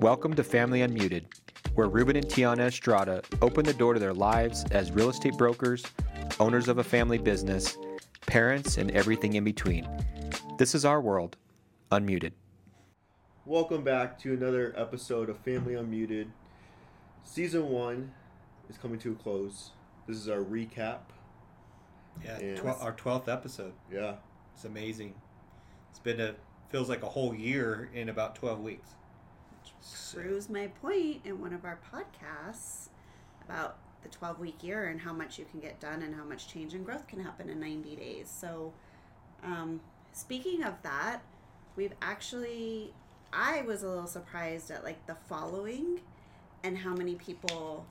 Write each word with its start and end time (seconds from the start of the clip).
Welcome 0.00 0.34
to 0.34 0.44
Family 0.44 0.80
Unmuted, 0.80 1.24
where 1.74 1.88
Ruben 1.88 2.16
and 2.16 2.26
Tiana 2.26 2.66
Estrada 2.68 3.22
open 3.42 3.64
the 3.64 3.72
door 3.74 3.94
to 3.94 4.00
their 4.00 4.14
lives 4.14 4.64
as 4.70 4.92
real 4.92 5.08
estate 5.10 5.36
brokers, 5.36 5.84
owners 6.38 6.68
of 6.68 6.78
a 6.78 6.84
family 6.84 7.18
business, 7.18 7.76
parents, 8.26 8.78
and 8.78 8.90
everything 8.92 9.34
in 9.34 9.44
between. 9.44 9.88
This 10.58 10.74
is 10.74 10.84
our 10.84 11.00
world, 11.00 11.36
Unmuted. 11.90 12.32
Welcome 13.46 13.82
back 13.82 14.18
to 14.20 14.32
another 14.34 14.74
episode 14.76 15.28
of 15.30 15.38
Family 15.38 15.74
Unmuted. 15.74 16.28
Season 17.24 17.68
one 17.68 18.12
is 18.68 18.76
coming 18.76 18.98
to 19.00 19.12
a 19.12 19.14
close. 19.14 19.70
This 20.06 20.16
is 20.16 20.28
our 20.28 20.40
recap. 20.40 20.98
Yeah, 22.24 22.38
And- 22.38 22.56
twel- 22.56 22.78
our 22.80 22.92
twelfth 22.92 23.28
episode. 23.28 23.72
Yeah, 23.92 24.16
It's 24.54 24.64
amazing. 24.64 25.14
It's 25.90 26.00
been 26.00 26.20
a 26.20 26.34
feels 26.70 26.88
like 26.88 27.02
a 27.02 27.08
whole 27.08 27.34
year 27.34 27.88
in 27.94 28.08
about 28.08 28.34
twelve 28.34 28.60
weeks. 28.60 28.90
Proves 30.12 30.48
my 30.48 30.68
point 30.82 31.20
in 31.24 31.40
one 31.40 31.52
of 31.52 31.64
our 31.64 31.78
podcasts 31.92 32.88
about 33.44 33.78
the 34.02 34.08
12 34.08 34.38
week 34.38 34.62
year 34.62 34.86
and 34.86 35.00
how 35.00 35.12
much 35.12 35.38
you 35.38 35.44
can 35.50 35.60
get 35.60 35.80
done 35.80 36.02
and 36.02 36.14
how 36.14 36.24
much 36.24 36.48
change 36.48 36.74
and 36.74 36.84
growth 36.84 37.06
can 37.06 37.20
happen 37.20 37.48
in 37.48 37.60
90 37.60 37.96
days. 37.96 38.30
So, 38.30 38.72
um, 39.42 39.80
speaking 40.12 40.62
of 40.62 40.74
that, 40.82 41.20
we've 41.76 41.94
actually, 42.02 42.92
I 43.32 43.62
was 43.62 43.82
a 43.82 43.88
little 43.88 44.06
surprised 44.06 44.70
at 44.70 44.84
like 44.84 45.06
the 45.06 45.16
following 45.28 46.00
and 46.64 46.76
how 46.76 46.94
many 46.94 47.14
people, 47.14 47.86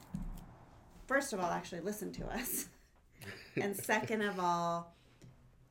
first 1.07 1.33
of 1.33 1.39
all, 1.39 1.51
actually 1.51 1.81
listened 1.81 2.13
to 2.15 2.27
us. 2.27 2.67
and 3.61 3.75
second 3.75 4.21
of 4.21 4.39
all, 4.39 4.93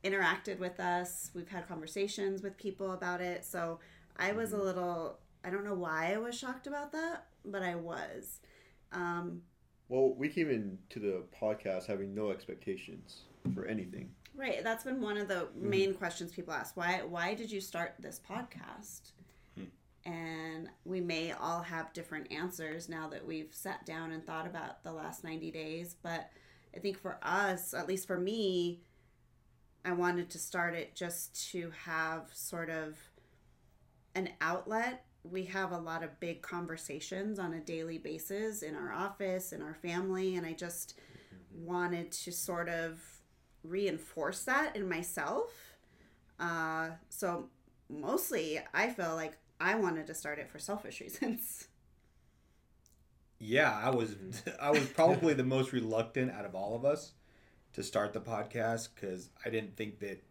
interacted 0.03 0.59
with 0.59 0.79
us. 0.79 1.31
We've 1.33 1.47
had 1.47 1.67
conversations 1.67 2.41
with 2.41 2.57
people 2.57 2.93
about 2.93 3.21
it. 3.21 3.45
So 3.45 3.79
I 4.17 4.31
was 4.31 4.53
a 4.53 4.57
little, 4.57 5.19
I 5.47 5.49
don't 5.49 5.63
know 5.63 5.75
why 5.75 6.13
I 6.13 6.17
was 6.17 6.37
shocked 6.37 6.67
about 6.67 6.91
that, 6.91 7.27
but 7.45 7.63
I 7.63 7.75
was. 7.75 8.41
Um, 8.91 9.43
Well, 9.87 10.13
we 10.13 10.27
came 10.27 10.49
into 10.49 10.99
the 10.99 11.23
podcast 11.41 11.85
having 11.85 12.13
no 12.13 12.31
expectations 12.31 13.21
for 13.55 13.65
anything. 13.65 14.09
right. 14.35 14.61
That's 14.61 14.83
been 14.83 14.99
one 14.99 15.15
of 15.15 15.29
the 15.29 15.47
main 15.55 15.93
questions 15.93 16.33
people 16.33 16.53
ask. 16.53 16.75
Why, 16.75 17.01
why 17.07 17.33
did 17.33 17.49
you 17.49 17.61
start 17.61 17.95
this 17.97 18.19
podcast? 18.29 19.11
And 20.03 20.69
we 20.83 20.99
may 21.01 21.31
all 21.31 21.61
have 21.61 21.91
different 21.93 22.29
answers 22.31 22.87
now 22.89 23.07
that 23.09 23.25
we've 23.25 23.53
sat 23.53 23.85
down 23.85 24.11
and 24.11 24.25
thought 24.25 24.47
about 24.47 24.83
the 24.83 24.91
last 24.91 25.23
90 25.23 25.49
days. 25.51 25.95
But 26.01 26.29
I 26.75 26.79
think 26.79 26.97
for 26.99 27.19
us, 27.23 27.73
at 27.73 27.87
least 27.87 28.05
for 28.07 28.17
me, 28.19 28.81
I 29.85 29.93
wanted 29.93 30.29
to 30.31 30.39
start 30.39 30.75
it 30.75 30.93
just 30.93 31.51
to 31.51 31.71
have 31.85 32.29
sort 32.33 32.69
of 32.69 32.97
an 34.13 34.29
outlet. 34.41 35.05
We 35.31 35.45
have 35.45 35.71
a 35.71 35.77
lot 35.77 36.03
of 36.03 36.19
big 36.19 36.41
conversations 36.41 37.39
on 37.39 37.53
a 37.53 37.59
daily 37.59 37.97
basis 37.97 38.61
in 38.61 38.75
our 38.75 38.91
office, 38.91 39.51
in 39.51 39.61
our 39.61 39.73
family, 39.73 40.35
and 40.35 40.45
I 40.45 40.53
just 40.53 40.99
wanted 41.53 42.11
to 42.11 42.31
sort 42.31 42.69
of 42.69 43.01
reinforce 43.63 44.43
that 44.43 44.75
in 44.75 44.87
myself. 44.87 45.51
Uh, 46.39 46.89
so 47.09 47.49
mostly, 47.89 48.59
I 48.73 48.89
feel 48.89 49.15
like 49.15 49.37
I 49.59 49.75
wanted 49.75 50.07
to 50.07 50.13
start 50.13 50.39
it 50.39 50.49
for 50.49 50.59
selfish 50.59 51.01
reasons. 51.01 51.67
Yeah, 53.39 53.79
I 53.83 53.89
was 53.89 54.15
I 54.61 54.71
was 54.71 54.85
probably 54.87 55.33
the 55.33 55.43
most 55.43 55.73
reluctant 55.73 56.31
out 56.31 56.45
of 56.45 56.55
all 56.55 56.75
of 56.75 56.85
us 56.85 57.13
to 57.73 57.83
start 57.83 58.13
the 58.13 58.21
podcast 58.21 58.89
because 58.95 59.29
I 59.45 59.49
didn't 59.49 59.75
think 59.75 59.99
that 59.99 60.23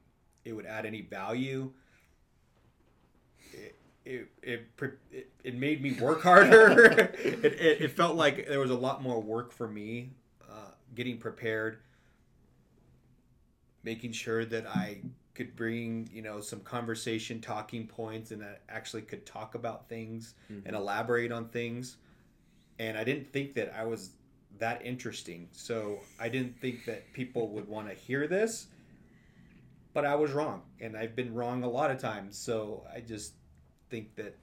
it 0.44 0.52
would 0.52 0.66
add 0.66 0.86
any 0.86 1.02
value. 1.02 1.72
It 4.06 4.28
it 4.42 4.66
it, 5.10 5.30
it, 5.44 5.54
made 5.54 5.82
me 5.82 5.92
work 5.92 6.22
harder. 6.22 6.80
it, 7.18 7.44
it, 7.44 7.82
it 7.82 7.92
felt 7.92 8.16
like 8.16 8.46
there 8.48 8.60
was 8.60 8.70
a 8.70 8.76
lot 8.76 9.02
more 9.02 9.20
work 9.20 9.52
for 9.52 9.66
me 9.68 10.10
uh, 10.48 10.70
getting 10.94 11.18
prepared, 11.18 11.78
making 13.82 14.12
sure 14.12 14.44
that 14.44 14.66
I 14.66 15.02
could 15.34 15.54
bring 15.56 16.08
you 16.12 16.22
know 16.22 16.40
some 16.40 16.60
conversation 16.60 17.40
talking 17.40 17.86
points 17.86 18.30
and 18.30 18.40
that 18.40 18.62
actually 18.68 19.02
could 19.02 19.26
talk 19.26 19.54
about 19.54 19.88
things 19.88 20.34
and 20.48 20.74
elaborate 20.74 21.30
on 21.30 21.48
things 21.48 21.96
and 22.78 22.96
I 22.96 23.04
didn't 23.04 23.32
think 23.32 23.54
that 23.54 23.74
I 23.76 23.84
was 23.84 24.10
that 24.58 24.84
interesting. 24.84 25.48
So 25.52 26.00
I 26.18 26.28
didn't 26.28 26.58
think 26.60 26.84
that 26.86 27.12
people 27.12 27.48
would 27.50 27.68
want 27.68 27.88
to 27.88 27.94
hear 27.94 28.26
this. 28.26 28.66
But 29.92 30.04
I 30.04 30.14
was 30.14 30.32
wrong, 30.32 30.60
and 30.78 30.94
I've 30.94 31.16
been 31.16 31.32
wrong 31.32 31.62
a 31.62 31.68
lot 31.68 31.90
of 31.90 31.98
times. 31.98 32.36
So 32.36 32.84
I 32.94 33.00
just 33.00 33.32
think 33.88 34.14
that 34.16 34.36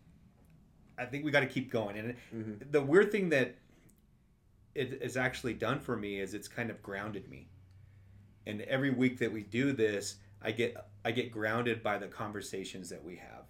I 0.97 1.05
think 1.05 1.25
we 1.25 1.31
got 1.31 1.39
to 1.41 1.47
keep 1.47 1.71
going. 1.71 1.97
And 1.97 2.15
Mhm. 2.33 2.71
the 2.71 2.81
weird 2.83 3.11
thing 3.11 3.29
that 3.29 3.55
it 4.75 5.01
has 5.01 5.17
actually 5.17 5.53
done 5.53 5.79
for 5.79 5.95
me 5.95 6.19
is 6.19 6.33
it's 6.33 6.47
kind 6.47 6.69
of 6.69 6.81
grounded 6.81 7.29
me. 7.29 7.47
And 8.45 8.61
every 8.61 8.89
week 8.89 9.19
that 9.19 9.31
we 9.31 9.43
do 9.43 9.71
this, 9.71 10.17
I 10.41 10.51
get 10.51 10.75
I 11.05 11.11
get 11.11 11.31
grounded 11.31 11.81
by 11.83 11.97
the 11.97 12.07
conversations 12.07 12.89
that 12.89 13.03
we 13.03 13.15
have, 13.17 13.45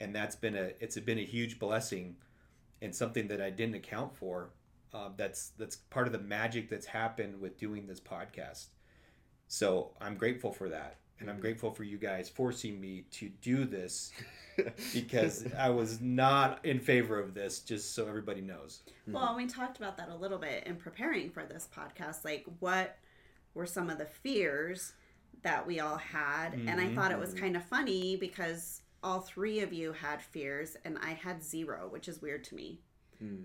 and 0.00 0.14
that's 0.14 0.36
been 0.36 0.54
a 0.56 0.72
it's 0.80 0.98
been 1.00 1.18
a 1.18 1.24
huge 1.24 1.58
blessing 1.58 2.16
and 2.82 2.94
something 2.94 3.28
that 3.28 3.40
I 3.40 3.50
didn't 3.50 3.74
account 3.76 4.14
for. 4.14 4.50
Uh, 4.92 5.10
that's 5.16 5.50
that's 5.50 5.76
part 5.76 6.06
of 6.06 6.12
the 6.12 6.18
magic 6.18 6.68
that's 6.68 6.86
happened 6.86 7.40
with 7.40 7.56
doing 7.56 7.86
this 7.86 8.00
podcast. 8.00 8.66
So 9.48 9.96
I'm 10.00 10.16
grateful 10.16 10.52
for 10.52 10.68
that, 10.68 10.98
and 11.20 11.30
I'm 11.30 11.40
grateful 11.40 11.70
for 11.70 11.84
you 11.84 11.98
guys 11.98 12.28
forcing 12.28 12.80
me 12.80 13.04
to 13.12 13.28
do 13.40 13.64
this 13.64 14.12
because 14.92 15.46
I 15.58 15.70
was 15.70 16.00
not 16.00 16.64
in 16.64 16.80
favor 16.80 17.18
of 17.18 17.34
this. 17.34 17.60
Just 17.60 17.94
so 17.94 18.06
everybody 18.06 18.40
knows. 18.40 18.80
Well, 19.06 19.34
we 19.36 19.46
talked 19.46 19.78
about 19.78 19.96
that 19.96 20.08
a 20.08 20.14
little 20.14 20.38
bit 20.38 20.66
in 20.66 20.76
preparing 20.76 21.30
for 21.30 21.44
this 21.44 21.68
podcast. 21.74 22.24
Like, 22.24 22.44
what 22.60 22.96
were 23.54 23.66
some 23.66 23.90
of 23.90 23.98
the 23.98 24.06
fears 24.06 24.92
that 25.42 25.66
we 25.66 25.80
all 25.80 25.96
had? 25.96 26.54
And 26.54 26.80
I 26.80 26.94
thought 26.94 27.12
it 27.12 27.18
was 27.18 27.34
kind 27.34 27.56
of 27.56 27.64
funny 27.64 28.16
because 28.16 28.82
all 29.02 29.20
three 29.20 29.60
of 29.60 29.72
you 29.72 29.92
had 29.92 30.22
fears, 30.22 30.76
and 30.84 30.98
I 31.02 31.10
had 31.10 31.42
zero, 31.42 31.88
which 31.90 32.08
is 32.08 32.22
weird 32.22 32.42
to 32.44 32.54
me. 32.54 32.80
Mm. 33.22 33.44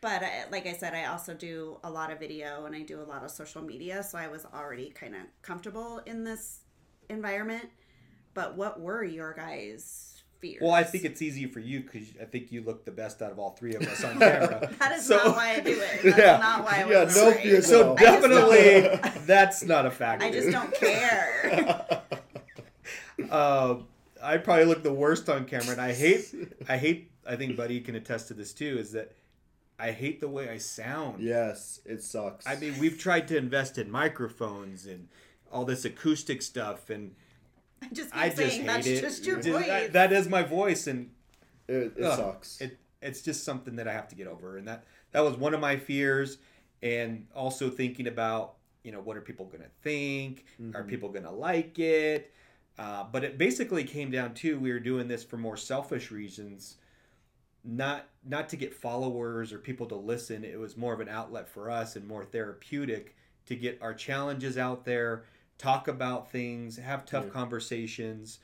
But 0.00 0.22
I, 0.22 0.44
like 0.52 0.66
I 0.66 0.74
said, 0.74 0.94
I 0.94 1.06
also 1.06 1.34
do 1.34 1.78
a 1.82 1.90
lot 1.90 2.12
of 2.12 2.20
video 2.20 2.66
and 2.66 2.74
I 2.74 2.82
do 2.82 3.00
a 3.00 3.02
lot 3.04 3.24
of 3.24 3.30
social 3.32 3.62
media, 3.62 4.02
so 4.02 4.16
I 4.16 4.28
was 4.28 4.46
already 4.54 4.90
kind 4.90 5.14
of 5.14 5.22
comfortable 5.42 6.00
in 6.06 6.22
this 6.24 6.60
environment. 7.08 7.68
But 8.34 8.56
what 8.56 8.80
were 8.80 9.02
your 9.02 9.32
guys' 9.34 10.22
fears? 10.38 10.58
Well, 10.62 10.70
I 10.72 10.84
think 10.84 11.04
it's 11.04 11.20
easy 11.20 11.46
for 11.46 11.58
you 11.58 11.80
because 11.80 12.06
I 12.22 12.26
think 12.26 12.52
you 12.52 12.62
look 12.62 12.84
the 12.84 12.92
best 12.92 13.20
out 13.22 13.32
of 13.32 13.40
all 13.40 13.50
three 13.50 13.74
of 13.74 13.82
us 13.82 14.04
on 14.04 14.20
camera. 14.20 14.70
that 14.78 14.92
is 14.92 15.04
So- 15.04 15.16
not 15.16 15.34
why 15.36 15.54
I 15.54 15.60
do 15.60 15.70
it. 15.80 16.00
That's 16.04 16.16
Yeah. 16.18 16.36
not 16.38 16.64
why 16.64 16.82
I 16.82 16.84
was 16.84 17.16
Yeah, 17.16 17.22
no 17.24 17.32
fear, 17.32 17.60
So 17.62 17.82
No. 17.82 17.92
I 17.94 17.96
just 17.96 18.22
don't- 18.22 18.22
definitely, 18.22 19.24
that's 19.26 19.64
not 19.64 19.84
a 19.86 19.90
factor. 19.90 20.26
I 20.26 20.30
just 20.30 20.50
don't 20.52 20.72
care. 20.74 22.02
uh, 23.30 23.76
I 24.22 24.36
probably 24.38 24.64
look 24.66 24.84
the 24.84 24.92
worst 24.92 25.28
on 25.28 25.44
camera, 25.44 25.72
and 25.72 25.80
I 25.80 25.92
hate, 25.92 26.32
I 26.68 26.76
hate. 26.76 27.10
I 27.26 27.36
think 27.36 27.56
Buddy 27.56 27.80
can 27.80 27.94
attest 27.94 28.28
to 28.28 28.34
this 28.34 28.52
too. 28.54 28.78
Is 28.78 28.92
that 28.92 29.12
I 29.78 29.92
hate 29.92 30.20
the 30.20 30.28
way 30.28 30.48
I 30.48 30.58
sound. 30.58 31.22
yes, 31.22 31.80
it 31.84 32.02
sucks. 32.02 32.46
I 32.46 32.56
mean, 32.56 32.78
we've 32.78 32.98
tried 32.98 33.28
to 33.28 33.36
invest 33.36 33.78
in 33.78 33.90
microphones 33.90 34.86
and 34.86 35.08
all 35.52 35.64
this 35.64 35.84
acoustic 35.84 36.42
stuff, 36.42 36.90
and 36.90 37.14
I 37.82 37.86
just 37.92 38.10
keep 38.12 38.20
I 38.20 38.26
just 38.28 38.36
saying 38.38 38.60
hate 38.62 38.66
that's 38.66 38.86
it. 38.86 39.00
just 39.00 39.24
your 39.26 39.36
Just- 39.36 39.48
voice. 39.48 39.66
that- 39.66 39.92
that 39.92 40.12
is 40.12 40.28
my 40.28 40.42
voice, 40.42 40.86
and 40.88 41.10
it, 41.68 41.92
it 41.96 42.02
Ugh, 42.04 42.16
sucks. 42.18 42.60
it 42.60 42.78
it's 43.00 43.22
just 43.22 43.44
something 43.44 43.76
that 43.76 43.86
I 43.86 43.92
have 43.92 44.08
to 44.08 44.16
get 44.16 44.26
over, 44.26 44.56
and 44.56 44.66
that 44.66 44.84
that 45.12 45.20
was 45.20 45.36
one 45.36 45.54
of 45.54 45.60
my 45.60 45.76
fears, 45.76 46.38
and 46.82 47.26
also 47.34 47.70
thinking 47.70 48.08
about 48.08 48.54
you 48.82 48.90
know 48.92 49.00
what 49.00 49.16
are 49.16 49.20
people 49.20 49.46
going 49.46 49.62
to 49.62 49.70
think? 49.82 50.44
Are 50.74 50.82
Mhm. 50.82 50.88
people 50.88 51.08
going 51.10 51.24
to 51.24 51.30
like 51.30 51.78
it? 51.78 52.32
Uh, 52.78 53.04
but 53.04 53.22
it 53.24 53.38
basically 53.38 53.84
came 53.84 54.10
down 54.10 54.34
to 54.34 54.58
we 54.58 54.72
were 54.72 54.78
doing 54.80 55.06
this 55.08 55.22
for 55.24 55.36
more 55.36 55.56
selfish 55.56 56.10
reasons, 56.10 56.76
not 57.64 58.08
not 58.24 58.48
to 58.50 58.56
get 58.56 58.74
followers 58.74 59.52
or 59.52 59.58
people 59.58 59.86
to 59.86 59.96
listen. 59.96 60.44
It 60.44 60.58
was 60.58 60.76
more 60.76 60.92
of 60.92 61.00
an 61.00 61.08
outlet 61.08 61.48
for 61.48 61.70
us 61.70 61.96
and 61.96 62.06
more 62.06 62.24
therapeutic 62.24 63.16
to 63.46 63.56
get 63.56 63.78
our 63.80 63.94
challenges 63.94 64.58
out 64.58 64.84
there, 64.84 65.24
talk 65.56 65.88
about 65.88 66.30
things, 66.30 66.76
have 66.76 67.06
tough 67.06 67.24
Yeah. 67.26 67.30
conversations, 67.30 68.38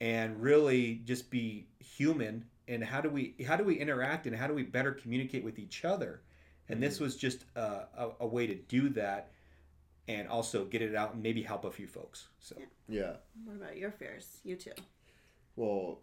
and 0.00 0.40
really 0.42 0.96
just 1.04 1.30
be 1.30 1.68
human. 1.78 2.46
And 2.68 2.82
how 2.82 3.00
do 3.00 3.08
we 3.08 3.34
how 3.46 3.56
do 3.56 3.64
we 3.64 3.76
interact 3.78 4.26
and 4.26 4.36
how 4.36 4.46
do 4.46 4.54
we 4.54 4.62
better 4.62 4.92
communicate 4.92 5.44
with 5.44 5.58
each 5.58 5.84
other? 5.84 6.22
And 6.68 6.82
this 6.82 6.98
mm. 6.98 7.02
was 7.02 7.16
just 7.16 7.44
a, 7.54 7.86
a, 7.96 8.10
a 8.20 8.26
way 8.26 8.48
to 8.48 8.54
do 8.54 8.88
that, 8.90 9.30
and 10.08 10.28
also 10.28 10.64
get 10.64 10.82
it 10.82 10.96
out 10.96 11.14
and 11.14 11.22
maybe 11.22 11.42
help 11.42 11.64
a 11.64 11.70
few 11.70 11.86
folks. 11.86 12.28
So. 12.40 12.56
yeah. 12.88 13.12
what 13.44 13.56
about 13.56 13.76
your 13.76 13.92
fears? 13.92 14.38
You 14.42 14.56
too. 14.56 14.72
Well, 15.54 16.00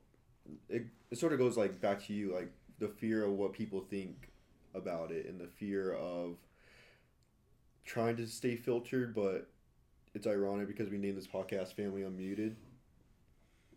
it, 0.69 0.85
it 1.11 1.17
sort 1.17 1.33
of 1.33 1.39
goes 1.39 1.57
like 1.57 1.81
back 1.81 2.05
to 2.05 2.13
you, 2.13 2.33
like 2.33 2.51
the 2.83 2.89
fear 2.89 3.23
of 3.23 3.31
what 3.31 3.53
people 3.53 3.79
think 3.89 4.29
about 4.75 5.09
it, 5.09 5.25
and 5.25 5.39
the 5.39 5.47
fear 5.47 5.93
of 5.93 6.35
trying 7.85 8.17
to 8.17 8.27
stay 8.27 8.57
filtered, 8.57 9.15
but 9.15 9.47
it's 10.13 10.27
ironic 10.27 10.67
because 10.67 10.89
we 10.89 10.97
named 10.97 11.17
this 11.17 11.27
podcast 11.27 11.73
"Family 11.75 12.01
Unmuted," 12.01 12.55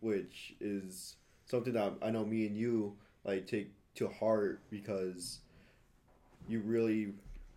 which 0.01 0.55
is 0.59 1.15
something 1.45 1.71
that 1.71 1.93
I 2.01 2.11
know 2.11 2.25
me 2.25 2.47
and 2.47 2.57
you 2.57 2.97
like 3.23 3.47
take 3.47 3.71
to 3.95 4.09
heart 4.09 4.59
because 4.69 5.39
you 6.49 6.59
really 6.59 7.13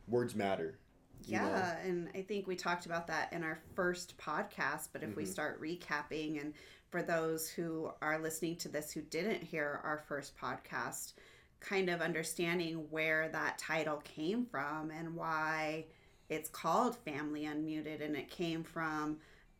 words 0.06 0.37
matter. 0.37 0.79
you 1.26 1.37
know? 1.37 1.43
Yeah, 1.49 1.79
and 1.81 2.08
I 2.14 2.23
think 2.23 2.47
we 2.47 2.55
talked 2.55 2.87
about 2.87 3.08
that 3.08 3.32
in 3.32 3.43
our 3.43 3.58
first 3.75 4.17
podcast. 4.19 4.91
But 4.93 5.02
if 5.02 5.17
we 5.17 5.25
mm-hmm. 5.25 5.32
start 5.32 5.61
recapping, 5.61 6.41
and 6.41 6.55
for 6.91 7.02
those 7.02 7.49
who 7.49 7.91
are 8.00 8.19
listening 8.20 8.55
to 8.56 8.69
this 8.69 8.93
who 8.93 9.00
didn't 9.02 9.43
hear 9.43 9.81
our 9.82 9.99
first 10.06 10.37
podcast, 10.38 11.14
kind 11.60 11.90
of 11.90 12.00
understanding 12.00 12.86
where 12.90 13.28
that 13.28 13.58
title 13.58 13.98
came 13.98 14.46
from 14.46 14.90
and 14.90 15.14
why 15.14 15.84
it's 16.28 16.48
called 16.48 16.96
Family 16.96 17.42
Unmuted, 17.42 18.04
and 18.04 18.16
it 18.16 18.30
came 18.30 18.62
from 18.62 19.18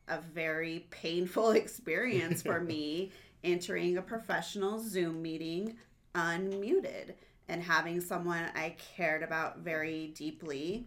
a 0.09 0.21
very 0.21 0.87
painful 0.91 1.51
experience 1.53 2.43
for 2.43 2.61
me 2.61 3.13
entering 3.45 3.97
a 3.97 4.03
professional 4.03 4.79
Zoom 4.81 5.23
meeting 5.23 5.77
unmuted 6.15 7.15
and 7.49 7.63
having 7.63 8.01
someone 8.01 8.45
I 8.55 8.77
cared 8.97 9.23
about 9.23 9.59
very 9.59 10.09
deeply 10.09 10.87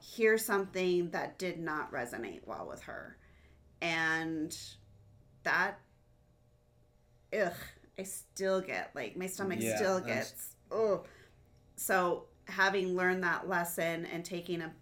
hear 0.00 0.36
something 0.36 1.10
that 1.10 1.38
did 1.38 1.58
not 1.58 1.90
resonate 1.90 2.46
well 2.46 2.66
with 2.68 2.82
her. 2.82 3.16
And 3.80 4.56
that, 5.44 5.80
ugh, 7.38 7.52
I 7.98 8.02
still 8.02 8.60
get 8.60 8.90
like 8.94 9.16
my 9.16 9.26
stomach 9.26 9.58
Yeah, 9.60 9.76
still 9.76 10.00
gets, 10.00 10.54
oh. 10.70 11.04
So 11.76 12.24
having 12.46 12.94
learned 12.94 13.22
that 13.24 13.48
lesson 13.48 14.06
and 14.06 14.24
taking 14.24 14.60
a 14.62 14.72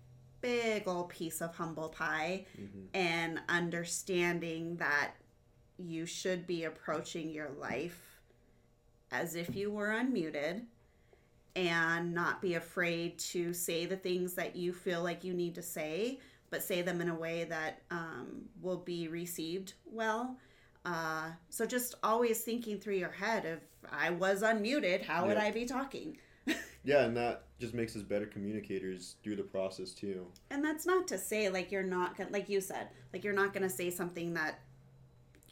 big 0.40 0.88
old 0.88 1.08
piece 1.08 1.40
of 1.40 1.54
humble 1.54 1.88
pie 1.88 2.46
Mhm. 2.58 2.88
and 2.94 3.40
understanding 3.48 4.76
that 4.76 5.12
you 5.78 6.06
should 6.06 6.46
be 6.46 6.64
approaching 6.64 7.30
your 7.30 7.50
life 7.50 8.20
as 9.10 9.34
if 9.34 9.54
you 9.54 9.70
were 9.70 9.88
unmuted 9.88 10.66
and 11.54 12.14
not 12.14 12.40
be 12.40 12.54
afraid 12.54 13.18
to 13.18 13.52
say 13.52 13.84
the 13.86 13.96
things 13.96 14.34
that 14.34 14.56
you 14.56 14.72
feel 14.72 15.02
like 15.02 15.22
you 15.22 15.34
need 15.34 15.54
to 15.54 15.62
say, 15.62 16.18
but 16.50 16.62
say 16.62 16.82
them 16.82 17.00
in 17.00 17.08
a 17.08 17.14
way 17.14 17.44
that 17.44 17.82
um, 17.90 18.48
will 18.60 18.78
be 18.78 19.08
received 19.08 19.74
well. 19.84 20.38
Uh, 20.84 21.30
so 21.48 21.64
just 21.64 21.94
always 22.02 22.40
thinking 22.40 22.78
through 22.78 22.96
your 22.96 23.10
head 23.10 23.44
if 23.44 23.60
I 23.90 24.10
was 24.10 24.42
unmuted, 24.42 25.04
how 25.04 25.26
would 25.26 25.36
I 25.36 25.50
be 25.50 25.64
talking? 25.64 26.18
Yeah, 26.84 27.04
and 27.04 27.16
that 27.16 27.44
just 27.60 27.74
makes 27.74 27.94
us 27.94 28.02
better 28.02 28.26
communicators 28.26 29.14
through 29.22 29.36
the 29.36 29.44
process 29.44 29.92
too. 29.92 30.26
And 30.50 30.64
that's 30.64 30.84
not 30.84 31.06
to 31.08 31.16
say 31.18 31.48
like 31.48 31.70
you're 31.70 31.84
not 31.84 32.16
gonna, 32.16 32.30
like 32.30 32.48
you 32.48 32.60
said, 32.60 32.88
like 33.12 33.22
you're 33.22 33.32
not 33.32 33.52
gonna 33.52 33.70
say 33.70 33.88
something 33.88 34.34
that 34.34 34.58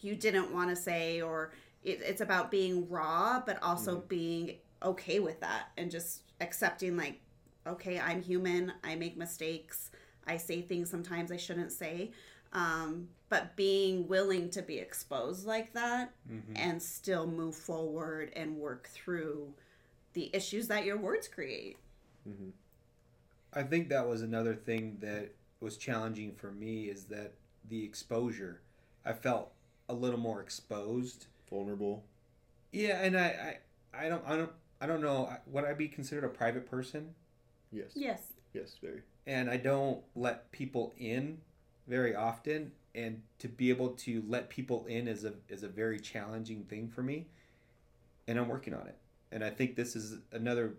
you 0.00 0.16
didn't 0.16 0.52
want 0.52 0.70
to 0.70 0.76
say, 0.76 1.20
or 1.20 1.52
it, 1.84 2.00
it's 2.02 2.20
about 2.20 2.50
being 2.50 2.88
raw, 2.88 3.40
but 3.46 3.62
also 3.62 4.00
being 4.08 4.56
okay 4.82 5.20
with 5.20 5.38
that 5.40 5.68
and 5.76 5.90
just 5.90 6.22
accepting 6.40 6.96
like, 6.96 7.20
okay, 7.66 8.00
I'm 8.00 8.22
human, 8.22 8.72
I 8.82 8.96
make 8.96 9.16
mistakes, 9.16 9.90
I 10.26 10.36
say 10.36 10.62
things 10.62 10.90
sometimes 10.90 11.30
I 11.30 11.36
shouldn't 11.36 11.70
say, 11.72 12.10
um, 12.52 13.08
but 13.28 13.54
being 13.56 14.08
willing 14.08 14.50
to 14.50 14.62
be 14.62 14.78
exposed 14.78 15.46
like 15.46 15.72
that 15.74 16.12
Mm-hmm. 16.30 16.52
and 16.56 16.82
still 16.82 17.26
move 17.26 17.54
forward 17.54 18.32
and 18.36 18.56
work 18.56 18.88
through 18.88 19.52
the 20.12 20.30
issues 20.32 20.68
that 20.68 20.84
your 20.84 20.96
words 20.96 21.28
create. 21.28 21.76
I 23.52 23.62
think 23.62 23.88
that 23.88 24.06
was 24.08 24.22
another 24.22 24.54
thing 24.54 24.98
that 25.00 25.30
was 25.60 25.76
challenging 25.76 26.32
for 26.34 26.50
me 26.52 26.84
is 26.84 27.04
that 27.06 27.32
the 27.68 27.84
exposure. 27.84 28.60
I 29.04 29.12
felt 29.12 29.50
a 29.88 29.94
little 29.94 30.20
more 30.20 30.40
exposed. 30.40 31.26
Vulnerable. 31.48 32.04
Yeah, 32.72 33.00
and 33.02 33.18
I, 33.18 33.56
I, 33.92 34.06
I 34.06 34.08
don't, 34.08 34.22
I 34.26 34.36
don't, 34.36 34.52
I 34.80 34.86
don't 34.86 35.00
know. 35.02 35.32
Would 35.46 35.64
I 35.64 35.74
be 35.74 35.88
considered 35.88 36.24
a 36.24 36.28
private 36.28 36.70
person? 36.70 37.14
Yes. 37.72 37.90
Yes. 37.94 38.22
Yes, 38.52 38.76
very. 38.80 39.02
And 39.26 39.50
I 39.50 39.56
don't 39.56 40.00
let 40.14 40.50
people 40.52 40.92
in 40.98 41.38
very 41.90 42.14
often. 42.14 42.72
And 42.94 43.22
to 43.38 43.48
be 43.48 43.68
able 43.70 43.90
to 43.90 44.22
let 44.26 44.48
people 44.48 44.86
in 44.86 45.06
is 45.06 45.24
a 45.24 45.34
is 45.48 45.62
a 45.62 45.68
very 45.68 46.00
challenging 46.00 46.64
thing 46.64 46.88
for 46.88 47.02
me. 47.02 47.26
And 48.26 48.38
I'm 48.38 48.48
working 48.48 48.74
on 48.74 48.86
it. 48.86 48.96
And 49.32 49.44
I 49.44 49.50
think 49.50 49.76
this 49.76 49.94
is 49.94 50.18
another 50.32 50.74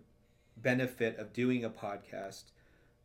benefit 0.56 1.18
of 1.18 1.32
doing 1.32 1.64
a 1.64 1.70
podcast. 1.70 2.44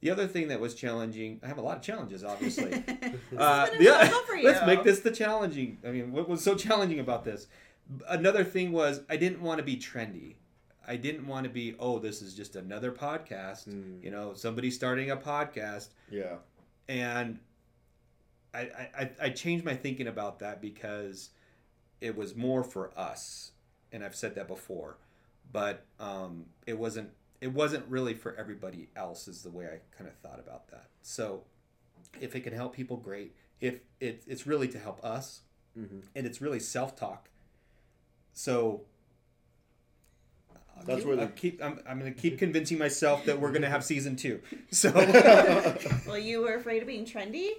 The 0.01 0.11
other 0.11 0.27
thing 0.27 0.49
that 0.49 0.59
was 0.59 0.75
challenging, 0.75 1.39
I 1.43 1.47
have 1.47 1.57
a 1.57 1.61
lot 1.61 1.77
of 1.77 1.83
challenges, 1.83 2.23
obviously. 2.23 2.83
Uh, 3.37 3.67
been 3.77 3.87
a 3.87 4.05
struggle 4.05 4.21
let's 4.43 4.65
make 4.65 4.83
this 4.83 4.99
the 5.01 5.11
challenging. 5.11 5.77
I 5.85 5.91
mean, 5.91 6.11
what 6.11 6.27
was 6.27 6.43
so 6.43 6.55
challenging 6.55 6.99
about 6.99 7.23
this? 7.23 7.47
Another 8.07 8.43
thing 8.43 8.71
was 8.71 9.01
I 9.09 9.17
didn't 9.17 9.41
want 9.41 9.59
to 9.59 9.63
be 9.63 9.75
trendy. 9.77 10.35
I 10.87 10.95
didn't 10.95 11.27
want 11.27 11.43
to 11.43 11.49
be, 11.49 11.75
oh, 11.79 11.99
this 11.99 12.21
is 12.21 12.33
just 12.33 12.55
another 12.55 12.91
podcast. 12.91 13.67
Mm. 13.69 14.03
You 14.03 14.11
know, 14.11 14.33
somebody 14.33 14.71
starting 14.71 15.11
a 15.11 15.17
podcast, 15.17 15.89
Yeah. 16.09 16.35
and 16.87 17.39
I, 18.57 18.61
I 18.61 18.89
I- 19.03 19.11
I 19.21 19.29
changed 19.29 19.63
my 19.65 19.75
thinking 19.75 20.07
about 20.07 20.39
that 20.39 20.61
because 20.61 21.29
it 22.01 22.15
was 22.15 22.35
more 22.35 22.63
for 22.63 22.91
us, 22.97 23.51
and 23.91 24.03
I've 24.03 24.15
said 24.15 24.35
that 24.35 24.47
before, 24.47 24.97
but 25.51 25.85
um, 25.99 26.45
it 26.65 26.77
wasn't 26.77 27.09
it 27.41 27.53
wasn't 27.53 27.85
really 27.87 28.13
for 28.13 28.35
everybody 28.35 28.89
else. 28.95 29.27
Is 29.27 29.43
the 29.43 29.49
way 29.51 29.65
I 29.65 29.79
kind 29.97 30.09
of 30.09 30.15
thought 30.17 30.39
about 30.39 30.67
that. 30.69 30.87
So, 31.01 31.43
if 32.19 32.35
it 32.35 32.41
can 32.41 32.53
help 32.53 32.75
people, 32.75 32.97
great. 32.97 33.35
If 33.61 33.79
it, 33.99 34.23
it's 34.27 34.45
really 34.45 34.67
to 34.69 34.79
help 34.79 35.03
us, 35.03 35.41
Mhm. 35.77 36.03
and 36.15 36.25
it's 36.27 36.41
really 36.41 36.59
self 36.59 36.95
talk. 36.95 37.29
So. 38.33 38.81
I'll 40.79 40.83
That's 40.83 40.99
keep, 40.99 41.07
where 41.07 41.15
the- 41.15 41.21
I'll 41.23 41.27
keep. 41.29 41.63
I'm, 41.63 41.79
I'm 41.89 41.99
going 41.99 42.13
to 42.13 42.19
keep 42.21 42.37
convincing 42.37 42.77
myself 42.77 43.25
that 43.25 43.39
we're 43.41 43.49
going 43.49 43.63
to 43.63 43.69
have 43.69 43.83
season 43.83 44.15
two. 44.15 44.41
So 44.71 44.91
Well, 46.07 46.19
you 46.19 46.41
were 46.41 46.53
afraid 46.55 46.83
of 46.83 46.87
being 46.87 47.03
trendy? 47.03 47.49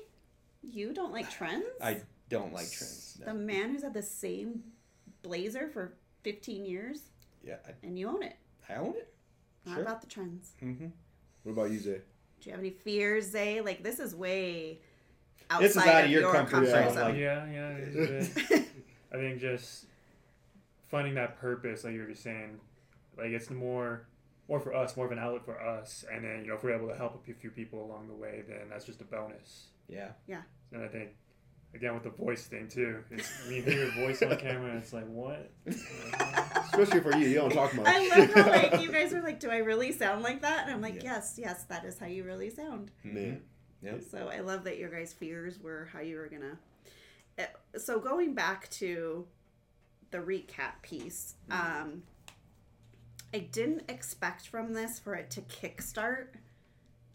You 0.71 0.93
don't 0.93 1.13
like 1.13 1.31
trends? 1.31 1.65
I 1.81 2.01
don't 2.29 2.53
like 2.53 2.71
trends. 2.71 3.19
The 3.25 3.35
man 3.35 3.71
who's 3.71 3.83
had 3.83 3.95
the 3.95 4.03
same 4.03 4.63
blazer 5.23 5.69
for 5.69 5.95
15 6.25 6.65
years 6.65 7.01
Yeah, 7.43 7.57
and 7.83 7.99
you 7.99 8.09
own 8.09 8.23
it. 8.23 8.37
I, 8.69 8.75
I 8.75 8.77
own 8.79 8.95
it. 8.97 9.13
Not 9.67 9.75
Sure. 9.75 9.83
about 9.83 10.01
the 10.01 10.07
trends. 10.07 10.53
Mm-hmm. 10.63 10.87
What 11.45 11.53
about 11.53 11.71
you, 11.71 11.79
Zay? 11.79 12.01
Do 12.41 12.51
you 12.51 12.53
have 12.53 12.61
any 12.61 12.71
fears, 12.71 13.31
Zay? 13.31 13.61
Like, 13.61 13.83
this 13.83 13.99
is 13.99 14.15
way 14.15 14.81
outside 15.51 15.63
This 15.65 15.77
is 15.77 15.83
out 15.83 16.05
of 16.05 16.11
your 16.11 16.21
your 16.23 16.33
comfort 16.33 16.51
comfort, 16.53 16.71
zone, 16.71 16.95
zone. 16.95 17.09
like- 17.11 17.19
yeah, 17.19 17.47
yeah. 17.51 18.59
I 19.13 19.17
think 19.17 19.41
just 19.41 19.87
finding 20.89 21.15
that 21.15 21.39
purpose, 21.41 21.85
like 21.85 21.95
you 21.95 22.01
were 22.01 22.07
just 22.09 22.23
saying, 22.23 22.61
like 23.17 23.29
it's 23.29 23.51
more, 23.51 24.07
more 24.49 24.61
for 24.61 24.75
us, 24.75 24.97
more 24.97 25.07
of 25.07 25.13
an 25.13 25.19
outlet 25.19 25.45
for 25.45 25.61
us, 25.61 26.05
and 26.13 26.23
then 26.25 26.43
you 26.43 26.49
know 26.49 26.55
if 26.55 26.63
we're 26.63 26.77
able 26.77 26.89
to 26.89 26.95
help 26.95 27.23
a 27.29 27.33
few 27.35 27.51
people 27.51 27.85
along 27.85 28.07
the 28.09 28.15
way, 28.15 28.43
then 28.47 28.69
that's 28.71 28.85
just 28.85 29.01
a 29.01 29.05
bonus. 29.05 29.69
Yeah. 29.89 30.11
Yeah. 30.27 30.43
And 30.73 30.83
I 30.83 30.89
think, 30.89 31.11
again 31.75 31.95
with 31.95 32.03
the 32.03 32.11
voice 32.11 32.47
thing 32.47 32.69
too, 32.69 33.03
it's, 33.11 33.45
when 33.47 33.57
you 33.57 33.63
hear 33.63 33.85
your 33.85 33.93
voice 34.07 34.23
on 34.23 34.37
camera, 34.37 34.77
it's 34.77 34.93
like 34.93 35.07
what? 35.07 35.51
Especially 35.67 37.01
for 37.01 37.17
you, 37.17 37.29
you 37.29 37.35
don't 37.37 37.53
talk 37.53 37.75
much. 37.75 37.87
I 37.89 38.09
love 38.19 38.33
how, 38.35 38.49
like, 38.51 38.81
you 38.81 38.91
guys 38.93 39.13
are 39.13 39.23
like, 39.29 39.41
do 39.41 39.51
I 39.51 39.59
really 39.59 39.93
sound 39.93 40.23
like 40.23 40.43
that? 40.43 40.65
And 40.65 40.73
I'm 40.75 40.81
like, 40.83 40.97
Yeah. 41.03 41.15
yes, 41.15 41.35
yes, 41.39 41.65
that 41.65 41.85
is 41.85 41.99
how 41.99 42.07
you 42.07 42.25
really 42.25 42.51
sound. 42.51 42.91
Man. 43.05 43.43
Yep. 43.83 44.03
So 44.11 44.29
I 44.33 44.41
love 44.41 44.65
that 44.65 44.79
your 44.79 44.91
guys' 44.91 45.13
fears 45.13 45.59
were 45.61 45.89
how 45.93 46.01
you 46.01 46.17
were 46.17 46.29
gonna. 46.29 46.59
Uh, 47.39 47.79
So 47.79 48.01
going 48.01 48.35
back 48.35 48.69
to 48.71 49.27
the 50.11 50.19
recap 50.19 50.83
piece, 50.83 51.35
um, 51.51 52.03
I 53.33 53.39
didn't 53.41 53.83
expect 53.91 54.49
from 54.49 54.73
this 54.73 54.99
for 54.99 55.15
it 55.15 55.31
to 55.33 55.43
kickstart 55.43 56.29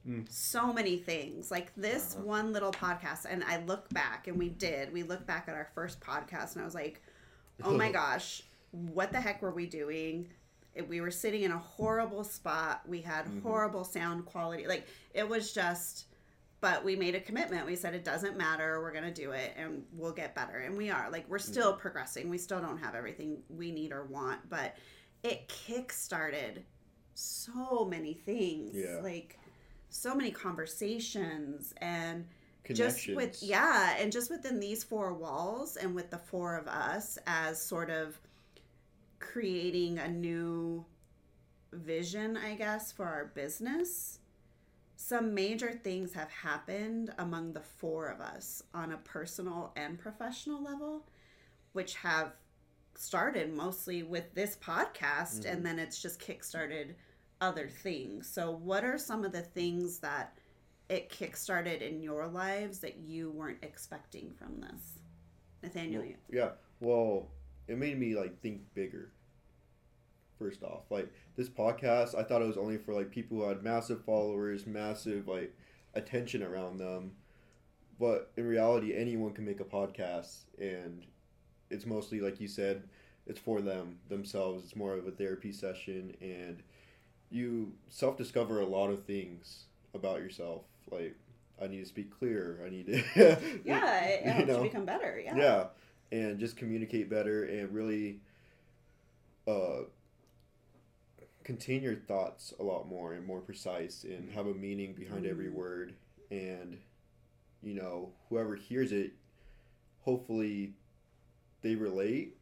Mm. 0.08 0.30
so 0.30 0.74
many 0.74 0.98
things. 0.98 1.50
Like 1.50 1.74
this 1.76 2.16
Uh-huh. 2.16 2.26
one 2.26 2.54
little 2.54 2.72
podcast, 2.72 3.26
and 3.30 3.44
I 3.44 3.64
look 3.64 3.90
back, 3.90 4.28
and 4.28 4.38
we 4.38 4.50
did. 4.50 4.92
We 4.92 5.04
look 5.04 5.26
back 5.26 5.46
at 5.48 5.56
our 5.56 5.70
first 5.74 6.00
podcast, 6.02 6.54
and 6.54 6.62
I 6.62 6.66
was 6.66 6.76
like, 6.76 7.02
oh 7.64 7.72
my 7.72 7.92
gosh, 8.02 8.44
what 8.72 9.12
the 9.14 9.22
heck 9.22 9.42
were 9.42 9.52
we 9.54 9.66
doing? 9.66 10.30
We 10.90 11.00
were 11.02 11.12
sitting 11.12 11.44
in 11.44 11.52
a 11.52 11.58
horrible 11.58 12.24
spot. 12.24 12.82
We 12.88 13.00
had 13.02 13.26
horrible 13.44 13.84
sound 13.84 14.26
quality. 14.26 14.68
Like 14.68 14.88
it 15.14 15.30
was 15.30 15.54
just, 15.54 16.06
but 16.62 16.84
we 16.84 16.96
made 16.96 17.14
a 17.16 17.20
commitment. 17.22 17.66
We 17.68 17.76
said 17.76 17.94
it 17.94 18.04
doesn't 18.04 18.36
matter. 18.36 18.82
We're 18.82 18.92
gonna 18.92 19.14
do 19.14 19.32
it, 19.32 19.54
and 19.56 19.86
we'll 19.94 20.12
get 20.14 20.34
better. 20.36 20.58
And 20.58 20.76
we 20.76 20.90
are. 20.90 21.10
Like 21.12 21.30
we're 21.30 21.38
still 21.40 21.74
progressing. 21.74 22.28
We 22.28 22.40
still 22.40 22.60
don't 22.60 22.80
have 22.80 22.96
everything 22.96 23.44
we 23.50 23.72
need 23.72 23.92
or 23.94 24.04
want, 24.06 24.50
but 24.50 24.76
it 25.22 25.48
kick-started 25.48 26.64
so 27.14 27.86
many 27.86 28.14
things. 28.16 28.76
Yeah. 28.76 29.00
Like 29.04 29.38
so 29.94 30.16
many 30.16 30.32
conversations 30.32 31.74
and 31.78 32.26
just 32.74 33.08
with 33.10 33.44
yeah 33.44 33.96
and 34.00 34.12
just 34.12 34.32
within 34.32 34.60
these 34.60 34.84
four 34.84 35.14
walls 35.14 35.76
and 35.78 35.94
with 35.94 36.10
the 36.10 36.18
four 36.18 36.56
of 36.58 36.68
us 36.68 37.18
as 37.28 37.62
sort 37.62 37.90
of 37.90 38.18
creating 39.20 40.00
a 40.00 40.08
new 40.08 40.84
vision 41.72 42.38
i 42.38 42.54
guess 42.56 42.92
for 42.92 43.06
our 43.06 43.26
business 43.36 44.20
some 44.96 45.34
major 45.34 45.72
things 45.74 46.14
have 46.14 46.30
happened 46.32 47.14
among 47.18 47.52
the 47.54 47.60
four 47.62 48.08
of 48.08 48.22
us 48.22 48.64
on 48.74 48.92
a 48.94 48.98
personal 48.98 49.72
and 49.76 50.00
professional 50.00 50.64
level 50.64 51.06
which 51.74 51.96
have 51.96 52.32
started 52.96 53.52
mostly 53.54 54.04
with 54.04 54.34
this 54.36 54.56
podcast 54.56 55.42
Mhm. 55.42 55.52
and 55.52 55.66
then 55.66 55.80
it's 55.80 56.02
just 56.02 56.20
kickstarted 56.20 56.94
other 57.44 57.68
things. 57.68 58.28
So 58.28 58.52
what 58.52 58.86
are 58.86 58.98
some 58.98 59.26
of 59.26 59.34
the 59.34 59.42
things 59.42 60.00
that 60.00 60.38
it 60.88 61.10
kickstarted 61.10 61.82
in 61.82 62.02
your 62.02 62.26
lives 62.28 62.80
that 62.80 62.98
you 62.98 63.32
weren't 63.32 63.62
expecting 63.62 64.32
from 64.32 64.62
this? 64.62 65.00
Nathaniel, 65.62 66.04
Well, 66.04 66.12
yeah. 66.32 66.50
Well, 66.80 67.28
it 67.68 67.78
made 67.78 68.00
me 68.00 68.16
like 68.16 68.42
think 68.42 68.62
bigger. 68.74 69.12
First 70.40 70.64
off, 70.64 70.90
like 70.90 71.12
this 71.36 71.50
podcast, 71.50 72.16
I 72.16 72.24
thought 72.24 72.42
it 72.42 72.48
was 72.48 72.58
only 72.58 72.78
for 72.78 72.94
like 72.94 73.12
people 73.12 73.38
who 73.38 73.48
had 73.48 73.62
massive 73.62 74.04
followers, 74.06 74.66
massive 74.66 75.28
like 75.28 75.54
attention 75.94 76.44
around 76.44 76.78
them. 76.78 77.12
But 78.00 78.32
in 78.38 78.48
reality, 78.48 78.96
anyone 78.96 79.34
can 79.34 79.46
make 79.46 79.60
a 79.60 79.66
podcast, 79.66 80.44
and 80.58 81.06
it's 81.70 81.86
mostly 81.86 82.20
like 82.20 82.40
you 82.42 82.48
said, 82.48 82.84
it's 83.28 83.40
for 83.40 83.62
them 83.62 84.00
themselves. 84.10 84.64
It's 84.64 84.76
more 84.76 84.94
of 84.94 85.08
a 85.08 85.12
therapy 85.12 85.52
session, 85.52 86.16
and 86.22 86.64
you 87.34 87.74
self 87.90 88.18
discover 88.18 88.62
a 88.62 88.66
lot 88.66 88.90
of 88.90 89.04
things 89.06 89.66
about 89.94 90.20
yourself. 90.20 90.62
Like 90.92 91.16
I 91.62 91.68
need 91.68 91.80
to 91.80 91.86
speak 91.86 92.18
clear. 92.18 92.62
I 92.66 92.70
need 92.70 92.86
to 92.88 93.04
yeah, 93.66 94.00
it, 94.06 94.22
it 94.22 94.26
you 94.26 94.32
helps 94.32 94.48
know? 94.48 94.58
you 94.60 94.64
become 94.70 94.86
better. 94.86 95.22
Yeah. 95.24 95.36
yeah 95.36 95.66
and 96.12 96.40
just 96.40 96.56
communicate 96.58 97.10
better 97.10 97.44
and 97.46 97.74
really 97.74 98.20
uh 99.48 99.82
contain 101.44 101.84
your 101.84 101.96
thoughts 101.96 102.54
a 102.60 102.64
lot 102.64 102.88
more 102.88 103.14
and 103.14 103.26
more 103.26 103.42
precise 103.42 104.04
and 104.06 104.32
have 104.32 104.48
a 104.48 104.54
meaning 104.54 104.94
behind 104.94 105.26
every 105.26 105.48
Mm. 105.48 105.54
word 105.54 105.94
and 106.32 106.78
you 107.62 107.74
know 107.74 108.12
whoever 108.30 108.56
hears 108.56 108.92
it 108.94 109.12
hopefully 110.02 110.74
they 111.62 111.76
relate 111.76 112.38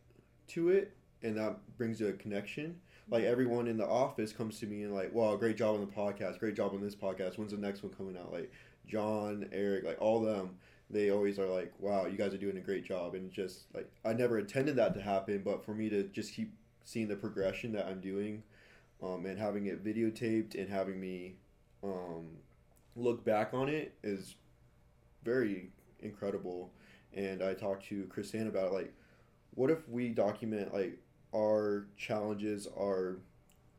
to 0.48 0.70
it 0.70 0.96
and 1.24 1.38
that 1.38 1.58
brings 1.78 2.00
you 2.00 2.08
a 2.10 2.14
connection 2.14 2.80
like 3.12 3.24
everyone 3.24 3.68
in 3.68 3.78
the 3.78 3.88
office 3.88 4.34
comes 4.34 4.60
to 4.60 4.66
me 4.66 4.82
and 4.82 4.94
like 4.94 5.14
wow 5.14 5.36
great 5.36 5.58
job 5.58 5.76
on 5.76 5.82
the 5.82 5.88
podcast 5.88 6.40
great 6.40 6.56
job 6.56 6.74
on 6.74 6.82
this 6.82 6.96
podcast 6.96 7.38
when's 7.38 7.52
the 7.52 7.58
next 7.58 7.84
one 7.84 7.94
coming 7.94 8.18
out 8.18 8.34
like 8.34 8.52
john 8.88 9.48
eric 9.52 9.84
like 9.84 10.02
all 10.02 10.20
them 10.22 10.58
they 10.92 11.10
always 11.10 11.40
are 11.40 11.48
like, 11.48 11.74
"Wow, 11.80 12.06
you 12.06 12.18
guys 12.18 12.34
are 12.34 12.38
doing 12.38 12.58
a 12.58 12.62
great 12.62 12.84
job," 12.84 13.16
and 13.16 13.32
just 13.32 13.74
like 13.74 13.90
I 14.06 14.14
never 14.14 14.40
intended 14.40 14.76
that 14.76 14.94
to 14.96 15.02
happen, 15.02 15.42
but 15.44 15.64
for 15.64 15.74
me 15.74 15.90
to 15.90 16.04
just 16.04 16.34
keep 16.34 16.54
seeing 16.84 17.08
the 17.08 17.16
progression 17.16 17.72
that 17.74 17.88
I'm 17.88 18.02
doing, 18.02 18.44
um, 19.02 19.26
and 19.26 19.40
having 19.40 19.68
it 19.68 19.84
videotaped 19.84 20.56
and 20.56 20.70
having 20.70 21.00
me 21.00 21.36
um, 21.84 22.38
look 22.96 23.24
back 23.24 23.54
on 23.54 23.70
it 23.70 23.96
is 24.04 24.36
very 25.24 25.70
incredible. 26.02 26.72
And 27.14 27.44
I 27.44 27.54
talked 27.54 27.86
to 27.88 28.06
Chrisanne 28.06 28.48
about 28.48 28.68
it, 28.68 28.74
like, 28.74 28.94
what 29.56 29.70
if 29.70 29.88
we 29.90 30.10
document 30.10 30.74
like 30.74 30.98
our 31.34 31.86
challenges, 31.98 32.68
our 32.78 33.18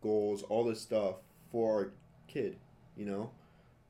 goals, 0.02 0.42
all 0.44 0.64
this 0.64 0.80
stuff 0.80 1.16
for 1.50 1.72
our 1.72 1.92
kid, 2.28 2.56
you 2.96 3.04
know, 3.04 3.30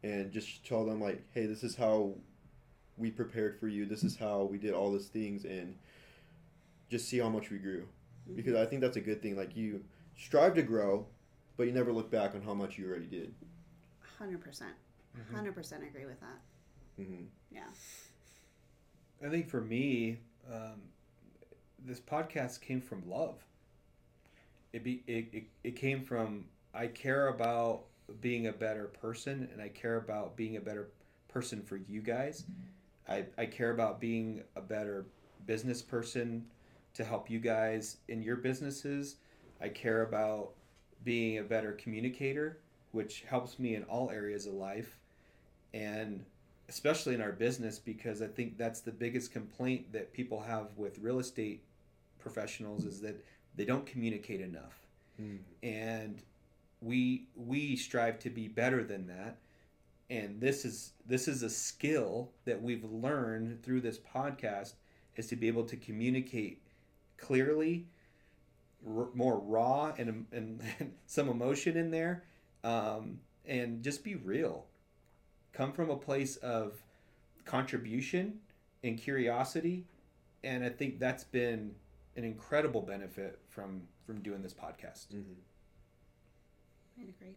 and 0.02 0.30
just 0.32 0.64
tell 0.66 0.84
them 0.84 1.00
like, 1.00 1.22
hey, 1.32 1.46
this 1.46 1.62
is 1.62 1.76
how 1.76 2.14
we 2.96 3.10
prepared 3.10 3.58
for 3.58 3.68
you. 3.68 3.86
This 3.86 4.02
is 4.04 4.16
how 4.16 4.42
we 4.44 4.58
did 4.58 4.74
all 4.74 4.92
these 4.92 5.06
things, 5.06 5.44
and 5.44 5.76
just 6.90 7.08
see 7.08 7.18
how 7.18 7.28
much 7.28 7.50
we 7.50 7.58
grew. 7.58 7.86
Because 8.34 8.54
I 8.54 8.66
think 8.66 8.80
that's 8.80 8.96
a 8.96 9.00
good 9.00 9.22
thing. 9.22 9.36
Like 9.36 9.56
you 9.56 9.82
strive 10.16 10.54
to 10.54 10.62
grow, 10.62 11.06
but 11.56 11.66
you 11.66 11.72
never 11.72 11.92
look 11.92 12.10
back 12.10 12.34
on 12.34 12.42
how 12.42 12.54
much 12.54 12.78
you 12.78 12.88
already 12.88 13.06
did. 13.06 13.34
Hundred 14.18 14.40
percent. 14.40 14.72
Mm-hmm. 15.18 15.34
Hundred 15.34 15.54
percent 15.54 15.82
agree 15.82 16.06
with 16.06 16.20
that. 16.20 16.40
hmm 17.04 17.24
Yeah. 17.50 17.62
I 19.24 19.30
think 19.30 19.48
for 19.48 19.60
me, 19.60 20.18
um, 20.52 20.80
this 21.84 22.00
podcast 22.00 22.60
came 22.60 22.80
from 22.80 23.08
love. 23.08 23.36
It 24.72 24.84
be 24.84 25.02
it, 25.06 25.28
it, 25.32 25.44
it 25.64 25.76
came 25.76 26.02
from 26.02 26.44
I 26.74 26.86
care 26.86 27.28
about 27.28 27.84
being 28.20 28.46
a 28.46 28.52
better 28.52 28.86
person 28.86 29.48
and 29.52 29.60
I 29.60 29.68
care 29.68 29.96
about 29.96 30.36
being 30.36 30.56
a 30.56 30.60
better 30.60 30.88
person 31.28 31.62
for 31.62 31.76
you 31.76 32.00
guys. 32.00 32.44
I, 33.08 33.24
I 33.36 33.46
care 33.46 33.70
about 33.70 34.00
being 34.00 34.42
a 34.56 34.60
better 34.60 35.06
business 35.46 35.82
person 35.82 36.46
to 36.94 37.04
help 37.04 37.30
you 37.30 37.38
guys 37.38 37.98
in 38.08 38.22
your 38.22 38.36
businesses. 38.36 39.16
I 39.60 39.68
care 39.68 40.02
about 40.02 40.50
being 41.04 41.38
a 41.38 41.42
better 41.42 41.72
communicator, 41.72 42.58
which 42.92 43.24
helps 43.28 43.58
me 43.58 43.74
in 43.74 43.82
all 43.84 44.10
areas 44.10 44.46
of 44.46 44.54
life. 44.54 44.98
And 45.74 46.24
especially 46.68 47.14
in 47.14 47.20
our 47.20 47.32
business 47.32 47.78
because 47.78 48.22
I 48.22 48.26
think 48.26 48.56
that's 48.56 48.80
the 48.80 48.92
biggest 48.92 49.32
complaint 49.32 49.92
that 49.92 50.12
people 50.12 50.40
have 50.40 50.68
with 50.76 50.98
real 50.98 51.18
estate 51.18 51.62
professionals 52.22 52.84
is 52.84 53.00
that 53.00 53.24
they 53.56 53.64
don't 53.64 53.86
communicate 53.86 54.40
enough. 54.40 54.78
Mm. 55.20 55.38
And 55.62 56.22
we 56.80 57.26
we 57.36 57.76
strive 57.76 58.18
to 58.20 58.30
be 58.30 58.48
better 58.48 58.82
than 58.84 59.06
that. 59.08 59.38
And 60.10 60.40
this 60.40 60.64
is 60.64 60.92
this 61.06 61.28
is 61.28 61.42
a 61.42 61.50
skill 61.50 62.30
that 62.44 62.60
we've 62.60 62.84
learned 62.84 63.62
through 63.62 63.80
this 63.80 63.98
podcast 63.98 64.74
is 65.16 65.26
to 65.28 65.36
be 65.36 65.48
able 65.48 65.64
to 65.64 65.76
communicate 65.76 66.62
clearly 67.18 67.86
r- 68.86 69.08
more 69.14 69.38
raw 69.38 69.92
and, 69.96 70.26
and 70.32 70.60
some 71.06 71.28
emotion 71.28 71.76
in 71.76 71.90
there 71.90 72.24
um, 72.64 73.20
and 73.46 73.82
just 73.82 74.04
be 74.04 74.14
real 74.14 74.66
come 75.52 75.72
from 75.72 75.90
a 75.90 75.96
place 75.96 76.36
of 76.36 76.82
contribution 77.44 78.38
and 78.84 78.98
curiosity 78.98 79.84
and 80.44 80.64
i 80.64 80.68
think 80.68 80.98
that's 80.98 81.24
been 81.24 81.74
an 82.16 82.24
incredible 82.24 82.80
benefit 82.82 83.38
from 83.48 83.82
from 84.06 84.20
doing 84.20 84.42
this 84.42 84.54
podcast 84.54 85.08
Mm-hmm. 85.14 85.32
I'd 87.00 87.08
agree. 87.08 87.36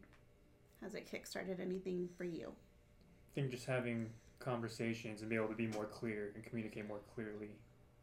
Has 0.81 0.93
it 0.95 1.09
kickstarted 1.09 1.59
anything 1.61 2.09
for 2.17 2.25
you? 2.25 2.49
I 2.51 3.35
think 3.35 3.51
just 3.51 3.65
having 3.65 4.09
conversations 4.39 5.21
and 5.21 5.29
be 5.29 5.35
able 5.37 5.47
to 5.47 5.55
be 5.55 5.67
more 5.67 5.85
clear 5.85 6.31
and 6.35 6.43
communicate 6.43 6.87
more 6.87 6.99
clearly, 7.15 7.51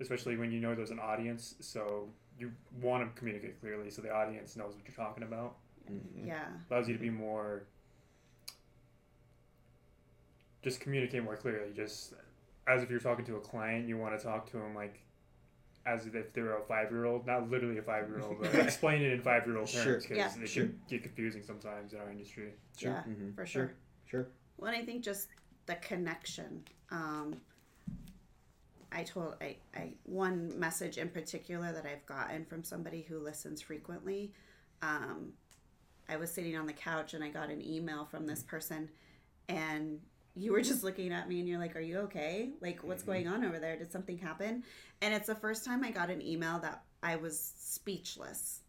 especially 0.01 0.37
when 0.37 0.51
you 0.51 0.61
know 0.61 0.75
there's 0.75 0.91
an 0.91 0.99
audience. 0.99 1.55
So 1.61 2.09
you 2.39 2.53
want 2.81 3.05
to 3.15 3.19
communicate 3.19 3.61
clearly 3.61 3.91
so 3.91 4.01
the 4.03 4.11
audience 4.11 4.57
knows 4.57 4.75
what 4.75 4.83
you're 4.87 4.95
talking 5.07 5.23
about. 5.25 5.57
Mhm. 5.91 6.27
Yeah. 6.27 6.49
Allows 6.71 6.89
you 6.89 6.95
to 6.95 7.01
be 7.01 7.11
more, 7.11 7.65
just 10.63 10.81
communicate 10.81 11.23
more 11.23 11.37
clearly. 11.37 11.73
Just 11.75 12.15
as 12.67 12.83
if 12.83 12.91
you're 12.91 13.01
talking 13.01 13.25
to 13.27 13.37
a 13.37 13.41
client, 13.41 13.87
you 13.87 13.99
want 13.99 14.19
to 14.19 14.25
talk 14.25 14.51
to 14.53 14.57
them 14.57 14.75
like 14.75 15.01
as 15.85 16.07
if 16.07 16.33
they're 16.33 16.57
a 16.59 16.63
five 16.67 16.91
year 16.91 17.05
old, 17.07 17.27
not 17.27 17.51
literally 17.51 17.79
a 17.79 17.83
five 17.83 18.09
year 18.09 18.21
old, 18.21 18.37
but 18.41 18.55
explain 18.55 19.03
it 19.03 19.13
in 19.13 19.21
five 19.23 19.47
year 19.47 19.59
old 19.59 19.69
terms 19.69 20.05
because 20.05 20.17
Yeah. 20.17 20.33
they 20.39 20.47
Sure. 20.47 20.67
can 20.67 20.81
get 20.89 21.03
confusing 21.03 21.43
sometimes 21.43 21.93
in 21.93 22.01
our 22.01 22.11
industry. 22.11 22.53
Sure. 22.77 22.93
Yeah, 22.93 23.03
Mhm. 23.13 23.35
for 23.35 23.47
sure. 23.47 23.73
Sure. 24.07 24.29
Well, 24.59 24.71
I 24.73 24.85
think 24.85 25.03
just 25.03 25.29
the 25.67 25.75
connection. 25.77 26.65
Um, 26.91 27.41
I 28.93 29.03
told 29.05 29.37
I, 29.41 29.57
I 29.75 29.95
one 30.05 30.59
message 30.59 30.99
in 30.99 31.09
particular 31.09 31.73
that 31.73 31.87
I've 31.87 32.05
gotten 32.07 32.45
from 32.45 32.63
somebody 32.63 33.03
who 33.03 33.19
listens 33.19 33.63
frequently. 33.63 34.33
Um, 34.83 35.33
I 36.09 36.17
was 36.17 36.31
sitting 36.31 36.57
on 36.57 36.67
the 36.67 36.73
couch 36.75 37.15
and 37.15 37.25
I 37.25 37.29
got 37.31 37.49
an 37.51 37.65
email 37.67 38.05
from 38.05 38.27
this 38.27 38.43
person, 38.43 38.91
and 39.49 40.01
you 40.35 40.53
were 40.53 40.63
just 40.63 40.83
looking 40.83 41.13
at 41.13 41.29
me 41.29 41.41
and 41.41 41.49
you're 41.49 41.59
like, 41.59 41.77
"Are 41.77 41.81
you 41.81 41.99
okay? 42.01 42.51
Like, 42.61 42.83
what's 42.83 43.03
going 43.03 43.29
on 43.29 43.45
over 43.45 43.59
there? 43.59 43.77
Did 43.77 43.93
something 43.93 44.19
happen?" 44.19 44.63
And 45.01 45.13
it's 45.15 45.27
the 45.27 45.35
first 45.35 45.65
time 45.65 45.85
I 45.85 45.91
got 45.91 46.11
an 46.11 46.23
email 46.23 46.59
that 46.61 46.83
I 47.03 47.17
was 47.17 47.53
speechless. 47.59 48.61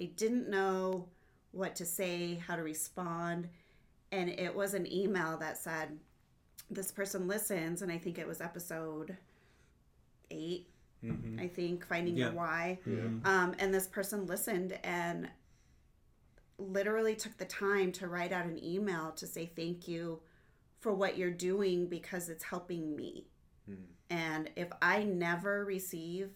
I 0.00 0.06
didn't 0.16 0.48
know 0.50 1.08
what 1.52 1.76
to 1.76 1.84
say, 1.86 2.34
how 2.46 2.56
to 2.56 2.62
respond 2.62 3.48
and 4.12 4.28
it 4.30 4.54
was 4.54 4.74
an 4.74 4.90
email 4.92 5.36
that 5.38 5.56
said 5.58 5.98
this 6.70 6.92
person 6.92 7.26
listens 7.26 7.82
and 7.82 7.90
i 7.90 7.98
think 7.98 8.18
it 8.18 8.26
was 8.26 8.40
episode 8.40 9.16
eight 10.30 10.68
Mm-hmm. 11.04 11.38
i 11.40 11.46
think 11.48 11.84
finding 11.86 12.16
Yeah. 12.16 12.26
your 12.26 12.34
why 12.34 12.78
Yeah. 12.86 12.94
um, 13.24 13.54
and 13.58 13.72
this 13.74 13.86
person 13.86 14.26
listened 14.26 14.78
and 14.84 15.28
literally 16.58 17.14
took 17.14 17.36
the 17.36 17.44
time 17.44 17.92
to 17.92 18.08
write 18.08 18.32
out 18.32 18.46
an 18.46 18.62
email 18.64 19.12
to 19.12 19.26
say 19.26 19.50
thank 19.54 19.86
you 19.88 20.20
for 20.86 20.94
what 20.94 21.18
you're 21.18 21.32
doing 21.32 21.88
because 21.88 22.28
it's 22.28 22.44
helping 22.44 22.94
me 22.94 23.26
Mhm. 23.68 23.86
and 24.08 24.50
if 24.54 24.68
i 24.80 25.02
never 25.02 25.64
receive 25.64 26.30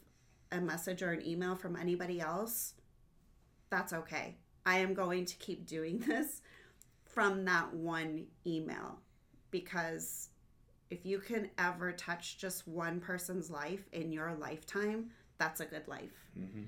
a 0.50 0.60
message 0.60 1.02
or 1.04 1.12
an 1.12 1.24
email 1.24 1.54
from 1.54 1.76
anybody 1.76 2.20
else 2.20 2.74
that's 3.70 3.92
okay 3.92 4.38
i 4.66 4.78
am 4.78 4.92
going 4.92 5.24
to 5.24 5.36
keep 5.36 5.68
doing 5.68 5.98
this 6.08 6.42
from 7.04 7.44
that 7.44 7.72
one 7.72 8.26
email 8.44 8.98
because 9.52 10.30
if 10.90 11.06
you 11.06 11.20
can 11.20 11.48
ever 11.56 11.92
touch 11.92 12.36
just 12.38 12.66
one 12.66 12.98
person's 12.98 13.50
life 13.50 13.88
in 13.92 14.10
your 14.10 14.34
lifetime, 14.34 15.10
that's 15.38 15.60
a 15.60 15.64
good 15.64 15.86
life. 15.86 16.28
Mm-hmm. 16.36 16.62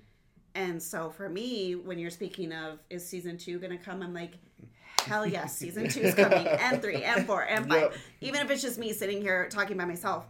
And 0.54 0.80
so 0.80 1.10
for 1.10 1.28
me, 1.28 1.74
when 1.74 1.98
you're 1.98 2.10
speaking 2.10 2.52
of 2.52 2.78
is 2.88 3.04
season 3.04 3.36
two 3.36 3.58
gonna 3.58 3.76
come, 3.78 4.00
I'm 4.00 4.14
like, 4.14 4.34
hell 5.02 5.26
yes, 5.26 5.56
season 5.58 5.88
two 5.88 6.00
is 6.00 6.14
coming, 6.14 6.46
and 6.46 6.80
three, 6.80 7.02
and 7.02 7.26
four, 7.26 7.42
and 7.42 7.68
five. 7.68 7.82
Yep. 7.82 7.94
Even 8.20 8.40
if 8.40 8.50
it's 8.50 8.62
just 8.62 8.78
me 8.78 8.92
sitting 8.92 9.20
here 9.20 9.48
talking 9.48 9.76
by 9.76 9.84
myself, 9.84 10.26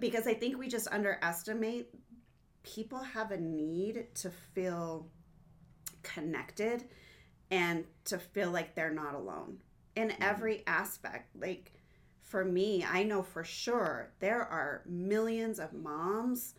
because 0.00 0.26
I 0.26 0.34
think 0.34 0.58
we 0.58 0.68
just 0.68 0.88
underestimate 0.90 1.88
people 2.62 2.98
have 2.98 3.30
a 3.30 3.40
need 3.40 4.06
to 4.14 4.30
feel 4.54 5.08
connected 6.02 6.84
and 7.50 7.84
to 8.06 8.18
feel 8.18 8.50
like 8.50 8.74
they're 8.74 8.92
not 8.92 9.14
alone 9.14 9.58
in 9.96 10.08
mm-hmm. 10.08 10.22
every 10.22 10.62
aspect. 10.66 11.34
Like 11.36 11.72
for 12.20 12.44
me, 12.44 12.84
I 12.88 13.02
know 13.02 13.22
for 13.22 13.44
sure 13.44 14.12
there 14.20 14.42
are 14.42 14.82
millions 14.86 15.58
of 15.58 15.72
moms 15.72 16.54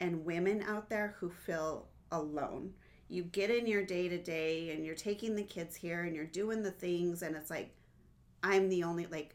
and 0.00 0.24
women 0.24 0.62
out 0.62 0.90
there 0.90 1.16
who 1.18 1.30
feel 1.30 1.88
alone. 2.12 2.74
You 3.08 3.22
get 3.22 3.50
in 3.50 3.66
your 3.66 3.84
day 3.84 4.08
to 4.08 4.18
day 4.18 4.70
and 4.70 4.84
you're 4.84 4.94
taking 4.94 5.36
the 5.36 5.42
kids 5.42 5.76
here 5.76 6.04
and 6.04 6.14
you're 6.16 6.24
doing 6.24 6.62
the 6.62 6.70
things, 6.70 7.22
and 7.22 7.36
it's 7.36 7.50
like, 7.50 7.74
I'm 8.42 8.68
the 8.68 8.82
only, 8.84 9.06
like, 9.06 9.34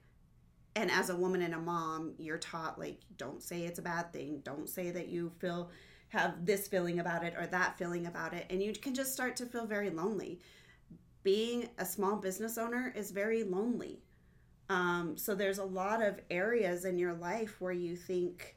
and 0.75 0.91
as 0.91 1.09
a 1.09 1.15
woman 1.15 1.41
and 1.41 1.53
a 1.53 1.59
mom, 1.59 2.13
you're 2.17 2.37
taught, 2.37 2.79
like, 2.79 2.99
don't 3.17 3.41
say 3.41 3.63
it's 3.63 3.79
a 3.79 3.83
bad 3.83 4.13
thing. 4.13 4.41
Don't 4.43 4.69
say 4.69 4.91
that 4.91 5.09
you 5.09 5.31
feel, 5.39 5.71
have 6.09 6.45
this 6.45 6.67
feeling 6.67 6.99
about 6.99 7.23
it 7.23 7.33
or 7.37 7.47
that 7.47 7.77
feeling 7.77 8.05
about 8.05 8.33
it. 8.33 8.45
And 8.49 8.61
you 8.61 8.73
can 8.73 8.93
just 8.93 9.13
start 9.13 9.35
to 9.37 9.45
feel 9.45 9.65
very 9.65 9.89
lonely. 9.89 10.39
Being 11.23 11.69
a 11.77 11.85
small 11.85 12.15
business 12.15 12.57
owner 12.57 12.93
is 12.95 13.11
very 13.11 13.43
lonely. 13.43 14.01
Um, 14.69 15.17
so 15.17 15.33
there's 15.33 15.57
a 15.57 15.65
lot 15.65 16.03
of 16.03 16.19
areas 16.29 16.85
in 16.85 16.99
your 16.99 17.13
life 17.13 17.59
where 17.59 17.71
you 17.71 17.95
think, 17.95 18.55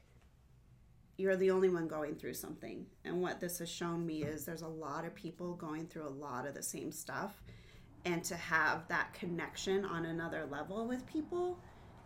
you're 1.17 1.35
the 1.35 1.51
only 1.51 1.69
one 1.69 1.87
going 1.87 2.15
through 2.15 2.33
something. 2.33 2.85
And 3.05 3.21
what 3.21 3.39
this 3.39 3.59
has 3.59 3.69
shown 3.69 4.05
me 4.05 4.23
is 4.23 4.45
there's 4.45 4.63
a 4.63 4.67
lot 4.67 5.05
of 5.05 5.13
people 5.13 5.53
going 5.53 5.87
through 5.87 6.07
a 6.07 6.09
lot 6.09 6.47
of 6.47 6.55
the 6.55 6.63
same 6.63 6.91
stuff. 6.91 7.41
And 8.05 8.23
to 8.25 8.35
have 8.35 8.87
that 8.87 9.13
connection 9.13 9.85
on 9.85 10.05
another 10.05 10.45
level 10.49 10.87
with 10.87 11.05
people 11.05 11.57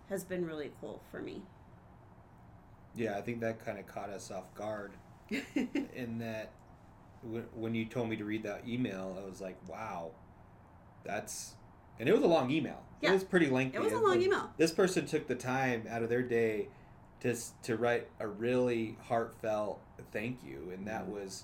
has 0.10 0.24
been 0.24 0.46
really 0.46 0.72
cool 0.80 1.02
for 1.10 1.22
me. 1.22 1.42
Yeah, 2.96 3.18
I 3.18 3.22
think 3.22 3.42
that 3.42 3.64
kind 3.64 3.80
of 3.80 3.88
caught 3.88 4.10
us 4.10 4.30
off 4.32 4.54
guard. 4.56 4.92
in 5.30 6.20
that, 6.20 6.52
when 7.56 7.76
you 7.76 7.86
told 7.86 8.10
me 8.10 8.16
to 8.16 8.26
read 8.26 8.44
that 8.44 8.68
email, 8.68 9.18
I 9.22 9.28
was 9.28 9.42
like, 9.42 9.58
wow, 9.68 10.12
that's. 11.04 11.56
And 12.00 12.08
it 12.08 12.14
was 12.14 12.22
a 12.22 12.28
long 12.28 12.52
email. 12.52 12.84
Yeah. 13.02 13.12
It 13.12 13.14
was 13.14 13.24
pretty 13.24 13.50
lengthy. 13.50 13.78
It 13.78 13.84
was 13.84 13.94
a 13.94 14.00
long 14.00 14.22
email. 14.22 14.52
This 14.58 14.72
person 14.72 15.06
took 15.06 15.28
the 15.28 15.36
time 15.36 15.86
out 15.90 16.04
of 16.04 16.10
their 16.10 16.22
day 16.22 16.70
to 17.22 17.36
to 17.64 17.76
write 17.78 18.08
a 18.20 18.28
really 18.28 18.98
heartfelt 19.08 19.82
thank 20.12 20.44
you, 20.44 20.72
and 20.74 20.88
that 20.88 21.08
was 21.08 21.44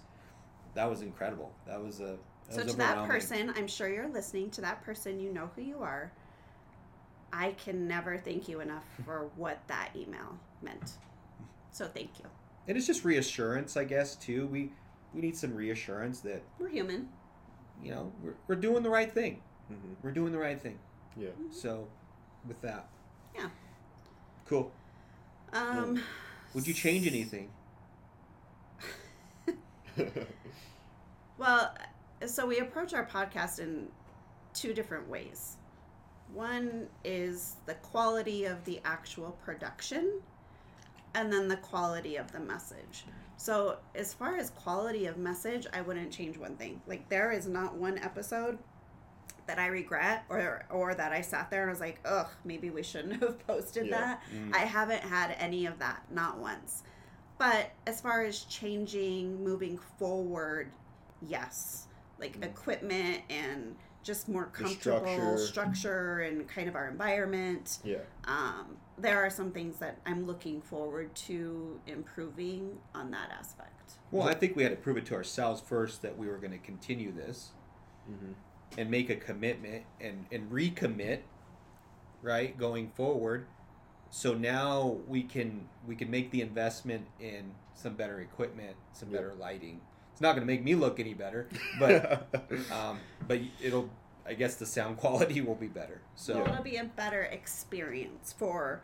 that 0.74 0.89
was 0.89 1.01
incredible. 1.01 1.51
That 1.68 1.82
was 1.84 2.00
a 2.00 2.18
that 2.48 2.56
so 2.56 2.63
was 2.63 2.72
to 2.74 2.77
that 2.80 3.08
person, 3.08 3.53
I'm 3.56 3.68
sure 3.68 3.88
you're 3.88 4.08
listening. 4.10 4.50
To 4.51 4.62
that 4.62 4.84
person, 4.84 5.20
you 5.20 5.32
know 5.32 5.50
who 5.56 5.62
you 5.62 5.80
are. 5.80 6.12
I 7.32 7.51
can 7.53 7.88
never 7.88 8.18
thank 8.18 8.48
you 8.48 8.60
enough 8.62 8.86
for 9.06 9.30
what 9.36 9.60
that 9.68 9.89
email 9.96 10.38
meant. 10.62 10.94
So 11.72 11.88
thank 11.88 12.20
you. 12.20 12.25
and 12.68 12.77
it's 12.77 12.86
just 12.88 13.03
reassurance, 13.03 13.75
I 13.75 13.84
guess. 13.86 14.15
Too, 14.15 14.48
we 14.48 14.72
we 15.13 15.22
need 15.22 15.36
some 15.36 15.53
reassurance 15.56 16.22
that 16.22 16.42
We're 16.60 16.70
human. 16.70 17.10
you 17.84 17.92
know 17.92 18.12
we're, 18.24 18.36
we're 18.48 18.56
doing 18.56 18.84
the 18.84 18.89
right 18.89 19.12
thing. 19.12 19.42
hmm 19.68 19.94
We're 20.01 20.12
doing 20.12 20.32
the 20.32 20.39
right 20.39 20.62
thing. 20.62 20.77
Yeah. 21.18 21.30
So, 21.51 21.88
with 22.48 22.60
that, 22.62 22.88
Yeah. 23.36 23.50
cool. 24.48 24.72
Um, 25.53 26.01
Would 26.53 26.67
you 26.67 26.74
change 26.74 27.07
anything? 27.07 27.50
Well, 31.38 31.75
so 32.25 32.45
we 32.45 32.60
approach 32.60 32.93
our 32.93 33.05
podcast 33.05 33.60
in 33.60 33.89
two 34.53 34.74
different 34.74 35.10
ways. 35.10 35.57
One 36.31 36.88
is 37.03 37.55
the 37.65 37.74
quality 37.75 38.45
of 38.45 38.63
the 38.65 38.79
actual 38.86 39.31
production, 39.43 40.22
and 41.15 41.33
then 41.33 41.48
the 41.48 41.57
quality 41.57 42.15
of 42.15 42.31
the 42.31 42.39
message. 42.39 43.05
So, 43.38 43.77
as 43.93 44.13
far 44.13 44.38
as 44.38 44.51
quality 44.51 45.05
of 45.07 45.17
message, 45.17 45.67
I 45.74 45.81
wouldn't 45.81 46.12
change 46.12 46.38
one 46.38 46.55
thing. 46.55 46.81
Like, 46.88 47.10
there 47.10 47.31
is 47.31 47.48
not 47.48 47.75
one 47.75 47.98
episode 47.98 48.57
that 49.47 49.59
I 49.59 49.67
regret 49.67 50.25
or 50.29 50.65
or 50.69 50.93
that 50.95 51.12
I 51.12 51.21
sat 51.21 51.50
there 51.51 51.63
and 51.63 51.69
was 51.71 51.79
like, 51.79 52.00
ugh, 52.05 52.27
maybe 52.46 52.70
we 52.70 52.83
shouldn't 52.83 53.22
have 53.24 53.46
posted 53.48 53.87
Yeah. 53.87 54.00
that. 54.00 54.22
Mm. 54.33 54.55
I 54.55 54.59
haven't 54.59 55.01
had 55.03 55.35
any 55.39 55.65
of 55.65 55.79
that, 55.79 56.03
not 56.11 56.37
once. 56.39 56.83
But 57.37 57.72
as 57.87 58.00
far 58.00 58.24
as 58.24 58.41
changing, 58.46 59.44
moving 59.44 59.77
forward, 59.98 60.72
yes. 61.22 61.87
Like 62.20 62.37
equipment 62.44 63.22
and 63.29 63.75
just 64.03 64.29
more 64.29 64.46
comfortable 64.48 65.37
structure. 65.37 65.37
structure. 65.37 66.20
and 66.22 66.48
kind 66.48 66.68
of 66.70 66.75
our 66.75 66.87
environment. 66.89 67.79
yeah. 67.83 67.98
Um, 68.25 68.77
there 68.98 69.18
are 69.25 69.29
some 69.29 69.51
things 69.51 69.77
that 69.77 69.98
I'm 70.05 70.27
looking 70.27 70.61
forward 70.61 71.15
to 71.15 71.79
improving 71.87 72.77
on 72.94 73.09
that 73.11 73.31
aspect. 73.37 73.94
Well, 74.11 74.27
I 74.27 74.35
think 74.35 74.55
we 74.55 74.61
had 74.63 74.70
to 74.70 74.75
prove 74.75 74.98
it 74.98 75.05
to 75.07 75.15
ourselves 75.15 75.59
first 75.61 76.01
that 76.03 76.15
we 76.18 76.27
were 76.27 76.37
going 76.37 76.51
to 76.51 76.59
continue 76.59 77.11
this 77.11 77.50
hmm 78.05 78.33
and 78.77 78.90
make 78.90 79.09
a 79.09 79.16
commitment 79.16 79.83
and, 80.01 80.25
and 80.31 80.51
recommit, 80.51 81.20
right, 82.22 82.57
going 82.57 82.90
forward. 82.90 83.46
So 84.09 84.33
now 84.33 84.98
we 85.07 85.24
can 85.24 85.68
we 85.88 85.96
can 85.96 86.12
make 86.12 86.29
the 86.31 86.42
investment 86.42 87.07
in 87.20 87.51
some 87.74 87.96
better 87.96 88.20
equipment, 88.22 88.75
some 88.92 89.09
Yeah. 89.09 89.18
better 89.18 89.33
lighting. 89.33 89.81
It's 90.12 90.22
not 90.22 90.36
going 90.36 90.46
to 90.48 90.51
make 90.53 90.64
me 90.64 90.75
look 90.75 91.00
any 91.00 91.16
better, 91.16 91.48
but 91.79 92.27
um, 92.72 93.00
but 93.27 93.40
it'll 93.62 93.90
I 94.25 94.36
guess 94.36 94.55
the 94.55 94.66
sound 94.66 94.98
quality 95.03 95.42
will 95.42 95.55
be 95.55 95.68
better. 95.68 96.01
So 96.16 96.33
So 96.33 96.46
it'll 96.46 96.64
be 96.64 96.77
a 96.77 96.83
better 96.86 97.24
experience 97.24 98.33
for 98.38 98.81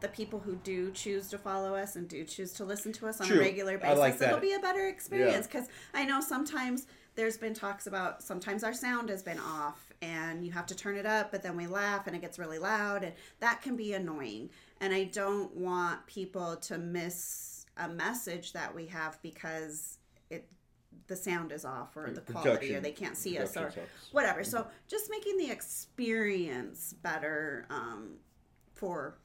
the 0.00 0.08
people 0.08 0.38
who 0.40 0.56
do 0.56 0.90
choose 0.92 1.28
to 1.28 1.36
follow 1.36 1.74
us 1.74 1.94
and 1.96 2.08
do 2.08 2.24
choose 2.24 2.52
to 2.54 2.64
listen 2.64 2.90
to 2.94 3.06
us 3.06 3.20
on 3.20 3.26
True. 3.26 3.36
a 3.36 3.40
regular 3.40 3.76
basis. 3.76 3.98
like 3.98 4.22
It'll 4.22 4.40
be 4.40 4.54
a 4.54 4.58
better 4.58 4.88
experience 4.88 5.46
because 5.46 5.66
I 5.92 6.06
know 6.06 6.22
sometimes 6.22 6.86
there's 7.16 7.36
been 7.36 7.54
talks 7.54 7.86
about 7.86 8.22
sometimes 8.22 8.64
our 8.64 8.72
sound 8.72 9.08
has 9.08 9.22
been 9.22 9.38
off 9.38 9.92
and 10.02 10.44
you 10.44 10.52
have 10.52 10.66
to 10.66 10.74
turn 10.74 10.96
it 10.96 11.06
up, 11.06 11.30
but 11.30 11.42
then 11.42 11.56
we 11.56 11.66
laugh 11.66 12.06
and 12.06 12.16
it 12.16 12.20
gets 12.22 12.38
really 12.38 12.58
loud 12.58 13.04
and 13.04 13.12
that 13.40 13.60
can 13.62 13.76
be 13.76 13.92
annoying. 13.92 14.48
And 14.80 14.94
I 14.94 15.04
don't 15.04 15.54
want 15.54 16.06
people 16.06 16.56
to 16.56 16.78
miss 16.78 17.66
a 17.76 17.88
message 17.88 18.52
that 18.52 18.74
we 18.74 18.86
have 18.86 19.20
because 19.22 19.98
it 20.30 20.48
the 21.06 21.16
sound 21.16 21.52
is 21.52 21.64
off 21.64 21.96
or 21.96 22.10
the 22.10 22.20
quality 22.20 22.74
or 22.74 22.80
they 22.80 22.92
can't 22.92 23.16
see 23.16 23.38
us 23.38 23.56
or 23.56 23.72
whatever. 24.12 24.42
So 24.44 24.66
just 24.88 25.10
making 25.10 25.36
the 25.38 25.50
experience 25.50 26.94
better 27.02 27.66
um, 27.70 28.16
for 28.74 29.18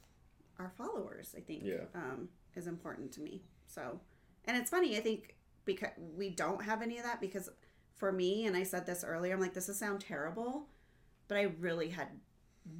our 0.59 0.71
followers, 0.77 1.33
I 1.37 1.41
think, 1.41 1.63
Yeah. 1.63 1.85
um, 1.93 2.29
is 2.55 2.67
important 2.67 3.11
to 3.13 3.21
me. 3.21 3.41
So, 3.67 3.99
and 4.45 4.55
it's 4.57 4.69
funny, 4.69 4.97
I 4.97 5.01
think 5.01 5.35
because 5.65 5.89
we 6.15 6.29
don't 6.29 6.63
have 6.63 6.81
any 6.81 6.97
of 6.97 7.03
that 7.03 7.19
because 7.19 7.49
for 7.95 8.11
me, 8.11 8.45
and 8.45 8.55
I 8.55 8.63
said 8.63 8.85
this 8.85 9.03
earlier, 9.03 9.33
I'm 9.33 9.39
like, 9.39 9.53
this 9.53 9.69
is 9.69 9.79
sound 9.79 10.01
terrible, 10.01 10.67
but 11.27 11.37
I 11.37 11.43
really 11.59 11.89
had 11.89 12.07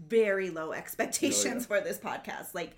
very 0.07 0.49
low 0.49 0.71
expectations 0.73 1.65
for 1.65 1.81
this 1.81 1.97
podcast. 1.97 2.53
Like, 2.53 2.75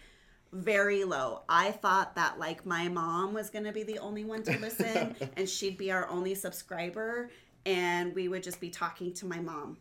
very 0.53 1.03
low. 1.03 1.41
I 1.49 1.71
thought 1.71 2.15
that 2.15 2.39
like 2.39 2.65
my 2.65 2.87
mom 2.87 3.33
was 3.33 3.49
going 3.49 3.65
to 3.65 3.73
be 3.73 3.83
the 3.83 3.99
only 3.99 4.23
one 4.23 4.43
to 4.43 4.57
listen 4.59 5.15
and 5.37 5.47
she'd 5.47 5.77
be 5.77 5.91
our 5.91 6.07
only 6.07 6.35
subscriber 6.35 7.29
and 7.65 8.15
we 8.15 8.27
would 8.29 8.43
just 8.43 8.61
be 8.61 8.69
talking 8.69 9.13
to 9.15 9.25
my 9.25 9.39
mom 9.39 9.77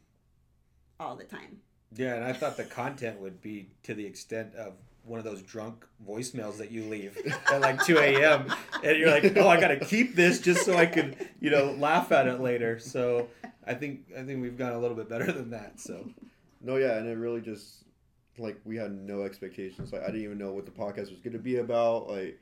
all 0.98 1.14
the 1.14 1.24
time. 1.24 1.58
yeah, 1.94 2.14
and 2.14 2.24
I 2.24 2.32
thought 2.32 2.56
the 2.56 2.64
content 2.64 3.20
would 3.20 3.40
be 3.40 3.68
to 3.84 3.94
the 3.94 4.04
extent 4.04 4.54
of 4.54 4.74
one 5.06 5.18
of 5.18 5.24
those 5.24 5.42
drunk 5.42 5.86
voicemails 6.06 6.58
that 6.58 6.70
you 6.70 6.84
leave 6.84 7.16
at 7.52 7.60
like 7.60 7.84
2 7.84 7.98
a.m. 7.98 8.52
and 8.82 8.98
you're 8.98 9.10
like, 9.10 9.36
oh, 9.36 9.48
I 9.48 9.60
got 9.60 9.68
to 9.68 9.78
keep 9.78 10.16
this 10.16 10.40
just 10.40 10.64
so 10.64 10.76
I 10.76 10.86
can, 10.86 11.14
you 11.40 11.50
know, 11.50 11.72
laugh 11.78 12.10
at 12.12 12.26
it 12.26 12.40
later. 12.40 12.78
So 12.78 13.28
I 13.66 13.74
think 13.74 14.00
I 14.18 14.22
think 14.22 14.42
we've 14.42 14.58
gone 14.58 14.72
a 14.72 14.78
little 14.78 14.96
bit 14.96 15.08
better 15.08 15.30
than 15.30 15.50
that. 15.50 15.80
So 15.80 16.08
No, 16.60 16.76
yeah, 16.76 16.96
and 16.98 17.08
it 17.08 17.16
really 17.16 17.40
just 17.40 17.84
like 18.38 18.60
we 18.64 18.76
had 18.76 18.92
no 18.92 19.22
expectations. 19.22 19.92
Like 19.92 20.02
I 20.02 20.06
didn't 20.06 20.24
even 20.24 20.38
know 20.38 20.52
what 20.52 20.66
the 20.66 20.72
podcast 20.72 21.10
was 21.10 21.20
to 21.22 21.38
be 21.38 21.56
about. 21.56 22.08
Like 22.08 22.40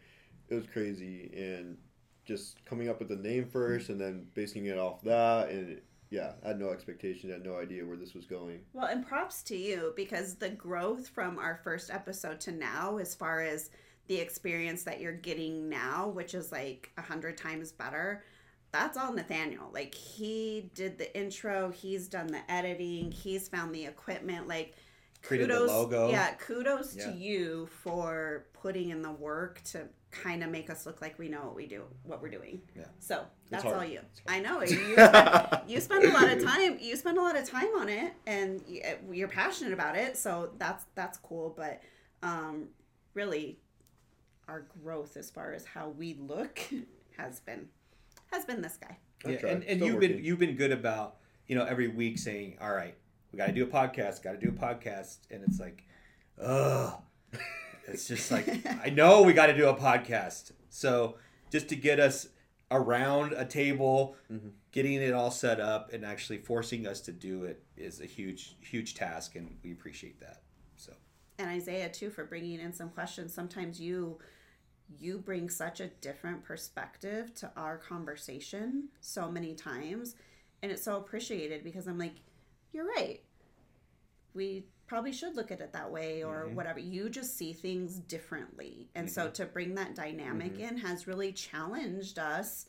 it 0.48 0.54
was 0.54 0.66
crazy, 0.72 1.30
and 1.36 1.76
just 2.24 2.64
coming 2.64 2.88
up 2.88 2.98
with 2.98 3.08
the 3.08 3.16
name 3.16 3.46
first, 3.46 3.90
and 3.90 4.00
then 4.00 4.26
basing 4.34 4.66
it 4.66 4.78
off 4.78 5.02
that, 5.02 5.50
and 5.50 5.80
yeah, 6.14 6.32
I 6.44 6.48
had 6.48 6.60
no 6.60 6.70
expectation. 6.70 7.30
I 7.30 7.34
had 7.34 7.44
no 7.44 7.58
idea 7.58 7.84
where 7.84 7.96
this 7.96 8.14
was 8.14 8.24
going. 8.24 8.60
Well, 8.72 8.86
and 8.86 9.06
props 9.06 9.42
to 9.44 9.56
you 9.56 9.92
because 9.96 10.36
the 10.36 10.50
growth 10.50 11.08
from 11.08 11.38
our 11.38 11.60
first 11.64 11.90
episode 11.90 12.40
to 12.42 12.52
now, 12.52 12.98
as 12.98 13.14
far 13.14 13.40
as 13.42 13.70
the 14.06 14.16
experience 14.16 14.84
that 14.84 15.00
you're 15.00 15.12
getting 15.12 15.68
now, 15.68 16.08
which 16.08 16.34
is 16.34 16.52
like 16.52 16.92
a 16.98 17.02
hundred 17.02 17.36
times 17.36 17.72
better, 17.72 18.22
that's 18.70 18.96
all 18.96 19.12
Nathaniel. 19.12 19.70
Like 19.72 19.94
he 19.94 20.70
did 20.74 20.98
the 20.98 21.16
intro, 21.18 21.70
he's 21.70 22.08
done 22.08 22.26
the 22.28 22.48
editing, 22.50 23.10
he's 23.10 23.48
found 23.48 23.74
the 23.74 23.84
equipment. 23.86 24.46
Like 24.48 24.74
Created 25.22 25.50
the 25.50 25.60
logo. 25.60 26.10
Yeah, 26.10 26.34
kudos 26.34 26.94
Yeah. 26.96 27.06
to 27.10 27.16
you 27.16 27.66
for 27.82 28.46
putting 28.52 28.90
in 28.90 29.00
the 29.02 29.12
work 29.12 29.62
to 29.72 29.88
kind 30.22 30.42
of 30.42 30.50
make 30.50 30.70
us 30.70 30.86
look 30.86 31.00
like 31.00 31.18
we 31.18 31.28
know 31.28 31.40
what 31.40 31.54
we 31.54 31.66
do, 31.66 31.82
what 32.04 32.22
we're 32.22 32.30
doing. 32.30 32.60
Yeah. 32.76 32.84
So 32.98 33.24
that's 33.50 33.64
all 33.64 33.84
you. 33.84 34.00
I 34.26 34.40
know 34.40 34.62
you. 34.62 34.94
Spend, 34.94 35.62
you 35.66 35.80
spend 35.80 36.04
a 36.04 36.12
lot 36.12 36.30
of 36.30 36.42
time. 36.42 36.78
You 36.80 36.96
spend 36.96 37.18
a 37.18 37.22
lot 37.22 37.36
of 37.36 37.48
time 37.48 37.68
on 37.78 37.88
it, 37.88 38.14
and 38.26 38.62
uh, 38.84 39.12
you're 39.12 39.28
passionate 39.28 39.72
about 39.72 39.96
it. 39.96 40.16
So 40.16 40.50
that's 40.58 40.84
that's 40.94 41.18
cool. 41.18 41.54
But 41.56 41.82
um, 42.22 42.68
really, 43.14 43.58
our 44.48 44.66
growth 44.82 45.16
as 45.16 45.30
far 45.30 45.52
as 45.52 45.64
how 45.64 45.88
we 45.90 46.14
look 46.14 46.60
has 47.16 47.40
been 47.40 47.68
has 48.30 48.44
been 48.44 48.62
this 48.62 48.76
guy. 48.76 48.98
Yeah, 49.26 49.46
and, 49.46 49.64
and 49.64 49.78
Still 49.78 49.86
you've 49.86 50.00
been 50.00 50.24
you've 50.24 50.38
been 50.38 50.56
good 50.56 50.72
about 50.72 51.16
you 51.46 51.56
know 51.56 51.64
every 51.64 51.88
week 51.88 52.18
saying, 52.18 52.58
"All 52.60 52.72
right, 52.72 52.94
we 53.32 53.38
got 53.38 53.46
to 53.46 53.52
do 53.52 53.64
a 53.64 53.66
podcast, 53.66 54.22
got 54.22 54.32
to 54.32 54.38
do 54.38 54.48
a 54.48 54.52
podcast," 54.52 55.18
and 55.30 55.42
it's 55.44 55.58
like, 55.58 55.84
ugh, 56.40 56.94
it's 57.86 58.06
just 58.08 58.30
like 58.30 58.48
I 58.84 58.90
know 58.90 59.22
we 59.22 59.32
got 59.32 59.46
to 59.46 59.56
do 59.56 59.68
a 59.68 59.74
podcast. 59.76 60.52
So 60.70 61.16
just 61.50 61.68
to 61.68 61.76
get 61.76 62.00
us 62.00 62.28
around 62.70 63.32
a 63.34 63.44
table, 63.44 64.16
Mhm. 64.30 64.52
getting 64.72 64.94
it 64.94 65.12
all 65.12 65.30
set 65.30 65.60
up, 65.60 65.92
and 65.92 66.04
actually 66.04 66.38
forcing 66.38 66.86
us 66.86 67.00
to 67.02 67.12
do 67.12 67.44
it 67.44 67.62
is 67.76 68.00
a 68.00 68.06
huge 68.06 68.56
huge 68.60 68.94
task, 68.94 69.36
and 69.36 69.58
we 69.62 69.72
appreciate 69.72 70.18
that. 70.20 70.42
So 70.76 70.92
and 71.38 71.50
Isiah 71.56 71.90
too 71.90 72.10
for 72.10 72.24
bringing 72.24 72.58
in 72.60 72.72
some 72.72 72.90
questions. 72.90 73.32
Sometimes 73.34 73.80
you 73.80 74.18
you 74.98 75.18
bring 75.18 75.48
such 75.48 75.80
a 75.80 75.86
different 75.86 76.44
perspective 76.44 77.34
to 77.34 77.50
our 77.56 77.78
conversation 77.78 78.88
so 79.00 79.30
many 79.30 79.54
times 79.54 80.14
and 80.62 80.70
it's 80.70 80.82
so 80.82 80.98
appreciated 80.98 81.64
because 81.64 81.86
I'm 81.86 81.98
like 81.98 82.16
you're 82.72 82.84
right. 82.86 83.20
We 84.34 84.66
probably 84.86 85.12
should 85.12 85.36
look 85.36 85.50
at 85.50 85.60
it 85.60 85.72
that 85.72 85.90
way 85.90 86.22
or 86.22 86.44
mm-hmm. 86.44 86.54
whatever. 86.54 86.78
You 86.78 87.08
just 87.08 87.36
see 87.36 87.52
things 87.52 87.96
differently. 87.96 88.88
And 88.94 89.10
so 89.10 89.22
mm-hmm. 89.22 89.32
to 89.32 89.46
bring 89.46 89.74
that 89.76 89.94
dynamic 89.94 90.54
mm-hmm. 90.54 90.76
in 90.76 90.76
has 90.78 91.06
really 91.06 91.32
challenged 91.32 92.18
us 92.18 92.66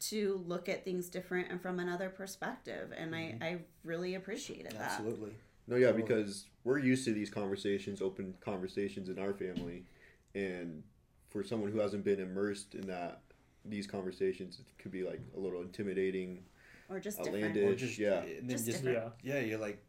to 0.00 0.42
look 0.46 0.68
at 0.68 0.84
things 0.84 1.08
different 1.08 1.50
and 1.50 1.60
from 1.60 1.80
another 1.80 2.08
perspective 2.08 2.92
and 2.96 3.14
I 3.16 3.36
I 3.40 3.58
really 3.82 4.14
appreciated 4.14 4.72
that. 4.72 4.92
absolutely, 4.92 5.32
No, 5.66 5.76
yeah, 5.76 5.90
because 5.90 6.46
we're 6.62 6.78
used 6.78 7.04
to 7.06 7.12
these 7.12 7.30
conversations, 7.30 8.00
open 8.00 8.34
conversations 8.40 9.08
in 9.08 9.18
our 9.18 9.32
family, 9.32 9.84
and 10.34 10.84
for 11.30 11.42
someone 11.42 11.72
who 11.72 11.80
hasn't 11.80 12.04
been 12.04 12.20
immersed 12.20 12.74
in 12.74 12.86
that, 12.86 13.22
these 13.64 13.86
conversations, 13.86 14.60
it 14.60 14.82
could 14.82 14.92
be 14.92 15.02
like 15.02 15.20
a 15.36 15.40
little 15.40 15.62
intimidating. 15.62 16.44
Or 16.88 17.00
just 17.00 17.18
different. 17.18 17.44
Outlandish. 17.44 17.82
or 17.82 17.86
just 17.86 17.98
yeah. 17.98 18.20
and 18.20 18.48
then 18.48 18.50
Just 18.50 18.66
just, 18.66 18.84
different. 18.84 19.12
Yeah. 19.22 19.34
yeah, 19.34 19.40
you're 19.40 19.58
like 19.58 19.82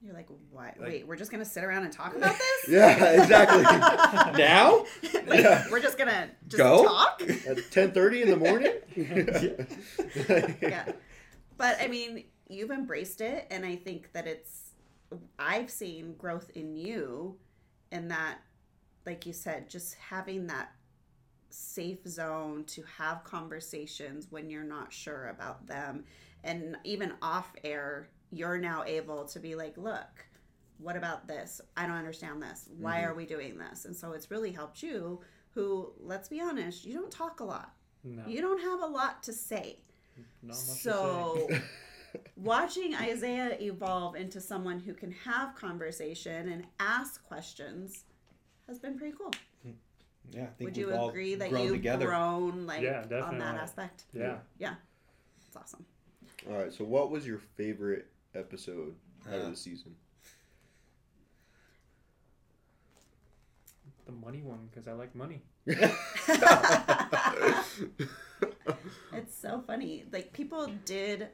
You're 0.00 0.14
like, 0.14 0.28
what? 0.50 0.78
Like- 0.78 0.88
wait, 0.88 1.06
we're 1.08 1.16
just 1.16 1.30
gonna 1.30 1.44
sit 1.44 1.64
around 1.64 1.84
and 1.84 1.92
talk 1.92 2.14
about 2.16 2.36
this? 2.38 2.68
Yeah, 2.72 3.22
exactly. 3.22 3.62
now. 4.38 4.84
Like, 5.26 5.40
Yeah. 5.40 5.66
We're 5.70 5.80
just 5.80 5.98
gonna 5.98 6.30
just 6.46 6.56
Go? 6.58 6.84
talk. 6.84 7.20
At 7.46 7.70
ten 7.70 7.90
thirty 7.92 8.22
in 8.22 8.30
the 8.30 8.36
morning. 8.36 8.72
yeah, 10.62 10.90
but 11.56 11.76
I 11.80 11.88
mean, 11.88 12.24
you've 12.48 12.70
embraced 12.70 13.20
it, 13.20 13.46
and 13.50 13.64
I 13.66 13.76
think 13.76 14.12
that 14.12 14.26
it's. 14.26 14.70
I've 15.38 15.70
seen 15.70 16.14
growth 16.16 16.50
in 16.54 16.76
you, 16.76 17.36
in 17.92 18.08
that, 18.08 18.38
like 19.06 19.26
you 19.26 19.32
said, 19.32 19.68
just 19.70 19.94
having 19.96 20.46
that 20.48 20.70
safe 21.50 22.06
zone 22.06 22.64
to 22.68 22.82
have 22.98 23.24
conversations 23.24 24.28
when 24.30 24.48
you're 24.50 24.64
not 24.64 24.92
sure 24.92 25.28
about 25.28 25.66
them, 25.66 26.04
and 26.44 26.76
even 26.84 27.12
off 27.22 27.52
air, 27.64 28.08
you're 28.30 28.58
now 28.58 28.84
able 28.84 29.24
to 29.26 29.40
be 29.40 29.54
like, 29.54 29.76
look. 29.76 30.26
What 30.80 30.94
about 30.94 31.26
this? 31.26 31.60
I 31.76 31.88
don't 31.88 31.96
understand 31.96 32.40
this. 32.40 32.68
Why 32.78 32.98
mm-hmm. 32.98 33.10
are 33.10 33.14
we 33.14 33.26
doing 33.26 33.58
this? 33.58 33.84
And 33.84 33.96
so 33.96 34.12
it's 34.12 34.30
really 34.30 34.52
helped 34.52 34.80
you, 34.80 35.20
who, 35.52 35.90
let's 35.98 36.28
be 36.28 36.40
honest, 36.40 36.84
you 36.84 36.94
don't 36.94 37.10
talk 37.10 37.40
a 37.40 37.44
lot. 37.44 37.72
No, 38.04 38.22
You 38.26 38.40
don't 38.40 38.60
have 38.60 38.80
a 38.80 38.86
lot 38.86 39.22
to 39.24 39.32
say. 39.32 39.80
not 40.40 40.50
much 40.50 40.56
to 40.56 40.62
say. 40.62 40.78
So, 40.80 41.48
watching 42.36 42.94
Isiah 42.94 43.56
evolve 43.60 44.16
into 44.16 44.40
someone 44.40 44.78
who 44.78 44.94
can 44.94 45.10
have 45.10 45.54
conversation 45.56 46.48
and 46.48 46.64
ask 46.78 47.26
questions 47.26 48.04
has 48.68 48.78
been 48.78 48.96
pretty 48.96 49.16
cool. 49.16 49.32
Hmm. 49.62 49.70
Yeah, 50.30 50.42
I 50.42 50.46
think 50.46 50.68
Would 50.68 50.76
you 50.76 50.86
we've 50.88 50.96
all 50.96 51.08
agree 51.08 51.34
that 51.34 51.50
grown 51.50 51.64
you've 51.64 51.72
together. 51.72 52.06
grown 52.06 52.66
like 52.66 52.82
Yeah, 52.82 53.04
on 53.22 53.38
that 53.38 53.56
aspect? 53.56 54.04
Yeah, 54.12 54.36
yeah, 54.58 54.74
It's 55.46 55.56
awesome. 55.56 55.84
All 56.48 56.56
right. 56.56 56.72
So, 56.72 56.84
what 56.84 57.10
was 57.10 57.26
your 57.26 57.38
favorite 57.38 58.06
episode 58.38 58.94
out 59.28 59.40
of 59.40 59.50
the 59.50 59.56
season? 59.56 59.94
the 64.06 64.12
money 64.12 64.40
one 64.40 64.68
because 64.70 64.88
I 64.88 64.92
like 64.92 65.14
money. 65.14 65.42
It's 69.12 69.36
so 69.36 69.62
funny. 69.66 70.04
Like 70.12 70.32
people 70.32 70.70
did 70.84 71.28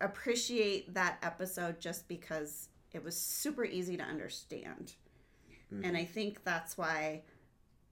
appreciate 0.00 0.94
that 0.94 1.18
episode 1.22 1.80
just 1.80 2.08
because 2.08 2.68
it 2.92 3.02
was 3.02 3.16
super 3.16 3.64
easy 3.64 3.96
to 3.96 4.02
understand. 4.02 4.94
Mm-hmm. 5.72 5.84
And 5.84 5.96
I 5.96 6.04
think 6.04 6.44
that's 6.44 6.78
why 6.78 7.22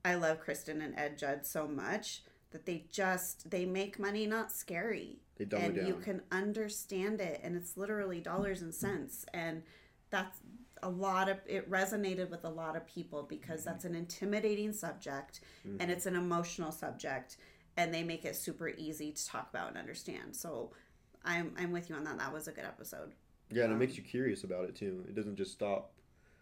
I 0.05 0.15
love 0.15 0.39
Kristen 0.39 0.81
and 0.81 0.97
Ed 0.97 1.17
Judd 1.17 1.45
so 1.45 1.67
much 1.67 2.23
that 2.51 2.65
they 2.65 2.85
just 2.91 3.49
they 3.49 3.65
make 3.65 3.99
money 3.99 4.25
not 4.25 4.51
scary. 4.51 5.19
They 5.37 5.45
dumb 5.45 5.61
and 5.61 5.77
it 5.77 5.79
down. 5.81 5.87
you 5.87 5.95
can 5.95 6.21
understand 6.31 7.21
it 7.21 7.39
and 7.43 7.55
it's 7.55 7.77
literally 7.77 8.19
dollars 8.19 8.61
and 8.61 8.73
cents 8.73 9.25
and 9.33 9.61
that's 10.09 10.39
a 10.81 10.89
lot 10.89 11.29
of 11.29 11.37
it 11.45 11.69
resonated 11.69 12.29
with 12.31 12.43
a 12.43 12.49
lot 12.49 12.75
of 12.75 12.87
people 12.87 13.23
because 13.23 13.63
that's 13.63 13.85
an 13.85 13.93
intimidating 13.95 14.73
subject 14.73 15.41
and 15.79 15.91
it's 15.91 16.05
an 16.07 16.15
emotional 16.15 16.71
subject 16.71 17.37
and 17.75 17.93
they 17.93 18.01
make 18.03 18.25
it 18.25 18.35
super 18.35 18.69
easy 18.69 19.11
to 19.11 19.27
talk 19.27 19.47
about 19.51 19.69
and 19.69 19.77
understand 19.77 20.35
so 20.35 20.71
i'm 21.25 21.51
i'm 21.59 21.71
with 21.71 21.89
you 21.89 21.95
on 21.95 22.03
that 22.03 22.17
that 22.17 22.33
was 22.33 22.47
a 22.47 22.51
good 22.51 22.65
episode 22.65 23.13
yeah, 23.51 23.63
and 23.63 23.71
it 23.71 23.75
um, 23.75 23.79
makes 23.79 23.95
you 23.95 24.03
curious 24.03 24.43
about 24.43 24.65
it 24.65 24.75
too. 24.75 25.05
It 25.07 25.15
doesn't 25.15 25.35
just 25.37 25.51
stop. 25.53 25.91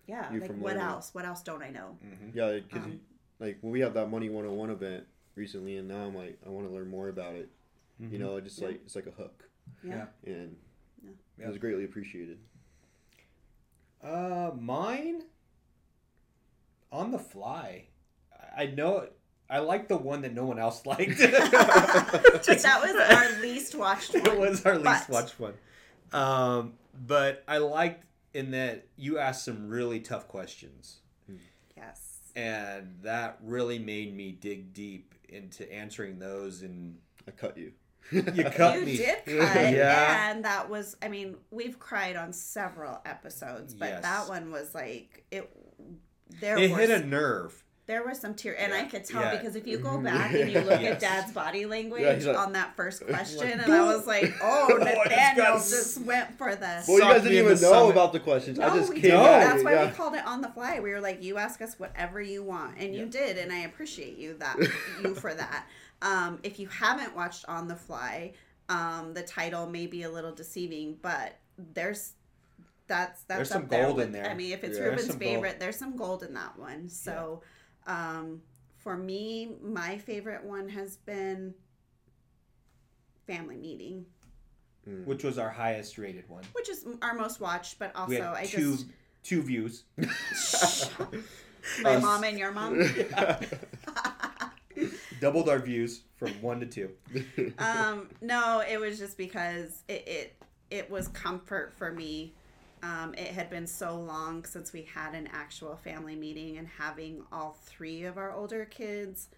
yeah 0.07 0.31
You 0.33 0.39
like 0.39 0.49
from 0.49 0.59
what 0.61 0.73
learning. 0.75 0.89
else 0.89 1.09
what 1.13 1.25
else 1.25 1.41
don't 1.43 1.61
i 1.61 1.69
know 1.69 1.97
Yeah, 2.33 2.53
because 2.53 2.83
Um, 2.85 2.99
like 3.39 3.57
when 3.61 3.71
we 3.73 3.81
have 3.81 3.93
that 3.95 4.09
money 4.09 4.29
101 4.29 4.69
event 4.69 5.05
recently, 5.35 5.77
and 5.77 5.87
now 5.87 6.05
I'm 6.05 6.15
like, 6.15 6.37
I 6.45 6.49
want 6.49 6.67
to 6.67 6.73
learn 6.73 6.89
more 6.89 7.09
about 7.09 7.35
it. 7.35 7.49
You 7.99 8.19
know, 8.19 8.35
it 8.37 8.43
just 8.43 8.59
Yeah. 8.59 8.67
like 8.67 8.81
it's 8.85 8.95
like 8.95 9.07
a 9.07 9.11
hook, 9.11 9.47
yeah, 9.83 10.07
and 10.25 10.55
Yeah. 11.37 11.45
it 11.45 11.47
was 11.47 11.57
greatly 11.57 11.85
appreciated. 11.85 12.39
Uh, 14.03 14.51
mine 14.59 15.23
on 16.91 17.11
the 17.11 17.19
fly. 17.19 17.85
I 18.57 18.63
I 18.63 18.65
know 18.67 19.07
I 19.49 19.59
like 19.59 19.87
the 19.87 19.97
one 19.97 20.21
that 20.23 20.33
no 20.33 20.45
one 20.45 20.59
else 20.59 20.85
liked. 20.85 21.17
that 21.19 22.41
was 22.83 23.17
our 23.17 23.41
least 23.41 23.75
watched 23.75 24.13
one 24.13 24.25
it 24.27 24.37
was 24.39 24.65
our 24.65 24.75
least 24.77 25.07
but- 25.07 25.09
watched 25.09 25.39
one. 25.39 25.53
Um, 26.11 26.73
but 27.07 27.43
I 27.47 27.57
liked 27.57 28.03
in 28.33 28.51
that 28.51 28.85
you 28.97 29.17
asked 29.17 29.43
some 29.45 29.69
really 29.69 29.99
tough 30.01 30.27
questions, 30.27 30.97
yes 31.77 32.19
and 32.35 32.95
that 33.01 33.37
really 33.41 33.79
made 33.79 34.13
me 34.15 34.31
dig 34.33 34.73
deep 34.73 35.14
into 35.29 35.71
answering 35.71 36.19
those. 36.19 36.61
And 36.61 36.97
I 37.27 37.31
cut 37.31 37.57
you. 37.57 37.71
you 38.11 38.21
cut 38.55 38.79
you 38.79 38.85
me. 38.85 38.97
did 38.97 39.17
cut, 39.25 39.73
Yeah. 39.73 40.31
and 40.31 40.45
that 40.45 40.69
was. 40.69 40.95
I 41.01 41.07
mean, 41.07 41.37
we've 41.51 41.79
cried 41.79 42.15
on 42.15 42.33
several 42.33 43.01
episodes, 43.05 43.73
but 43.73 43.89
Yes. 43.89 44.01
that 44.03 44.27
one 44.29 44.51
was 44.51 44.73
like 44.75 45.25
it. 45.31 45.49
There 46.39 46.57
It 46.57 46.71
were 46.71 46.77
hit 46.77 46.89
a 46.91 47.05
nerve. 47.05 47.63
There 47.87 48.03
was 48.03 48.19
some 48.19 48.33
tears, 48.33 48.57
and 48.59 48.73
I 48.73 48.83
could 48.85 49.05
tell 49.05 49.21
Yeah. 49.21 49.37
because 49.37 49.55
if 49.55 49.67
you 49.67 49.77
go 49.77 49.97
back 50.01 50.33
and 50.33 50.51
you 50.51 50.59
look 50.61 50.81
Yes. 50.81 50.93
at 50.95 50.99
Dad's 50.99 51.31
body 51.33 51.65
language 51.65 52.01
Yeah, 52.23 52.31
like- 52.31 52.39
on 52.47 52.53
that 52.53 52.75
first 52.75 53.05
question, 53.05 53.39
Like, 53.39 53.57
and 53.59 53.71
I 53.73 53.81
was 53.95 54.07
like, 54.07 54.33
"Oh, 54.41 54.67
Oh, 54.71 54.75
it's 54.77 54.85
Nathaniel 54.85 55.45
got- 55.45 55.57
just 55.59 56.01
went 56.01 56.37
for 56.37 56.55
the." 56.55 56.83
Well, 56.87 56.97
you 56.97 57.01
guys 57.01 57.21
didn't 57.23 57.37
even 57.37 57.51
know 57.61 57.71
summit. 57.71 57.91
about 57.91 58.13
the 58.13 58.19
questions. 58.19 58.59
I 58.59 58.75
just 58.75 58.89
we 58.89 58.95
came 58.95 59.11
didn't. 59.11 59.19
No. 59.23 59.33
at 59.33 59.43
That's 59.51 59.63
why 59.63 59.73
yeah. 59.73 59.85
we 59.85 59.91
called 59.91 60.15
it 60.15 60.25
on 60.25 60.41
the 60.41 60.49
fly. 60.49 60.79
We 60.79 60.89
were 60.91 61.01
like, 61.01 61.21
"You 61.23 61.37
ask 61.37 61.61
us 61.61 61.77
whatever 61.79 62.19
you 62.21 62.41
want," 62.43 62.77
and 62.79 62.95
you 62.95 63.05
did, 63.05 63.37
and 63.37 63.51
I 63.51 63.59
appreciate 63.59 64.17
you 64.17 64.35
that 64.39 64.57
you 65.03 65.13
for 65.15 65.33
that. 65.33 65.67
Um, 66.01 66.39
if 66.43 66.59
you 66.59 66.67
haven't 66.67 67.15
watched 67.15 67.45
On 67.47 67.67
the 67.67 67.75
Fly, 67.75 68.33
um, 68.67 69.13
the 69.13 69.23
title 69.23 69.65
may 69.67 69.87
be 69.87 70.03
a 70.03 70.09
little 70.09 70.33
deceiving, 70.33 70.97
but 71.01 71.35
there's 71.73 72.13
that's 72.87 73.23
that's 73.23 73.37
There's 73.37 73.51
up 73.51 73.61
some 73.61 73.67
there 73.69 73.85
gold 73.85 73.97
with- 73.97 74.05
in 74.07 74.11
there. 74.11 74.29
I 74.29 74.33
mean, 74.33 74.51
if 74.51 74.63
it's 74.63 74.77
Yeah. 74.77 74.83
There's 74.85 74.91
Ruben's 74.91 75.07
some 75.07 75.19
gold. 75.19 75.33
favorite, 75.35 75.59
there's 75.59 75.77
some 75.77 75.95
gold 75.95 76.23
in 76.23 76.33
that 76.35 76.57
one. 76.59 76.89
So, 76.89 77.41
um, 77.87 78.41
for 78.77 78.95
me, 78.97 79.55
my 79.61 79.97
favorite 79.97 80.43
one 80.43 80.69
has 80.69 80.97
been 80.97 81.53
Family 83.27 83.57
Meeting, 83.57 84.05
which 85.05 85.23
was 85.23 85.37
our 85.39 85.49
highest 85.49 85.97
rated 85.97 86.27
one. 86.29 86.43
which 86.53 86.69
is 86.69 86.85
our 87.01 87.13
most 87.15 87.39
watched, 87.39 87.79
but 87.79 87.95
also 87.95 88.09
We 88.09 88.15
had 88.17 88.25
I 88.35 88.45
two 88.45 88.71
just 88.73 88.85
two 89.23 89.41
views. 89.41 89.83
my 89.97 91.95
Us. 91.95 92.03
mom 92.03 92.23
and 92.23 92.37
your 92.37 92.51
mom. 92.51 92.79
Doubled 95.21 95.47
our 95.49 95.59
views 95.59 96.01
from 96.17 96.29
one 96.41 96.59
to 96.59 96.65
two. 96.65 96.91
um, 97.59 98.09
no, 98.21 98.61
it 98.69 98.79
was 98.79 98.99
just 98.99 99.17
because 99.17 99.81
it 99.87 100.03
it, 100.07 100.43
it 100.69 100.89
was 100.91 101.07
comfort 101.09 101.73
for 101.77 101.91
me. 101.91 102.33
Um, 102.85 103.15
it 103.15 103.29
had 103.29 103.49
been 103.49 103.65
so 103.65 103.95
long 103.95 104.45
since 104.45 104.71
we 104.71 104.83
had 104.83 105.15
an 105.15 105.27
actual 105.33 105.75
family 105.75 106.15
meeting, 106.15 106.57
and 106.57 106.67
having 106.67 107.23
all 107.31 107.57
three 107.65 108.03
of 108.03 108.17
our 108.17 108.31
older 108.31 108.65
kids 108.65 109.29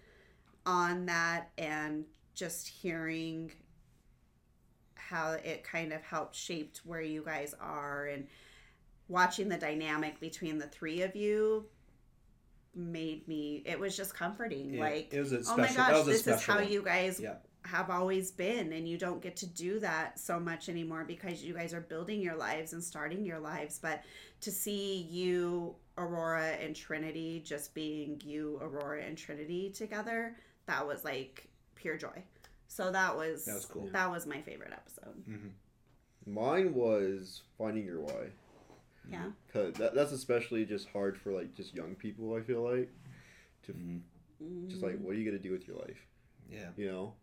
on 0.66 1.06
that, 1.06 1.50
and 1.56 2.04
just 2.34 2.68
hearing 2.68 3.52
how 4.94 5.32
it 5.32 5.64
kind 5.64 5.94
of 5.94 6.02
helped 6.02 6.36
shaped 6.36 6.82
where 6.84 7.00
you 7.00 7.22
guys 7.24 7.54
are, 7.58 8.06
and 8.06 8.26
watching 9.08 9.48
the 9.48 9.56
dynamic 9.56 10.20
between 10.20 10.58
the 10.58 10.66
three 10.66 11.00
of 11.00 11.16
you 11.16 11.64
made 12.74 13.26
me 13.26 13.62
it 13.64 13.80
was 13.80 13.96
just 13.96 14.14
comforting 14.14 14.74
Yeah, 14.74 14.80
like 14.80 15.08
it 15.12 15.18
was 15.18 15.32
a 15.32 15.42
oh 15.48 15.56
my 15.56 15.72
gosh 15.72 16.04
this 16.04 16.26
is 16.26 16.42
how 16.42 16.60
you 16.60 16.82
guys 16.82 17.18
Yeah. 17.18 17.36
Have 17.68 17.90
always 17.90 18.30
been 18.30 18.72
and 18.72 18.88
you 18.88 18.96
don't 18.96 19.20
get 19.20 19.36
to 19.36 19.46
do 19.46 19.78
that 19.78 20.18
so 20.18 20.40
much 20.40 20.68
anymore 20.68 21.04
because 21.06 21.42
you 21.44 21.52
guys 21.52 21.74
are 21.74 21.80
building 21.82 22.20
your 22.20 22.34
lives 22.36 22.72
and 22.72 22.82
starting 22.82 23.24
your 23.24 23.38
lives 23.38 23.78
but 23.78 24.02
to 24.40 24.50
see 24.50 25.02
you 25.10 25.74
aurora 25.98 26.50
and 26.62 26.74
trinity 26.74 27.42
just 27.44 27.74
being 27.74 28.20
you 28.24 28.58
aurora 28.62 29.02
and 29.02 29.18
trinity 29.18 29.68
together 29.70 30.34
that 30.66 30.86
was 30.86 31.04
like 31.04 31.46
pure 31.74 31.96
joy 31.98 32.22
so 32.68 32.90
that 32.90 33.14
was 33.16 33.44
That 33.44 33.54
was 33.56 33.66
cool. 33.66 33.88
that 33.92 34.10
was 34.10 34.26
my 34.26 34.40
favorite 34.40 34.72
episode 34.72 35.22
Mine 36.26 36.74
was 36.74 37.42
finding 37.56 37.84
your 37.86 38.00
why. 38.00 38.26
yeah 39.10 39.26
Cause 39.52 39.74
that, 39.74 39.94
that's 39.94 40.12
especially 40.12 40.64
just 40.66 40.88
hard 40.90 41.16
for 41.16 41.32
like 41.32 41.54
just 41.54 41.74
young 41.74 41.94
people. 41.94 42.34
I 42.34 42.40
feel 42.42 42.62
like 42.62 42.90
to 43.64 43.72
Mhm. 43.72 44.68
just 44.68 44.82
like 44.82 44.98
what 45.00 45.10
are 45.14 45.18
you 45.18 45.24
gonna 45.24 45.42
do 45.42 45.50
with 45.52 45.66
your 45.66 45.76
life? 45.78 45.98
Yeah. 46.50 46.70
You 46.76 46.86
know. 46.90 47.14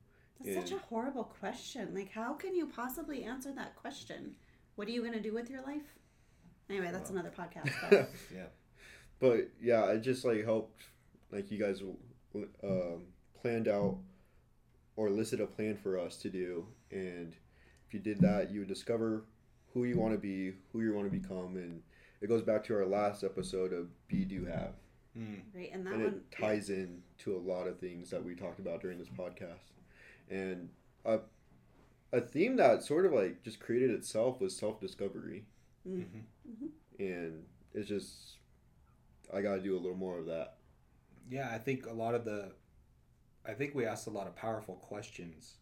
That's 0.43 0.55
such 0.69 0.71
a 0.71 0.81
horrible 0.83 1.23
question. 1.23 1.93
Like, 1.93 2.11
how 2.11 2.33
can 2.33 2.55
you 2.55 2.67
possibly 2.67 3.23
answer 3.23 3.51
that 3.53 3.75
question? 3.75 4.35
What 4.75 4.87
are 4.87 4.91
you 4.91 5.01
going 5.01 5.13
to 5.13 5.21
do 5.21 5.33
with 5.33 5.49
your 5.49 5.61
life? 5.63 5.95
Anyway, 6.69 6.89
that's 6.91 7.09
another 7.09 7.31
podcast. 7.31 7.71
But 7.89 8.09
Yeah. 8.33 8.47
But 9.19 9.49
yeah, 9.61 9.91
it 9.91 10.01
just 10.01 10.25
like 10.25 10.43
helped, 10.43 10.83
like 11.31 11.49
you 11.49 11.57
guys 11.57 11.81
um, 12.63 13.03
planned 13.41 13.67
out 13.67 13.97
or 14.97 15.09
listed 15.09 15.39
a 15.39 15.47
plan 15.47 15.77
for 15.77 15.97
us 15.97 16.17
to 16.17 16.29
do, 16.29 16.65
and 16.91 17.33
if 17.87 17.93
you 17.93 17.99
did 17.99 18.19
that, 18.21 18.51
you 18.51 18.59
would 18.59 18.67
discover 18.67 19.23
who 19.73 19.83
you 19.85 19.97
want 19.97 20.13
to 20.13 20.17
be, 20.17 20.53
who 20.71 20.81
you 20.81 20.93
want 20.93 21.11
to 21.11 21.17
become, 21.17 21.55
and 21.57 21.81
it 22.21 22.27
goes 22.27 22.41
back 22.41 22.63
to 22.65 22.75
our 22.75 22.85
last 22.85 23.23
episode 23.23 23.73
of 23.73 23.87
Be 24.07 24.25
Do 24.25 24.45
Have, 24.45 24.73
Mm. 25.17 25.41
right, 25.53 25.69
and 25.71 25.85
that 25.87 25.93
and 25.93 26.03
one 26.03 26.13
it 26.13 26.31
ties 26.31 26.69
in 26.69 27.01
to 27.19 27.37
a 27.37 27.39
lot 27.39 27.67
of 27.67 27.79
things 27.79 28.09
that 28.09 28.23
we 28.23 28.35
talked 28.35 28.59
about 28.59 28.81
during 28.81 28.97
this 28.99 29.07
podcast, 29.09 29.71
and 30.29 30.69
a 31.05 31.19
a 32.11 32.21
theme 32.21 32.55
that 32.57 32.83
sort 32.83 33.05
of 33.05 33.13
like 33.13 33.43
just 33.43 33.59
created 33.59 33.91
itself 33.91 34.39
was 34.39 34.55
self 34.55 34.79
discovery, 34.79 35.45
Mm. 35.87 36.05
Mhm. 36.49 36.69
and 36.99 37.45
it's 37.73 37.87
just 37.89 38.37
I 39.33 39.41
got 39.41 39.55
to 39.55 39.61
do 39.61 39.75
a 39.75 39.79
little 39.79 39.97
more 39.97 40.17
of 40.19 40.25
that. 40.27 40.57
Yeah, 41.29 41.49
I 41.51 41.57
think 41.57 41.87
a 41.87 41.93
lot 41.93 42.13
of 42.15 42.23
the, 42.25 42.51
I 43.43 43.53
think 43.53 43.73
we 43.73 43.85
asked 43.85 44.05
a 44.07 44.11
lot 44.11 44.27
of 44.27 44.35
powerful 44.35 44.75
questions, 44.75 45.57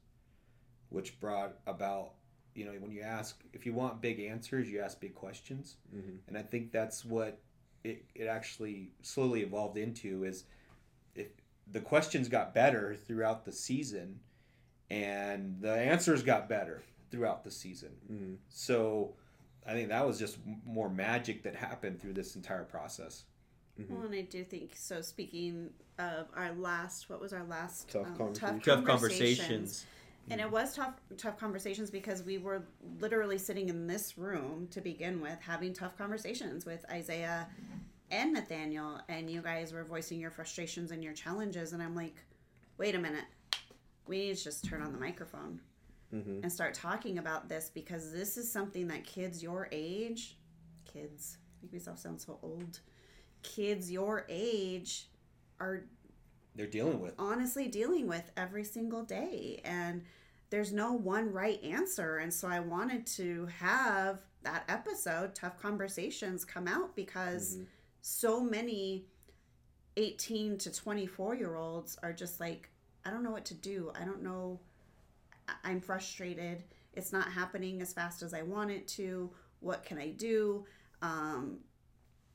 which 0.89 1.17
brought 1.21 1.57
about, 1.65 2.15
you 2.55 2.65
know, 2.65 2.73
when 2.73 2.91
you 2.91 3.01
ask, 3.01 3.41
if 3.53 3.65
you 3.65 3.73
want 3.73 4.01
big 4.01 4.19
answers, 4.19 4.69
you 4.69 4.81
ask 4.81 4.99
big 4.99 5.15
questions. 5.15 5.77
hmm 5.91 6.17
And 6.27 6.37
I 6.37 6.41
think 6.43 6.71
that's 6.73 7.05
what 7.05 7.39
it, 7.85 8.05
it 8.15 8.25
actually 8.27 8.91
slowly 9.01 9.41
evolved 9.41 9.77
into 9.77 10.23
is 10.25 10.43
if 11.15 11.27
the 11.71 11.81
questions 11.81 12.27
got 12.27 12.53
better 12.53 12.95
throughout 12.95 13.45
the 13.45 13.51
season 13.53 14.19
and 14.93 15.57
the 15.59 15.73
answers 15.73 16.21
got 16.21 16.47
better 16.47 16.83
throughout 17.09 17.43
the 17.43 17.51
season. 17.51 17.89
hmm 18.07 18.33
So 18.49 19.13
I 19.65 19.73
think 19.73 19.89
that 19.89 20.05
was 20.05 20.19
just 20.19 20.37
more 20.65 20.89
magic 20.89 21.43
that 21.43 21.55
happened 21.55 22.01
through 22.01 22.13
this 22.13 22.35
entire 22.35 22.63
process. 22.63 23.23
Mm-hmm. 23.79 23.93
Well, 23.95 24.05
and 24.05 24.13
I 24.13 24.21
do 24.21 24.43
think 24.43 24.73
so. 24.75 25.01
Speaking 25.01 25.71
of 25.97 26.27
our 26.35 26.51
last, 26.53 27.09
what 27.09 27.19
was 27.19 27.33
our 27.33 27.43
last 27.45 27.89
Tough 27.89 28.07
um, 28.07 28.15
conversations. 28.15 28.65
Tough 28.65 28.85
conversations. 28.85 29.85
And 30.29 30.39
it 30.39 30.49
was 30.49 30.75
tough, 30.75 30.93
tough 31.17 31.37
conversations 31.37 31.89
because 31.89 32.23
we 32.23 32.37
were 32.37 32.63
literally 32.99 33.37
sitting 33.37 33.67
in 33.67 33.87
this 33.87 34.17
room 34.17 34.67
to 34.71 34.79
begin 34.79 35.19
with, 35.19 35.37
having 35.41 35.73
tough 35.73 35.97
conversations 35.97 36.65
with 36.65 36.85
Isiah 36.95 37.47
and 38.09 38.31
Nathaniel, 38.33 39.01
and 39.09 39.29
you 39.29 39.41
guys 39.41 39.73
were 39.73 39.83
voicing 39.83 40.21
your 40.21 40.31
frustrations 40.31 40.91
and 40.91 41.03
your 41.03 41.13
challenges, 41.13 41.73
and 41.73 41.83
I'm 41.83 41.95
like, 41.95 42.15
wait 42.77 42.95
a 42.95 42.99
minute, 42.99 43.25
we 44.07 44.19
need 44.19 44.35
to 44.37 44.43
just 44.43 44.65
turn 44.65 44.81
on 44.81 44.91
the 44.91 44.99
microphone 44.99 45.59
hmm 46.11 46.39
and 46.43 46.51
start 46.51 46.73
talking 46.73 47.17
about 47.17 47.47
this 47.49 47.71
because 47.73 48.11
this 48.11 48.37
is 48.37 48.51
something 48.51 48.87
that 48.89 49.05
kids 49.05 49.41
your 49.41 49.67
age, 49.71 50.37
kids, 50.85 51.37
make 51.61 51.71
myself 51.73 51.97
sound 51.99 52.19
so 52.19 52.37
old, 52.43 52.79
kids 53.43 53.89
your 53.91 54.25
age 54.29 55.07
are 55.59 55.85
They're 56.55 56.67
dealing 56.67 56.99
with. 56.99 57.13
honestly 57.17 57.67
dealing 57.67 58.07
with 58.07 58.29
every 58.37 58.63
single 58.65 59.03
day 59.03 59.61
and 59.63 60.03
there's 60.49 60.71
no 60.73 60.93
one 60.93 61.31
right 61.31 61.61
answer 61.63 62.17
and 62.17 62.31
so 62.33 62.47
i 62.47 62.59
wanted 62.59 63.05
to 63.07 63.47
have 63.59 64.19
that 64.43 64.63
episode 64.67 65.33
tough 65.33 65.57
conversations 65.59 66.43
come 66.45 66.67
out 66.67 66.95
because 66.95 67.57
Mhm. 67.57 67.65
so 68.01 68.39
many 68.43 69.05
18 69.97 70.57
to 70.59 70.71
24 70.71 71.35
year 71.35 71.55
olds 71.55 71.97
are 72.03 72.13
just 72.13 72.39
like 72.39 72.69
i 73.05 73.09
don't 73.11 73.23
know 73.23 73.31
what 73.31 73.45
to 73.45 73.53
do. 73.53 73.91
I 73.99 74.05
don't 74.05 74.23
know. 74.23 74.59
I'm 75.63 75.81
frustrated. 75.81 76.63
It's 76.93 77.11
not 77.11 77.31
happening 77.31 77.81
as 77.81 77.91
fast 77.93 78.21
as 78.21 78.33
i 78.33 78.41
want 78.41 78.71
it 78.71 78.87
to. 78.89 79.29
What 79.59 79.83
can 79.85 79.97
i 79.97 80.09
do? 80.09 80.65
Um, 81.01 81.59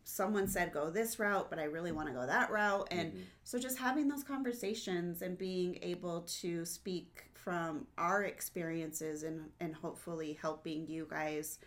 someone 0.04 0.46
said 0.48 0.72
go 0.72 0.88
this 0.90 1.18
route 1.18 1.50
but 1.50 1.59
i 1.59 1.64
really 1.64 1.92
want 1.92 2.09
to 2.09 2.14
go 2.14 2.26
that 2.26 2.50
route. 2.50 2.88
And 2.90 3.12
Mhm. 3.12 3.22
so 3.44 3.59
just 3.59 3.78
having 3.78 4.09
those 4.09 4.24
conversations 4.24 5.20
and 5.22 5.37
being 5.37 5.78
able 5.83 6.22
to 6.40 6.64
speak 6.64 7.24
from 7.35 7.87
our 7.96 8.24
experiences 8.24 9.22
and 9.22 9.50
and 9.61 9.74
hopefully 9.74 10.33
helping 10.35 10.87
you 10.87 11.07
guys 11.11 11.59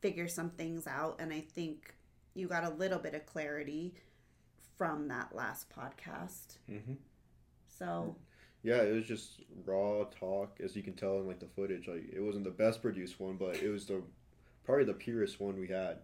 figure 0.00 0.28
some 0.28 0.50
things 0.50 0.86
out. 0.86 1.16
And 1.20 1.32
I 1.32 1.40
think 1.40 1.94
you 2.34 2.48
got 2.48 2.64
a 2.64 2.70
little 2.70 2.98
bit 2.98 3.14
of 3.14 3.24
clarity 3.26 3.94
from 4.76 5.08
that 5.08 5.34
last 5.34 5.70
podcast. 5.70 6.58
Mm-hmm. 6.70 6.94
So 7.66 8.16
Yeah, 8.62 8.82
it 8.82 8.92
was 8.94 9.04
just 9.06 9.40
raw 9.64 10.04
talk, 10.04 10.58
as 10.62 10.74
you 10.74 10.82
can 10.82 10.94
tell 10.94 11.18
in 11.18 11.26
like 11.26 11.38
the 11.40 11.46
footage. 11.46 11.86
Like 11.86 12.04
it 12.12 12.20
wasn't 12.20 12.44
the 12.44 12.50
best 12.50 12.82
produced 12.82 13.20
one, 13.20 13.36
but 13.36 13.56
it 13.56 13.68
was 13.70 13.86
the 13.86 14.02
probably 14.64 14.84
the 14.84 14.94
purest 14.94 15.40
one 15.40 15.58
we 15.58 15.68
had. 15.68 15.98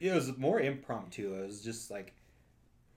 It 0.00 0.12
was 0.14 0.36
more 0.38 0.60
impromptu. 0.60 1.34
It 1.34 1.46
was 1.46 1.62
just 1.62 1.90
like 1.90 2.14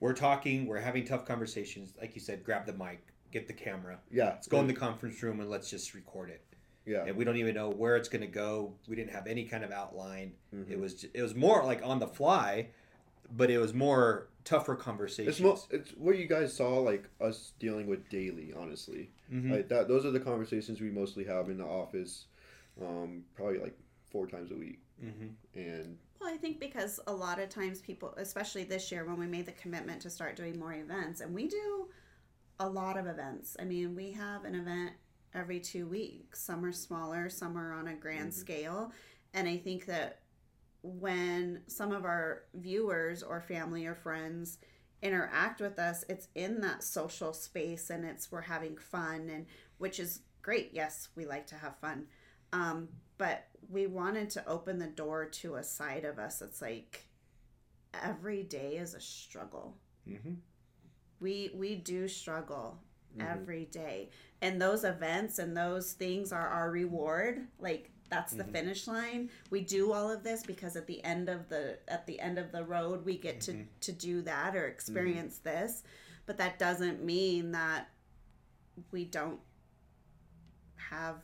we're 0.00 0.14
talking, 0.14 0.66
we're 0.66 0.80
having 0.80 1.04
tough 1.04 1.26
conversations. 1.26 1.92
Like 2.00 2.14
you 2.14 2.20
said, 2.20 2.42
grab 2.44 2.64
the 2.66 2.72
mic, 2.72 3.04
get 3.30 3.46
the 3.46 3.52
camera, 3.52 3.98
Yeah, 4.10 4.30
let's 4.30 4.48
go 4.48 4.60
in 4.60 4.66
the 4.66 4.72
conference 4.74 5.22
room 5.22 5.40
and 5.40 5.50
let's 5.50 5.68
just 5.70 5.94
record 5.94 6.30
it. 6.30 6.42
yeah. 6.86 7.04
And 7.04 7.16
we 7.16 7.24
don't 7.24 7.36
even 7.36 7.54
know 7.54 7.70
where 7.70 7.96
it's 7.96 8.08
going 8.08 8.22
to 8.22 8.26
go. 8.26 8.72
We 8.88 8.96
didn't 8.96 9.12
have 9.12 9.26
any 9.26 9.44
kind 9.44 9.62
of 9.62 9.70
outline. 9.70 10.32
Mhm. 10.54 10.70
It 10.70 10.78
was 10.80 11.04
it 11.12 11.22
was 11.22 11.34
more 11.34 11.62
like 11.64 11.82
on 11.84 11.98
the 11.98 12.08
fly, 12.08 12.68
but 13.36 13.50
it 13.50 13.58
was 13.58 13.74
more 13.74 14.28
tougher 14.44 14.74
conversations. 14.74 15.36
It's 15.38 15.40
mo- 15.40 15.58
it's 15.70 15.90
what 15.92 16.18
you 16.18 16.26
guys 16.26 16.52
saw 16.54 16.78
like 16.78 17.08
us 17.20 17.52
dealing 17.58 17.86
with 17.86 18.08
daily, 18.08 18.52
honestly. 18.56 19.10
Mhm. 19.32 19.50
Like 19.50 19.68
that. 19.68 19.88
Those 19.88 20.04
are 20.04 20.10
the 20.10 20.20
conversations 20.20 20.80
we 20.80 20.90
mostly 20.90 21.24
have 21.24 21.48
in 21.50 21.58
the 21.58 21.64
office, 21.64 22.26
um, 22.80 23.24
probably 23.34 23.58
like 23.58 23.76
four 24.10 24.26
times 24.26 24.50
a 24.50 24.56
week. 24.56 24.80
Mhm. 25.02 25.34
And 25.54 25.98
Well, 26.20 26.32
I 26.32 26.36
think 26.36 26.60
because 26.60 27.00
a 27.06 27.12
lot 27.14 27.40
of 27.40 27.48
times 27.48 27.80
people, 27.80 28.14
especially 28.16 28.62
this 28.64 28.92
year 28.92 29.04
when 29.04 29.18
we 29.18 29.26
made 29.26 29.46
the 29.46 29.52
commitment 29.52 30.02
to 30.02 30.10
start 30.10 30.36
doing 30.36 30.58
more 30.58 30.72
events, 30.72 31.20
and 31.20 31.34
we 31.34 31.48
do 31.48 31.88
a 32.60 32.68
lot 32.68 32.96
of 32.96 33.06
events. 33.06 33.56
I 33.58 33.64
mean, 33.64 33.94
we 33.96 34.12
have 34.12 34.44
an 34.44 34.54
event 34.54 34.92
every 35.34 35.58
two 35.58 35.86
weeks. 35.88 36.40
Some 36.40 36.64
are 36.64 36.70
smaller, 36.72 37.28
some 37.28 37.56
are 37.58 37.72
on 37.72 37.88
a 37.88 37.94
grand 37.96 38.32
scale. 38.34 38.92
And 39.34 39.48
I 39.48 39.56
think 39.56 39.86
that 39.86 40.20
when 40.82 41.62
some 41.66 41.92
of 41.92 42.04
our 42.04 42.42
viewers 42.54 43.22
or 43.22 43.40
family 43.40 43.86
or 43.86 43.94
friends 43.94 44.58
interact 45.02 45.60
with 45.60 45.78
us, 45.78 46.04
it's 46.08 46.28
in 46.34 46.60
that 46.60 46.82
social 46.82 47.32
space 47.32 47.90
and 47.90 48.04
it's 48.04 48.30
we're 48.32 48.40
having 48.42 48.76
fun 48.76 49.28
and 49.30 49.46
which 49.78 49.98
is 50.00 50.20
great. 50.42 50.70
Yes, 50.72 51.08
we 51.16 51.24
like 51.26 51.46
to 51.48 51.54
have 51.56 51.76
fun. 51.78 52.06
Um, 52.52 52.88
but 53.18 53.46
we 53.68 53.86
wanted 53.86 54.30
to 54.30 54.46
open 54.48 54.78
the 54.78 54.86
door 54.88 55.26
to 55.26 55.54
a 55.56 55.62
side 55.62 56.04
of 56.04 56.18
us 56.18 56.38
that's 56.40 56.60
like 56.60 57.06
every 58.02 58.42
day 58.42 58.76
is 58.76 58.94
a 58.94 59.00
struggle. 59.00 59.76
Mhm. 60.08 60.36
We 61.20 61.50
we 61.54 61.76
do 61.76 62.08
struggle 62.08 62.82
Mhm. 63.16 63.30
every 63.30 63.66
day. 63.66 64.10
And 64.40 64.60
those 64.60 64.84
events 64.84 65.38
and 65.38 65.56
those 65.56 65.92
things 65.92 66.32
are 66.32 66.48
our 66.48 66.70
reward. 66.70 67.48
Like 67.58 67.90
that's 68.12 68.34
the 68.34 68.44
Mhm. 68.44 68.52
finish 68.52 68.86
line. 68.86 69.30
We 69.48 69.62
do 69.62 69.90
all 69.92 70.10
of 70.10 70.22
this 70.22 70.42
because 70.42 70.76
at 70.76 70.86
the 70.86 71.02
end 71.02 71.30
of 71.30 71.48
the 71.48 71.78
at 71.88 72.06
the 72.06 72.20
end 72.20 72.38
of 72.38 72.52
the 72.52 72.62
road 72.62 73.06
we 73.06 73.16
get 73.16 73.40
to 73.42 73.52
Mhm. 73.54 73.66
to 73.80 73.92
do 73.92 74.20
that 74.22 74.54
or 74.54 74.66
experience 74.66 75.38
this. 75.38 75.82
But 76.26 76.36
that 76.36 76.58
doesn't 76.58 77.02
mean 77.02 77.52
that 77.52 77.88
we 78.90 79.06
don't 79.06 79.40
have 80.76 81.22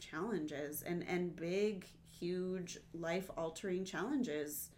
challenges 0.00 0.82
and 0.82 1.06
and 1.06 1.36
big 1.36 1.86
huge 2.18 2.78
life 2.92 3.30
altering 3.36 3.84
challenges 3.84 4.70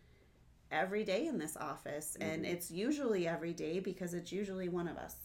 every 0.71 1.03
day 1.05 1.27
in 1.27 1.39
this 1.39 1.57
office 1.57 2.17
and 2.21 2.45
Mhm. 2.45 2.49
it's 2.49 2.71
usually 2.71 3.27
every 3.27 3.53
day 3.55 3.81
because 3.81 4.13
it's 4.15 4.33
usually 4.33 4.69
one 4.69 4.89
of 4.89 4.97
us 4.97 5.17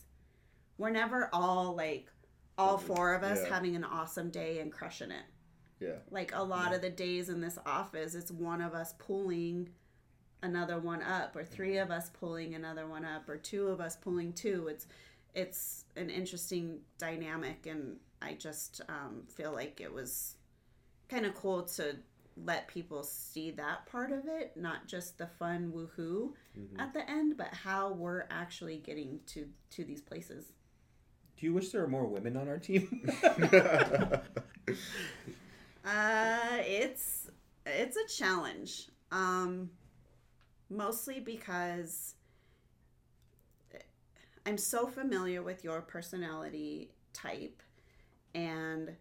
we're 0.78 0.90
never 0.90 1.30
all 1.34 1.74
like 1.76 2.10
all 2.58 2.78
four 2.78 3.14
of 3.14 3.24
us 3.24 3.40
Yeah. 3.44 3.50
having 3.50 3.76
an 3.76 3.84
awesome 3.84 4.30
day 4.30 4.60
and 4.60 4.72
crushing 4.72 5.12
it 5.12 5.26
yeah, 5.82 5.96
like 6.10 6.32
a 6.34 6.44
lot 6.44 6.74
of 6.74 6.82
the 6.82 6.90
days 6.90 7.28
in 7.28 7.42
this 7.42 7.58
office 7.66 8.16
it's 8.16 8.32
one 8.32 8.62
of 8.62 8.74
us 8.74 8.94
pulling 9.00 9.70
another 10.44 10.80
one 10.80 11.02
up 11.04 11.36
or 11.36 11.44
three 11.44 11.78
of 11.78 11.92
us 11.92 12.10
pulling 12.10 12.56
another 12.56 12.88
one 12.88 13.06
up 13.06 13.28
or 13.28 13.38
two 13.38 13.68
of 13.68 13.80
us 13.82 13.96
pulling 13.96 14.34
two. 14.34 14.68
It's 14.68 14.88
it's 15.34 15.86
an 15.96 16.10
interesting 16.10 16.80
dynamic 16.98 17.66
and 17.66 17.96
i 18.22 18.34
just 18.34 18.82
um, 18.90 19.24
feel 19.30 19.54
like 19.54 19.80
it 19.80 19.94
was 19.94 20.36
kind 21.10 21.26
of 21.26 21.34
cool 21.36 21.64
to 21.64 21.96
let 22.46 22.68
people 22.68 23.04
see 23.04 23.52
that 23.52 23.86
part 23.86 24.12
of 24.12 24.26
it 24.28 24.52
not 24.56 24.88
just 24.88 25.18
the 25.18 25.28
fun 25.28 25.72
woohoo 25.74 26.32
at 26.80 26.94
the 26.94 27.10
end 27.10 27.38
but 27.38 27.48
how 27.54 27.92
we're 27.94 28.26
actually 28.30 28.78
getting 28.78 29.20
to 29.26 29.48
to 29.70 29.84
these 29.84 30.02
places. 30.02 30.54
Do 31.38 31.46
you 31.46 31.54
wish 31.54 31.70
there 31.70 31.82
were 31.82 31.88
more 31.88 32.06
women 32.06 32.38
on 32.38 32.48
our 32.48 32.60
team? 32.60 33.10
Uh, 35.86 36.58
it's 36.60 37.30
it's 37.66 37.98
a 37.98 38.08
challenge. 38.08 38.90
Um, 39.12 39.70
mostly 40.70 41.20
because 41.20 42.16
I'm 44.46 44.58
so 44.58 44.88
familiar 44.88 45.44
with 45.44 45.64
your 45.64 45.82
personality 45.82 46.92
type, 47.14 47.62
and 48.34 48.92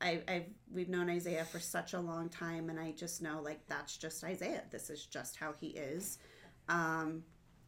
I, 0.00 0.20
I've 0.28 0.46
we've 0.72 0.88
known 0.88 1.08
Isiah 1.08 1.44
for 1.44 1.58
such 1.58 1.94
a 1.94 2.00
long 2.00 2.28
time, 2.28 2.70
and 2.70 2.78
I 2.78 2.92
just 2.92 3.22
know 3.22 3.40
like 3.42 3.66
that's 3.66 3.96
just 3.96 4.22
Isiah. 4.24 4.62
This 4.70 4.90
is 4.90 5.06
just 5.06 5.36
how 5.36 5.52
he 5.58 5.68
is. 5.68 6.18
Um, 6.68 7.22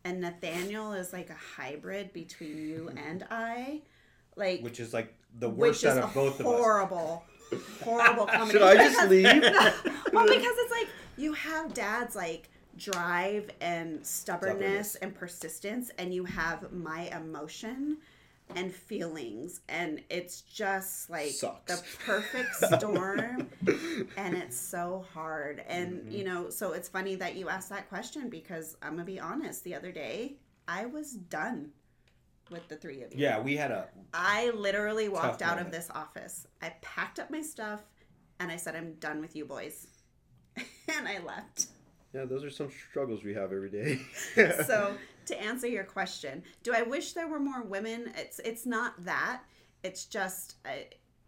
and 0.04 0.20
Nathaniel 0.20 0.92
is 0.92 1.12
like 1.12 1.31
a 1.31 1.37
hybrid 1.57 2.12
between 2.12 2.57
you 2.57 2.90
and 2.96 3.26
I, 3.31 3.83
like 4.37 4.61
Which 4.62 4.81
is 4.81 4.94
like 4.94 5.14
the 5.38 5.48
worst 5.50 5.85
out 5.85 5.98
of 5.98 6.14
both 6.14 6.40
of 6.40 6.46
us. 6.46 6.52
horrible, 6.54 7.24
horrible 7.82 8.26
combination. 8.26 8.50
Should 8.50 8.62
I 8.62 8.74
just 8.76 9.08
leave? 9.08 9.24
well, 10.12 10.26
because 10.26 10.54
it's 10.58 10.70
like 10.72 10.88
you 11.16 11.32
have 11.32 11.74
dad's 11.74 12.14
like 12.16 12.48
drive 12.76 13.50
and 13.61 14.04
stubbornness 14.06 14.90
Stubbornness. 14.92 14.94
and 14.96 15.14
persistence, 15.14 15.90
and 15.98 16.14
you 16.14 16.24
have 16.24 16.72
my 16.72 17.02
emotion 17.16 17.98
and 18.54 18.72
feelings, 18.72 19.61
and 19.68 20.00
it's 20.08 20.40
just 20.42 21.11
like 21.11 21.30
Sucks. 21.30 21.74
the 21.74 21.84
perfect 22.06 22.54
storm, 22.78 23.48
and 24.16 24.34
it's 24.37 24.56
so 24.58 25.04
hard. 25.12 25.62
And 25.68 25.98
Mm-hmm. 26.00 26.11
you 26.12 26.24
know, 26.24 26.48
so 26.50 26.72
it's 26.72 26.88
funny 26.88 27.14
that 27.16 27.34
you 27.37 27.48
asked 27.48 27.68
that 27.70 27.88
question 27.90 28.30
because 28.30 28.76
I'm 28.82 28.92
gonna 28.92 29.04
be 29.04 29.20
honest. 29.20 29.64
The 29.64 29.74
other 29.74 29.92
day, 29.92 30.37
I 30.66 30.87
was 30.87 31.12
done 31.12 31.72
with 32.50 32.66
the 32.68 32.76
three 32.76 33.02
of 33.02 33.12
you. 33.12 33.20
Yeah, 33.20 33.40
we 33.40 33.56
had 33.56 33.70
a 33.70 33.88
I 34.14 34.50
literally 34.50 35.08
walked 35.08 35.40
Tough 35.40 35.50
out 35.52 35.58
of 35.61 35.70
this 35.70 35.90
office. 35.94 36.46
I 36.62 36.72
packed 36.82 37.18
up 37.18 37.30
my 37.30 37.42
stuff 37.42 37.82
and 38.40 38.50
I 38.50 38.56
said, 38.56 38.74
I'm 38.76 38.94
done 38.94 39.20
with 39.20 39.34
you 39.37 39.44
boys. 39.44 39.87
and 40.56 41.06
I 41.08 41.18
left. 41.18 41.66
yeah, 42.14 42.24
those 42.24 42.44
are 42.44 42.50
some 42.50 42.70
struggles 42.70 43.22
we 43.24 43.34
have 43.34 43.52
every 43.52 43.70
day. 43.70 44.00
So 44.66 44.94
to 45.26 45.40
answer 45.42 45.66
your 45.66 45.84
question, 45.84 46.42
do 46.62 46.72
I 46.74 46.82
wish 46.82 47.12
there 47.12 47.28
were 47.28 47.40
more 47.40 47.62
women? 47.62 48.12
It's 48.16 48.38
it's 48.40 48.64
not 48.66 49.04
that. 49.04 49.42
It's 49.84 50.06
just 50.06 50.56
uh, 50.64 50.70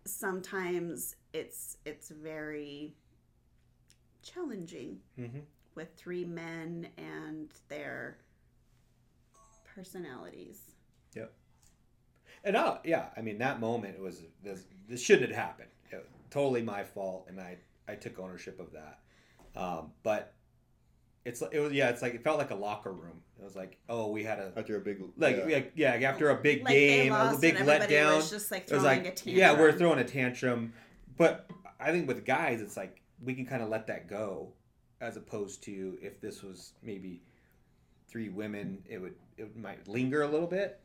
sometimes 0.06 1.16
it's 1.32 1.76
it's 1.84 2.08
very 2.10 2.94
challenging 4.22 4.98
Mhm. 5.18 5.42
with 5.74 5.94
three 5.96 6.24
men 6.24 6.88
and 6.98 7.50
their 7.68 8.18
personalities. 9.64 10.69
And 12.42 12.56
uh, 12.56 12.78
yeah, 12.84 13.06
I 13.16 13.20
mean 13.20 13.38
that 13.38 13.60
moment 13.60 14.00
was 14.00 14.22
this, 14.42 14.64
this 14.88 15.02
shouldn't 15.02 15.32
have 15.32 15.36
happened. 15.44 15.68
It 15.90 16.08
totally 16.30 16.62
my 16.62 16.84
fault, 16.84 17.26
and 17.28 17.38
I 17.40 17.58
I 17.88 17.96
took 17.96 18.18
ownership 18.18 18.58
of 18.60 18.68
that. 18.72 19.00
Um, 19.54 19.92
but 20.02 20.32
it's 21.24 21.42
it 21.52 21.58
was 21.58 21.72
yeah, 21.72 21.90
it's 21.90 22.00
like 22.02 22.14
it 22.14 22.24
felt 22.24 22.38
like 22.38 22.50
a 22.50 22.54
locker 22.54 22.92
room. 22.92 23.20
It 23.38 23.44
was 23.44 23.56
like 23.56 23.76
oh 23.88 24.08
we 24.08 24.24
had 24.24 24.38
a 24.38 24.52
After 24.56 24.76
a 24.76 24.80
big 24.80 25.02
like 25.16 25.36
yeah. 25.48 25.62
yeah, 25.74 25.96
yeah 25.96 26.10
after 26.10 26.30
a 26.30 26.36
big 26.36 26.62
Like 26.64 26.72
game, 26.72 27.12
a 27.12 27.36
big 27.38 27.56
and 27.56 27.68
everybody 27.68 27.94
letdown. 27.94 28.16
was 28.16 28.30
just 28.30 28.50
like 28.50 28.62
it 28.70 28.72
was 28.72 28.82
throwing 28.82 28.98
like 28.98 29.06
a 29.06 29.14
tantrum. 29.14 29.36
yeah 29.36 29.52
we're 29.58 29.72
throwing 29.72 29.98
a 29.98 30.04
tantrum, 30.04 30.72
but 31.18 31.50
I 31.78 31.90
think 31.90 32.08
with 32.08 32.24
guys 32.24 32.60
it's 32.62 32.76
like 32.76 33.02
we 33.22 33.34
can 33.34 33.44
kind 33.44 33.62
of 33.62 33.68
let 33.68 33.86
that 33.88 34.08
go, 34.08 34.52
as 35.02 35.16
opposed 35.18 35.62
to 35.64 35.98
if 36.00 36.20
this 36.22 36.42
was 36.42 36.72
maybe 36.82 37.22
three 38.08 38.30
women, 38.30 38.82
it 38.88 38.98
would 38.98 39.14
it 39.36 39.54
might 39.56 39.86
linger 39.88 40.22
a 40.22 40.28
little 40.28 40.46
bit. 40.48 40.80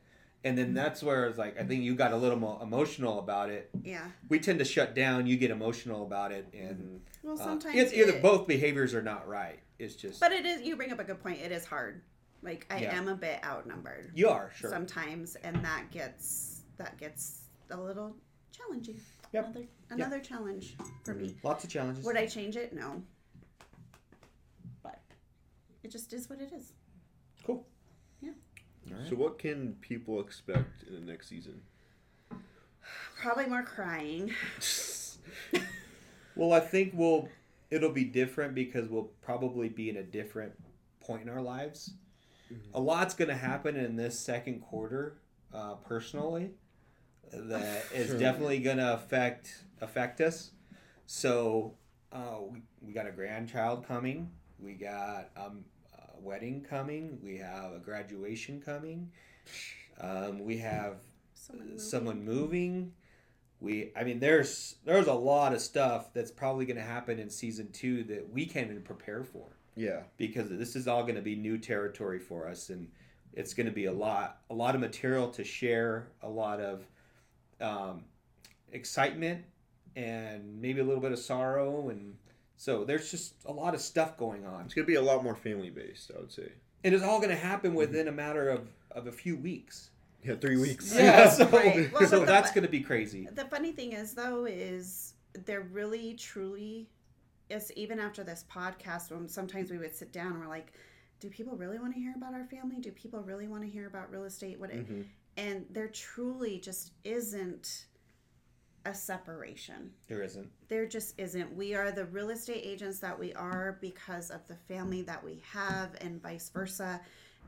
And 0.46 0.56
then 0.56 0.74
that's 0.74 1.02
where 1.02 1.26
it's 1.26 1.38
like 1.38 1.58
I 1.60 1.64
think 1.64 1.82
you 1.82 1.96
got 1.96 2.12
a 2.12 2.16
little 2.16 2.38
more 2.38 2.60
emotional 2.62 3.18
about 3.18 3.50
it. 3.50 3.68
Yeah. 3.82 4.06
We 4.28 4.38
tend 4.38 4.60
to 4.60 4.64
shut 4.64 4.94
down. 4.94 5.26
You 5.26 5.36
get 5.36 5.50
emotional 5.50 6.04
about 6.06 6.30
it, 6.30 6.46
and 6.54 7.00
Mm-hmm. 7.00 7.26
Well, 7.26 7.40
uh, 7.40 7.44
sometimes 7.44 7.74
it's 7.76 7.92
either 7.92 8.12
it- 8.12 8.22
both 8.22 8.46
behaviors 8.46 8.94
are 8.94 9.02
not 9.02 9.26
right. 9.26 9.58
It's 9.80 9.96
just 9.96 10.20
But 10.20 10.30
it 10.30 10.46
is. 10.46 10.62
You 10.62 10.76
bring 10.76 10.92
up 10.92 11.00
a 11.00 11.04
good 11.04 11.20
point. 11.20 11.40
It 11.40 11.50
is 11.50 11.64
hard. 11.64 12.02
Like 12.42 12.64
I 12.70 12.78
Yeah. 12.78 12.96
am 12.96 13.08
a 13.08 13.16
bit 13.16 13.44
outnumbered 13.44 14.12
you 14.14 14.28
are 14.28 14.52
sure. 14.54 14.70
sometimes, 14.70 15.34
and 15.34 15.56
that 15.64 15.90
gets 15.90 16.62
that 16.76 16.96
gets 16.96 17.40
a 17.70 17.76
little 17.76 18.14
challenging. 18.52 19.00
Yep. 19.32 19.46
Another 19.46 19.66
another 19.90 20.20
challenge 20.20 20.76
for 21.04 21.14
me. 21.14 21.34
Lots 21.42 21.64
of 21.64 21.70
challenges. 21.70 22.04
Would 22.04 22.16
I 22.16 22.26
change 22.26 22.54
it? 22.56 22.72
No. 22.72 23.02
But 24.84 25.00
it 25.82 25.90
just 25.90 26.12
is 26.12 26.30
what 26.30 26.40
it 26.40 26.52
is. 26.52 26.72
Cool. 27.44 27.66
Yeah. 28.86 28.94
All 28.94 29.00
right. 29.00 29.10
So 29.10 29.16
what 29.16 29.38
can 29.38 29.74
people 29.80 30.20
expect 30.20 30.84
in 30.88 30.94
the 30.94 31.00
next 31.12 31.28
season? 31.28 31.60
Probably 33.20 33.46
more 33.46 33.62
crying. 33.62 34.32
Well, 36.38 36.52
I 36.52 36.60
think 36.60 36.92
we'll 36.94 37.30
it'll 37.70 37.92
be 37.92 38.04
different 38.04 38.54
because 38.54 38.88
we'll 38.90 39.10
probably 39.22 39.70
be 39.70 39.88
in 39.88 39.96
a 39.96 40.02
different 40.02 40.52
point 41.00 41.22
in 41.22 41.30
our 41.30 41.40
lives. 41.40 41.94
A 42.74 42.78
lot's 42.80 43.14
going 43.14 43.28
to 43.30 43.34
happen 43.34 43.74
in 43.74 43.96
this 43.96 44.20
second 44.20 44.60
quarter, 44.60 45.16
uh, 45.54 45.76
personally, 45.76 46.50
that 47.32 47.86
is 47.94 48.08
Sure. 48.10 48.18
definitely 48.18 48.58
going 48.60 48.76
to 48.76 48.92
affect 48.94 49.64
affect 49.80 50.20
us. 50.20 50.50
So, 51.06 51.74
uh, 52.12 52.36
we, 52.50 52.60
we 52.82 52.92
got 52.92 53.06
a 53.06 53.12
grandchild 53.12 53.86
coming. 53.88 54.30
We 54.60 54.74
got 54.74 55.30
um, 55.38 55.64
a 56.16 56.20
wedding 56.20 56.62
coming. 56.68 57.18
We 57.22 57.36
have 57.38 57.72
a 57.72 57.78
graduation 57.78 58.60
coming. 58.60 59.10
Um, 60.00 60.44
we 60.44 60.58
have 60.58 60.96
Someone 61.34 61.66
moving. 61.66 61.78
someone 61.80 62.24
moving. 62.24 62.92
We, 63.60 63.90
I 63.96 64.04
mean, 64.04 64.18
there's 64.20 64.76
there's 64.84 65.06
a 65.06 65.14
lot 65.14 65.52
of 65.54 65.60
stuff 65.60 66.12
that's 66.12 66.30
probably 66.30 66.66
going 66.66 66.76
to 66.76 66.82
happen 66.82 67.18
in 67.18 67.30
season 67.30 67.70
two 67.72 68.04
that 68.04 68.28
we 68.30 68.44
can't 68.46 68.70
even 68.70 68.82
prepare 68.82 69.24
for 69.24 69.46
Yeah. 69.76 70.00
because 70.18 70.48
this 70.50 70.76
is 70.76 70.86
all 70.86 71.02
going 71.02 71.14
to 71.14 71.22
be 71.22 71.36
new 71.36 71.56
territory 71.56 72.18
for 72.18 72.46
us, 72.48 72.68
and 72.68 72.88
it's 73.32 73.54
going 73.54 73.66
to 73.66 73.72
be 73.72 73.86
a 73.86 73.92
lot 73.92 74.40
a 74.50 74.54
lot 74.54 74.74
of 74.74 74.80
material 74.80 75.28
to 75.30 75.44
share, 75.44 76.08
a 76.22 76.28
lot 76.28 76.60
of 76.60 76.84
um, 77.60 78.04
excitement, 78.72 79.44
and 79.94 80.60
maybe 80.60 80.80
a 80.80 80.84
little 80.84 81.00
bit 81.00 81.12
of 81.12 81.18
sorrow, 81.18 81.88
and 81.88 82.14
so 82.56 82.84
there's 82.84 83.10
just 83.10 83.34
a 83.46 83.52
lot 83.52 83.74
of 83.74 83.80
stuff 83.80 84.16
going 84.16 84.44
on, 84.46 84.64
It's 84.64 84.74
gonna 84.74 84.86
be 84.86 84.94
a 84.94 85.02
lot 85.02 85.22
more 85.22 85.34
family 85.36 85.70
based, 85.70 86.10
I 86.16 86.20
would 86.20 86.32
say. 86.32 86.52
and 86.84 86.94
it's 86.94 87.04
all 87.04 87.18
going 87.18 87.30
to 87.30 87.36
happen 87.36 87.74
within 87.74 88.08
a 88.08 88.12
matter 88.12 88.48
of 88.48 88.68
of 88.92 89.06
a 89.06 89.12
few 89.12 89.36
weeks. 89.36 89.90
Yeah, 90.24 90.36
three 90.36 90.56
weeks. 90.56 90.94
Yeah, 90.94 91.28
so, 91.38 91.46
Right. 91.48 91.92
Well, 91.92 92.06
so 92.06 92.18
but 92.20 92.26
the- 92.26 92.32
that's 92.32 92.50
going 92.52 92.64
to 92.64 92.70
be 92.70 92.80
crazy. 92.80 93.28
The 93.32 93.44
funny 93.44 93.72
thing 93.72 93.92
is, 93.92 94.14
though, 94.14 94.44
is 94.46 95.12
they're 95.44 95.60
really, 95.72 96.14
truly 96.14 96.88
is 97.50 97.70
even 97.76 98.00
after 98.00 98.24
this 98.24 98.44
podcast, 98.50 99.10
when 99.12 99.28
sometimes 99.28 99.70
we 99.70 99.78
would 99.78 99.94
sit 99.94 100.12
down 100.12 100.32
and 100.32 100.40
we're 100.40 100.48
like, 100.48 100.72
do 101.20 101.28
people 101.28 101.56
really 101.56 101.78
want 101.78 101.94
to 101.94 102.00
hear 102.00 102.12
about 102.16 102.34
our 102.34 102.44
family? 102.46 102.80
Do 102.80 102.90
people 102.92 103.20
really 103.22 103.46
want 103.48 103.62
to 103.62 103.68
hear 103.68 103.86
about 103.86 104.10
real 104.10 104.24
estate? 104.24 104.58
What? 104.58 104.70
Mhm. 104.70 105.04
And 105.36 105.66
there 105.70 105.88
truly 105.88 106.58
just 106.58 106.92
isn't 107.04 107.86
a 108.86 108.94
separation. 108.94 109.90
There 110.08 110.22
isn't. 110.22 110.48
There 110.68 110.86
just 110.86 111.18
isn't. 111.18 111.54
We 111.54 111.74
are 111.74 111.90
the 111.90 112.06
real 112.06 112.30
estate 112.30 112.62
agents 112.64 113.00
that 113.00 113.18
we 113.18 113.34
are 113.34 113.78
because 113.80 114.30
of 114.30 114.46
the 114.46 114.54
family 114.54 115.02
that 115.02 115.22
we 115.22 115.42
have, 115.52 115.96
and 116.00 116.22
vice 116.22 116.48
versa. 116.50 117.00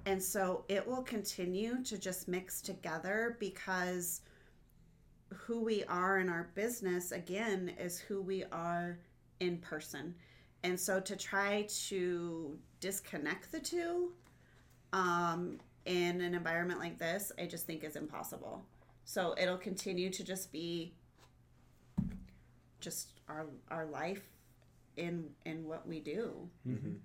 And 0.04 0.22
so 0.22 0.64
it 0.68 0.86
will 0.86 1.02
continue 1.02 1.82
to 1.84 1.98
just 1.98 2.28
mix 2.28 2.60
together 2.60 3.36
because 3.40 4.22
who 5.32 5.60
we 5.60 5.84
are 5.84 6.18
in 6.18 6.28
our 6.28 6.50
business, 6.54 7.12
again, 7.12 7.72
is 7.78 7.98
who 7.98 8.20
we 8.20 8.44
are 8.50 8.98
in 9.40 9.58
person. 9.58 10.14
And 10.64 10.78
so 10.78 10.98
to 11.00 11.16
try 11.16 11.66
to 11.88 12.58
disconnect 12.80 13.52
the 13.52 13.60
two 13.60 14.12
um, 14.92 15.58
in 15.84 16.20
an 16.20 16.34
environment 16.34 16.80
like 16.80 16.98
this, 16.98 17.30
I 17.38 17.46
just 17.46 17.66
think 17.66 17.84
is 17.84 17.96
impossible. 17.96 18.64
So 19.04 19.34
it'll 19.38 19.58
continue 19.58 20.10
to 20.10 20.24
just 20.24 20.52
be 20.52 20.94
just 22.80 23.20
our 23.28 23.46
our 23.70 23.86
life 23.86 24.22
in 24.96 25.30
in 25.44 25.66
what 25.66 25.86
we 25.86 26.00
do. 26.00 26.48
Mhm. 26.66 26.98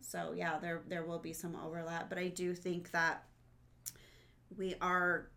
So 0.00 0.32
yeah, 0.36 0.58
there 0.58 0.82
there 0.86 1.04
will 1.04 1.18
be 1.18 1.32
some 1.32 1.56
overlap, 1.56 2.08
but 2.08 2.18
I 2.18 2.28
do 2.28 2.54
think 2.54 2.90
that 2.92 3.24
we 4.56 4.74
are 4.80 5.28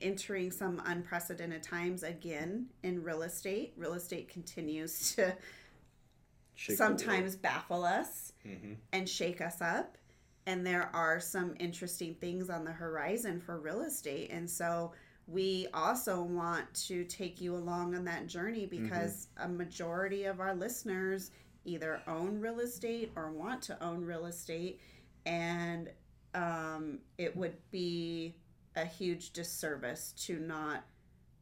entering 0.00 0.50
some 0.50 0.80
unprecedented 0.84 1.62
times 1.62 2.02
again 2.02 2.66
in 2.82 3.02
real 3.02 3.22
estate. 3.22 3.74
Real 3.76 3.94
estate 3.94 4.28
continues 4.28 5.12
to 5.16 5.36
Shake 6.54 6.76
sometimes 6.76 7.36
baffle 7.36 7.84
us 7.84 8.32
Mm-hmm. 8.46 8.74
and 8.92 9.08
shake 9.08 9.40
us 9.40 9.60
up. 9.60 9.96
And 10.46 10.66
there 10.66 10.88
are 10.94 11.20
some 11.20 11.54
interesting 11.60 12.14
things 12.14 12.48
on 12.48 12.64
the 12.64 12.72
horizon 12.72 13.40
for 13.40 13.60
real 13.60 13.82
estate. 13.82 14.30
And 14.30 14.48
so 14.48 14.92
we 15.28 15.68
also 15.74 16.22
want 16.22 16.72
to 16.72 17.04
take 17.04 17.40
you 17.40 17.54
along 17.54 17.94
on 17.94 18.04
that 18.06 18.26
journey 18.26 18.64
because 18.64 19.28
a 19.36 19.48
majority 19.48 20.24
of 20.24 20.40
our 20.40 20.54
listeners 20.54 21.30
either 21.66 22.00
own 22.06 22.40
real 22.40 22.60
estate 22.60 23.12
or 23.14 23.30
want 23.30 23.60
to 23.60 23.84
own 23.84 24.02
real 24.02 24.24
estate. 24.24 24.80
And 25.26 25.90
um, 26.34 27.00
it 27.18 27.36
would 27.36 27.56
be 27.70 28.36
a 28.74 28.86
huge 28.86 29.34
disservice 29.34 30.14
to 30.24 30.38
not 30.38 30.84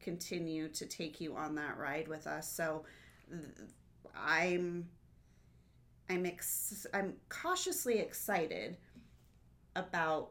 continue 0.00 0.68
to 0.68 0.84
take 0.86 1.20
you 1.20 1.36
on 1.36 1.54
that 1.54 1.78
ride 1.78 2.08
with 2.08 2.26
us. 2.26 2.50
So 2.50 2.84
th- 3.30 3.42
I'm 4.16 4.88
I'm 6.08 6.26
ex- 6.26 6.86
I'm 6.92 7.14
cautiously 7.28 7.98
excited 7.98 8.78
about 9.74 10.30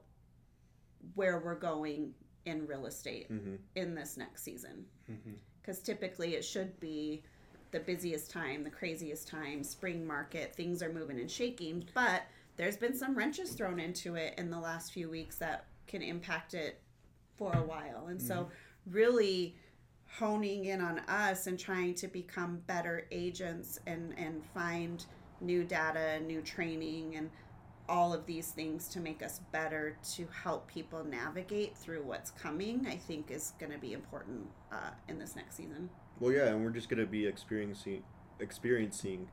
where 1.14 1.40
we're 1.40 1.56
going 1.56 2.14
in 2.46 2.66
real 2.68 2.86
estate 2.86 3.30
Mhm. 3.32 3.58
in 3.76 3.96
this 3.96 4.18
next 4.18 4.44
season. 4.44 4.86
Mm-hmm. 5.10 5.34
Because 5.62 5.82
typically 5.82 6.36
it 6.36 6.46
should 6.46 6.80
be 6.80 7.24
the 7.72 7.80
busiest 7.80 8.30
time, 8.32 8.64
the 8.64 8.70
craziest 8.70 9.28
time, 9.28 9.64
spring 9.64 10.06
market, 10.06 10.56
things 10.56 10.82
are 10.82 10.94
moving 10.94 11.20
and 11.20 11.30
shaking. 11.30 11.86
But 11.94 12.24
there's 12.56 12.78
been 12.78 12.96
some 12.96 13.16
wrenches 13.16 13.54
thrown 13.54 13.80
into 13.80 14.16
it 14.16 14.36
in 14.38 14.50
the 14.50 14.60
last 14.60 14.94
few 14.94 15.10
weeks 15.10 15.38
that 15.40 15.66
can 15.88 16.02
impact 16.02 16.54
it 16.54 16.80
for 17.36 17.52
a 17.54 17.62
while. 17.64 18.08
And 18.08 18.22
so, 18.22 18.50
really 18.86 19.58
honing 20.08 20.66
in 20.66 20.80
on 20.80 21.00
us 21.00 21.48
and 21.48 21.60
trying 21.60 21.96
to 21.96 22.08
become 22.08 22.58
better 22.68 23.08
agents 23.12 23.80
and, 23.88 24.18
and 24.18 24.46
find 24.54 25.04
new 25.42 25.64
data 25.66 26.00
and 26.00 26.28
new 26.28 26.42
training 26.42 27.16
and 27.18 27.30
all 27.88 28.14
of 28.14 28.26
these 28.26 28.50
things 28.52 28.88
to 28.90 29.00
make 29.00 29.22
us 29.22 29.42
better 29.52 29.98
to 30.16 30.28
help 30.44 30.68
people 30.68 31.04
navigate 31.04 31.78
through 31.78 32.04
what's 32.04 32.32
coming, 32.32 32.86
I 32.88 32.96
think 32.96 33.30
is 33.32 33.54
going 33.60 33.72
to 33.72 33.78
be 33.78 33.94
important 33.94 34.48
uh, 34.72 34.92
in 35.08 35.20
this 35.20 35.36
next 35.36 35.56
season. 35.56 35.90
Well, 36.20 36.32
yeah, 36.32 36.48
and 36.48 36.64
we're 36.64 36.70
just 36.72 36.88
gonna 36.88 37.06
be 37.06 37.26
experiencing 37.28 38.02
experiencing 38.40 39.28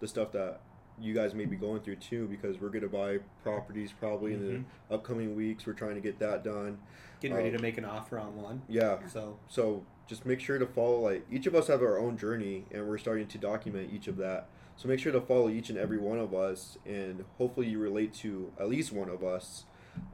the 0.00 0.06
stuff 0.06 0.32
that 0.32 0.60
you 1.00 1.14
guys 1.14 1.34
may 1.34 1.46
be 1.46 1.56
going 1.56 1.80
through 1.80 1.96
too, 1.96 2.26
because 2.28 2.60
we're 2.60 2.68
gonna 2.68 2.88
buy 2.88 3.18
properties 3.42 3.90
probably 3.98 4.34
in 4.34 4.64
the 4.90 4.94
upcoming 4.94 5.34
weeks. 5.34 5.66
We're 5.66 5.72
trying 5.72 5.94
to 5.94 6.00
get 6.02 6.18
that 6.18 6.44
done. 6.44 6.78
Getting 7.20 7.36
ready 7.36 7.48
Uh, 7.48 7.56
to 7.56 7.62
make 7.62 7.78
an 7.78 7.86
offer 7.86 8.18
on 8.18 8.36
one. 8.36 8.62
Yeah, 8.68 9.06
So 9.06 9.38
so 9.48 9.84
just 10.06 10.26
make 10.26 10.40
sure 10.40 10.58
to 10.58 10.66
follow. 10.66 11.00
Like 11.00 11.24
each 11.30 11.46
of 11.46 11.54
us 11.54 11.68
have 11.68 11.80
our 11.80 11.98
own 11.98 12.18
journey, 12.18 12.66
and 12.70 12.86
we're 12.86 12.98
starting 12.98 13.26
to 13.28 13.38
document 13.38 13.90
each 13.92 14.08
of 14.08 14.18
that. 14.18 14.48
So 14.76 14.88
make 14.88 15.00
sure 15.00 15.12
to 15.12 15.20
follow 15.20 15.48
each 15.48 15.70
and 15.70 15.78
every 15.78 15.98
one 15.98 16.18
of 16.18 16.34
us, 16.34 16.76
and 16.84 17.24
hopefully 17.38 17.66
you 17.68 17.78
relate 17.78 18.12
to 18.14 18.52
at 18.60 18.68
least 18.68 18.92
one 18.92 19.08
of 19.08 19.24
us, 19.24 19.64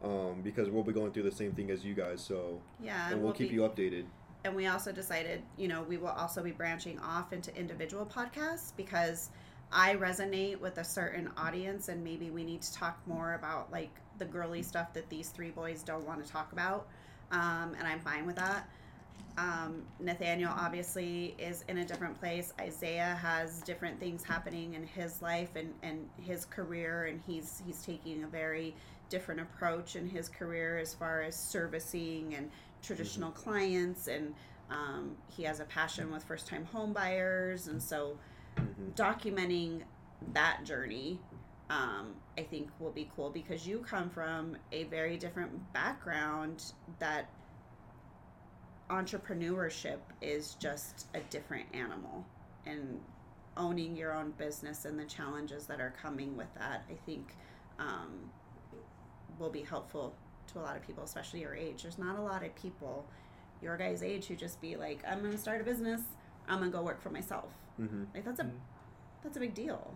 um, 0.04 0.40
because 0.42 0.70
we'll 0.70 0.84
be 0.84 0.92
going 0.92 1.10
through 1.12 1.24
the 1.24 1.32
same 1.32 1.52
thing 1.52 1.70
as 1.70 1.84
you 1.84 1.94
guys. 1.94 2.20
So 2.20 2.60
Yeah, 2.80 3.10
and 3.10 3.22
we'll 3.22 3.32
keep 3.32 3.48
be, 3.48 3.56
you 3.56 3.62
updated. 3.62 4.04
and 4.44 4.54
we 4.54 4.66
also 4.68 4.92
decided, 4.92 5.42
you 5.56 5.66
know, 5.68 5.82
we 5.82 5.96
will 5.96 6.08
also 6.08 6.42
be 6.42 6.52
branching 6.52 6.98
off 7.00 7.32
into 7.32 7.54
individual 7.56 8.06
podcasts 8.06 8.72
because 8.76 9.30
I 9.72 9.96
resonate 9.96 10.60
with 10.60 10.78
a 10.78 10.84
certain 10.84 11.30
audience, 11.36 11.88
and 11.88 12.04
maybe 12.04 12.30
we 12.30 12.44
need 12.44 12.62
to 12.62 12.72
talk 12.72 13.00
more 13.06 13.34
about 13.34 13.72
like 13.72 13.90
the 14.18 14.24
girly 14.26 14.62
stuff 14.62 14.92
that 14.94 15.08
these 15.10 15.30
three 15.30 15.50
boys 15.50 15.82
don't 15.82 16.06
want 16.06 16.24
to 16.24 16.30
talk 16.30 16.52
about, 16.52 16.86
um, 17.32 17.74
and 17.76 17.88
I'm 17.88 17.98
fine 18.00 18.26
with 18.26 18.36
that. 18.36 18.68
Um, 19.38 19.82
Nathaniel 19.98 20.52
obviously 20.54 21.34
is 21.38 21.64
in 21.68 21.78
a 21.78 21.84
different 21.84 22.18
place. 22.18 22.52
Isiah 22.64 23.18
has 23.20 23.62
different 23.62 23.98
things 23.98 24.22
happening 24.22 24.74
in 24.74 24.86
his 24.86 25.22
life 25.22 25.56
and, 25.56 25.72
and 25.82 26.08
his 26.20 26.44
career, 26.44 27.06
and 27.06 27.20
he's 27.26 27.62
he's 27.66 27.82
taking 27.82 28.24
a 28.24 28.26
very 28.28 28.74
different 29.08 29.40
approach 29.40 29.96
in 29.96 30.08
his 30.08 30.28
career 30.28 30.78
as 30.78 30.94
far 30.94 31.22
as 31.22 31.34
servicing 31.36 32.34
and 32.34 32.50
traditional 32.82 33.30
clients, 33.30 34.08
and 34.08 34.34
um, 34.70 35.16
he 35.28 35.42
has 35.44 35.60
a 35.60 35.64
passion 35.64 36.10
with 36.12 36.22
first 36.24 36.46
time 36.46 36.64
home 36.66 36.92
buyers, 36.92 37.68
and 37.68 37.82
so 37.82 38.18
Mhm. 38.58 38.92
documenting 38.94 39.82
that 40.34 40.62
journey 40.64 41.18
um, 41.70 42.14
I 42.36 42.42
think 42.42 42.68
will 42.78 42.90
be 42.90 43.10
cool 43.16 43.30
because 43.30 43.66
you 43.66 43.78
come 43.78 44.10
from 44.10 44.56
a 44.72 44.84
very 44.84 45.16
different 45.16 45.72
background 45.72 46.72
that 46.98 47.30
entrepreneurship 48.90 49.98
is 50.20 50.54
just 50.54 51.06
a 51.14 51.20
different 51.30 51.66
animal 51.74 52.24
and 52.66 53.00
owning 53.56 53.96
your 53.96 54.12
own 54.14 54.32
business 54.38 54.84
and 54.84 54.98
the 54.98 55.04
challenges 55.04 55.66
that 55.66 55.80
are 55.80 55.92
coming 56.02 56.36
with 56.36 56.52
that 56.54 56.84
I 56.90 56.94
think 57.06 57.36
um, 57.78 58.30
will 59.38 59.50
be 59.50 59.62
helpful 59.62 60.14
to 60.52 60.58
a 60.58 60.62
lot 60.62 60.76
of 60.76 60.82
people 60.86 61.04
especially 61.04 61.40
your 61.40 61.54
age 61.54 61.82
there's 61.82 61.98
not 61.98 62.18
a 62.18 62.22
lot 62.22 62.42
of 62.44 62.54
people 62.54 63.06
your 63.60 63.76
guys 63.76 64.02
age 64.02 64.26
who 64.26 64.36
just 64.36 64.60
be 64.60 64.76
like 64.76 65.02
I'm 65.08 65.22
gonna 65.22 65.38
start 65.38 65.60
a 65.60 65.64
business 65.64 66.00
I'm 66.48 66.58
gonna 66.60 66.70
go 66.70 66.82
work 66.82 67.00
for 67.02 67.10
myself 67.10 67.50
Mhm. 67.80 68.06
like 68.14 68.24
that's 68.24 68.40
a 68.40 68.44
Mhm. 68.44 68.52
that's 69.22 69.36
a 69.36 69.40
big 69.40 69.54
deal 69.54 69.94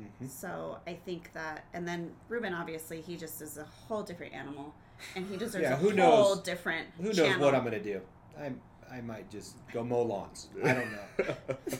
Mhm. 0.00 0.28
so 0.28 0.78
I 0.86 0.92
think 0.94 1.32
that, 1.32 1.64
and 1.72 1.88
then 1.88 2.14
Ruben 2.28 2.52
obviously 2.52 3.00
he 3.00 3.16
just 3.16 3.40
is 3.40 3.56
a 3.56 3.64
whole 3.64 4.02
different 4.02 4.34
animal, 4.34 4.74
and 5.14 5.26
he 5.26 5.38
deserves 5.38 5.62
Yeah, 5.62 5.72
a 5.72 5.76
who 5.76 5.86
whole 5.88 5.96
knows- 5.96 6.42
different. 6.42 6.88
who 6.98 7.04
knows 7.04 7.16
channel. 7.16 7.40
what 7.46 7.54
I'm 7.54 7.64
gonna 7.64 7.82
do? 7.82 8.02
I 8.38 8.52
I 8.90 9.00
might 9.00 9.30
just 9.30 9.56
go 9.72 9.82
mow 9.84 10.02
lawns. 10.02 10.48
I 10.64 10.74
don't 10.74 10.92
know. 10.92 11.56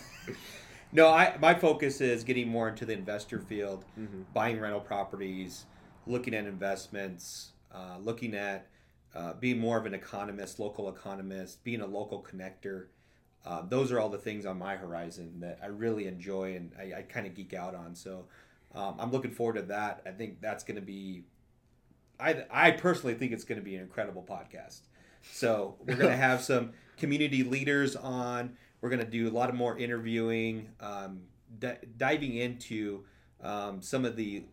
No, 0.92 1.08
I 1.08 1.36
my 1.40 1.52
focus 1.54 2.00
is 2.00 2.22
getting 2.24 2.48
more 2.48 2.68
into 2.68 2.86
the 2.86 2.92
investor 2.92 3.40
field, 3.40 3.84
Mhm. 3.98 4.24
buying 4.32 4.58
rental 4.60 4.80
properties, 4.80 5.66
looking 6.06 6.32
at 6.32 6.46
investments, 6.46 7.52
uh, 7.72 7.98
looking 8.00 8.34
at 8.34 8.68
uh, 9.14 9.32
being 9.34 9.58
more 9.58 9.76
of 9.78 9.84
an 9.86 9.94
economist, 9.94 10.58
local 10.58 10.88
economist, 10.88 11.64
being 11.64 11.80
a 11.80 11.86
local 11.86 12.22
connector. 12.22 12.86
Uh, 13.44 13.62
those 13.62 13.90
are 13.90 13.98
all 13.98 14.08
the 14.08 14.18
things 14.18 14.46
on 14.46 14.58
my 14.58 14.76
horizon 14.76 15.40
that 15.40 15.58
I 15.62 15.66
really 15.66 16.06
enjoy 16.06 16.54
and 16.54 16.72
I, 16.78 16.98
I 16.98 17.02
kind 17.02 17.26
of 17.26 17.34
geek 17.34 17.52
out 17.52 17.74
on. 17.74 17.94
So 17.94 18.26
um, 18.74 18.94
I'm 18.98 19.10
looking 19.10 19.32
forward 19.32 19.56
to 19.56 19.62
that. 19.62 20.02
I 20.06 20.10
think 20.12 20.40
that's 20.40 20.64
going 20.64 20.76
to 20.76 20.82
be. 20.86 21.24
I 22.20 22.44
I 22.50 22.70
personally 22.70 23.14
think 23.14 23.32
it's 23.32 23.44
going 23.44 23.58
to 23.60 23.64
be 23.64 23.74
an 23.74 23.82
incredible 23.82 24.22
podcast. 24.22 24.82
So 25.32 25.76
we're 25.80 25.96
going 25.96 26.10
to 26.10 26.16
have 26.16 26.42
some 26.42 26.72
community 26.96 27.44
leaders 27.44 27.96
on. 27.96 28.56
We're 28.80 28.90
going 28.90 29.04
to 29.04 29.10
do 29.10 29.28
a 29.28 29.34
lot 29.34 29.48
of 29.48 29.54
more 29.54 29.78
interviewing, 29.78 30.68
um, 30.80 31.22
di- 31.58 31.78
diving 31.96 32.36
into 32.36 33.04
um, 33.42 33.82
some 33.82 34.04
of 34.04 34.16
the 34.16 34.44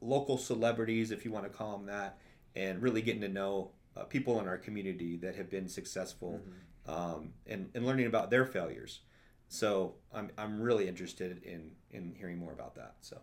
local 0.00 0.36
celebrities, 0.38 1.10
if 1.10 1.24
you 1.24 1.30
want 1.30 1.44
to 1.44 1.50
call 1.50 1.76
them 1.76 1.86
that, 1.86 2.18
and 2.56 2.82
really 2.82 3.02
getting 3.02 3.20
to 3.20 3.28
know 3.28 3.70
uh, 3.96 4.04
people 4.04 4.40
in 4.40 4.48
our 4.48 4.58
community 4.58 5.16
that 5.18 5.36
have 5.36 5.48
been 5.50 5.68
successful 5.68 6.40
um, 6.86 7.32
and, 7.46 7.70
and 7.74 7.86
learning 7.86 8.06
about 8.06 8.30
their 8.30 8.44
failures. 8.46 9.00
So 9.48 9.94
I'm, 10.12 10.30
I'm 10.38 10.60
really 10.60 10.88
interested 10.88 11.42
in, 11.44 11.70
in 11.90 12.14
hearing 12.18 12.38
more 12.38 12.52
about 12.52 12.74
that. 12.76 12.94
So 13.00 13.18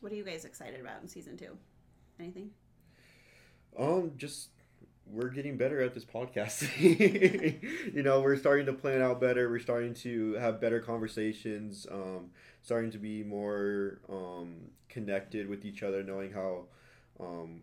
What 0.00 0.12
are 0.12 0.14
you 0.14 0.24
guys 0.24 0.44
excited 0.44 0.80
about 0.80 1.00
in 1.02 1.08
season 1.08 1.36
two? 1.36 1.56
Anything? 2.20 2.50
Um, 3.78 4.12
just 4.16 4.50
we're 5.12 5.28
getting 5.28 5.56
better 5.56 5.80
at 5.82 5.94
this 5.94 6.04
podcast. 6.04 6.68
you 7.94 8.02
know, 8.02 8.20
we're 8.20 8.36
starting 8.36 8.66
to 8.66 8.72
plan 8.72 9.02
out 9.02 9.20
better. 9.20 9.48
We're 9.50 9.58
starting 9.58 9.94
to 9.94 10.34
have 10.34 10.60
better 10.60 10.80
conversations. 10.80 11.86
Um, 11.90 12.30
starting 12.62 12.90
to 12.92 12.98
be 12.98 13.22
more 13.22 13.98
um, 14.08 14.56
connected 14.88 15.48
with 15.48 15.64
each 15.64 15.82
other, 15.82 16.02
knowing 16.02 16.32
how 16.32 16.64
um, 17.18 17.62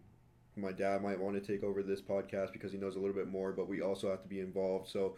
my 0.56 0.72
dad 0.72 1.02
might 1.04 1.20
want 1.20 1.36
to 1.36 1.42
take 1.52 1.64
over 1.64 1.84
this 1.84 2.02
podcast 2.02 2.52
because 2.54 2.72
he 2.72 2.78
knows 2.78 2.96
a 2.96 3.00
little 3.00 3.16
bit 3.16 3.28
more, 3.28 3.52
but 3.52 3.68
we 3.68 3.82
also 3.82 4.10
have 4.10 4.22
to 4.24 4.28
be 4.30 4.40
involved. 4.40 4.90
So 4.90 5.16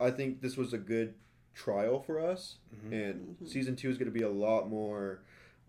I 0.00 0.10
think 0.10 0.40
this 0.40 0.56
was 0.56 0.72
a 0.72 0.78
good 0.78 1.14
trial 1.54 2.00
for 2.00 2.20
us, 2.20 2.56
Mhm. 2.74 2.92
and 2.92 3.36
Mhm. 3.42 3.48
season 3.48 3.76
two 3.76 3.90
is 3.90 3.98
going 3.98 4.10
to 4.10 4.16
be 4.18 4.24
a 4.24 4.30
lot 4.30 4.68
more 4.68 5.20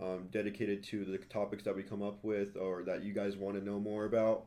um, 0.01 0.29
dedicated 0.31 0.81
to 0.81 1.03
the 1.03 1.17
topics 1.17 1.63
that 1.65 1.75
we 1.75 1.83
come 1.83 2.01
up 2.01 2.23
with 2.23 2.55
or 2.55 2.83
that 2.83 3.03
you 3.03 3.11
guys 3.11 3.35
want 3.35 3.57
to 3.59 3.61
know 3.61 3.81
more 3.81 4.05
about. 4.05 4.45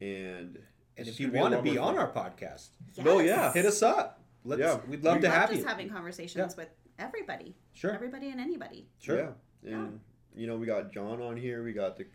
And 0.00 0.58
and 0.96 1.06
it's 1.08 1.16
if 1.16 1.20
you 1.20 1.28
gonna 1.30 1.32
be 1.32 1.38
a 1.38 1.42
want 1.42 1.54
to 1.66 1.70
be 1.72 1.78
on 1.78 1.98
our 1.98 2.10
podcast, 2.12 2.68
No, 3.04 3.18
yeah. 3.20 3.52
hit 3.52 3.66
us 3.66 3.82
up. 3.82 4.20
Let's, 4.44 4.60
Yeah. 4.60 4.78
We'd 4.88 5.02
love 5.02 5.16
We 5.16 5.22
to 5.22 5.28
Love 5.28 5.36
have 5.36 5.48
just 5.50 5.62
you. 5.62 5.66
having 5.66 5.88
conversations 5.88 6.56
with 6.56 6.68
everybody, 6.98 7.56
Sure. 7.72 7.92
everybody 7.92 8.30
and 8.30 8.40
anybody. 8.40 8.86
Sure. 8.98 9.34
Yeah, 9.62 9.72
and 9.74 10.00
you 10.36 10.46
know 10.46 10.56
we 10.56 10.66
got 10.66 10.92
John 10.92 11.20
on 11.22 11.36
here. 11.36 11.62
We 11.64 11.72
got 11.72 11.96
the 11.96 12.06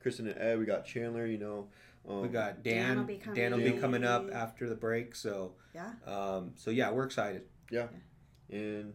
Kristen 0.00 0.26
and 0.28 0.38
Ed. 0.38 0.58
We 0.58 0.64
got 0.66 0.84
Chandler. 0.84 1.26
You 1.26 1.38
know, 1.38 1.68
um, 2.08 2.22
We 2.22 2.28
got 2.28 2.62
Dan 2.62 2.88
Dan. 2.88 2.96
will 2.98 3.04
be 3.04 3.16
coming 3.16 3.40
Dan 3.40 3.52
will 3.52 3.72
be 3.72 3.78
coming 3.78 4.04
up 4.04 4.30
after 4.32 4.68
the 4.68 4.74
break. 4.76 5.14
So, 5.14 5.54
Yeah. 5.74 5.92
um, 6.06 6.52
so 6.56 6.70
yeah, 6.70 6.90
we're 6.90 7.04
excited. 7.04 7.42
Yeah. 7.70 7.88
And 8.50 8.94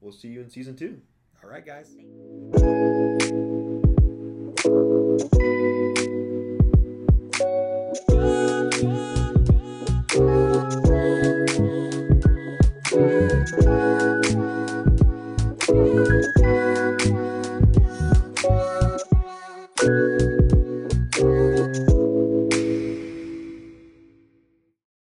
we'll 0.00 0.12
see 0.12 0.28
you 0.28 0.40
in 0.42 0.50
season 0.50 0.76
two. 0.76 1.00
All 1.42 1.50
right, 1.50 1.64
guys. 1.64 1.94
Thank- 1.94 2.97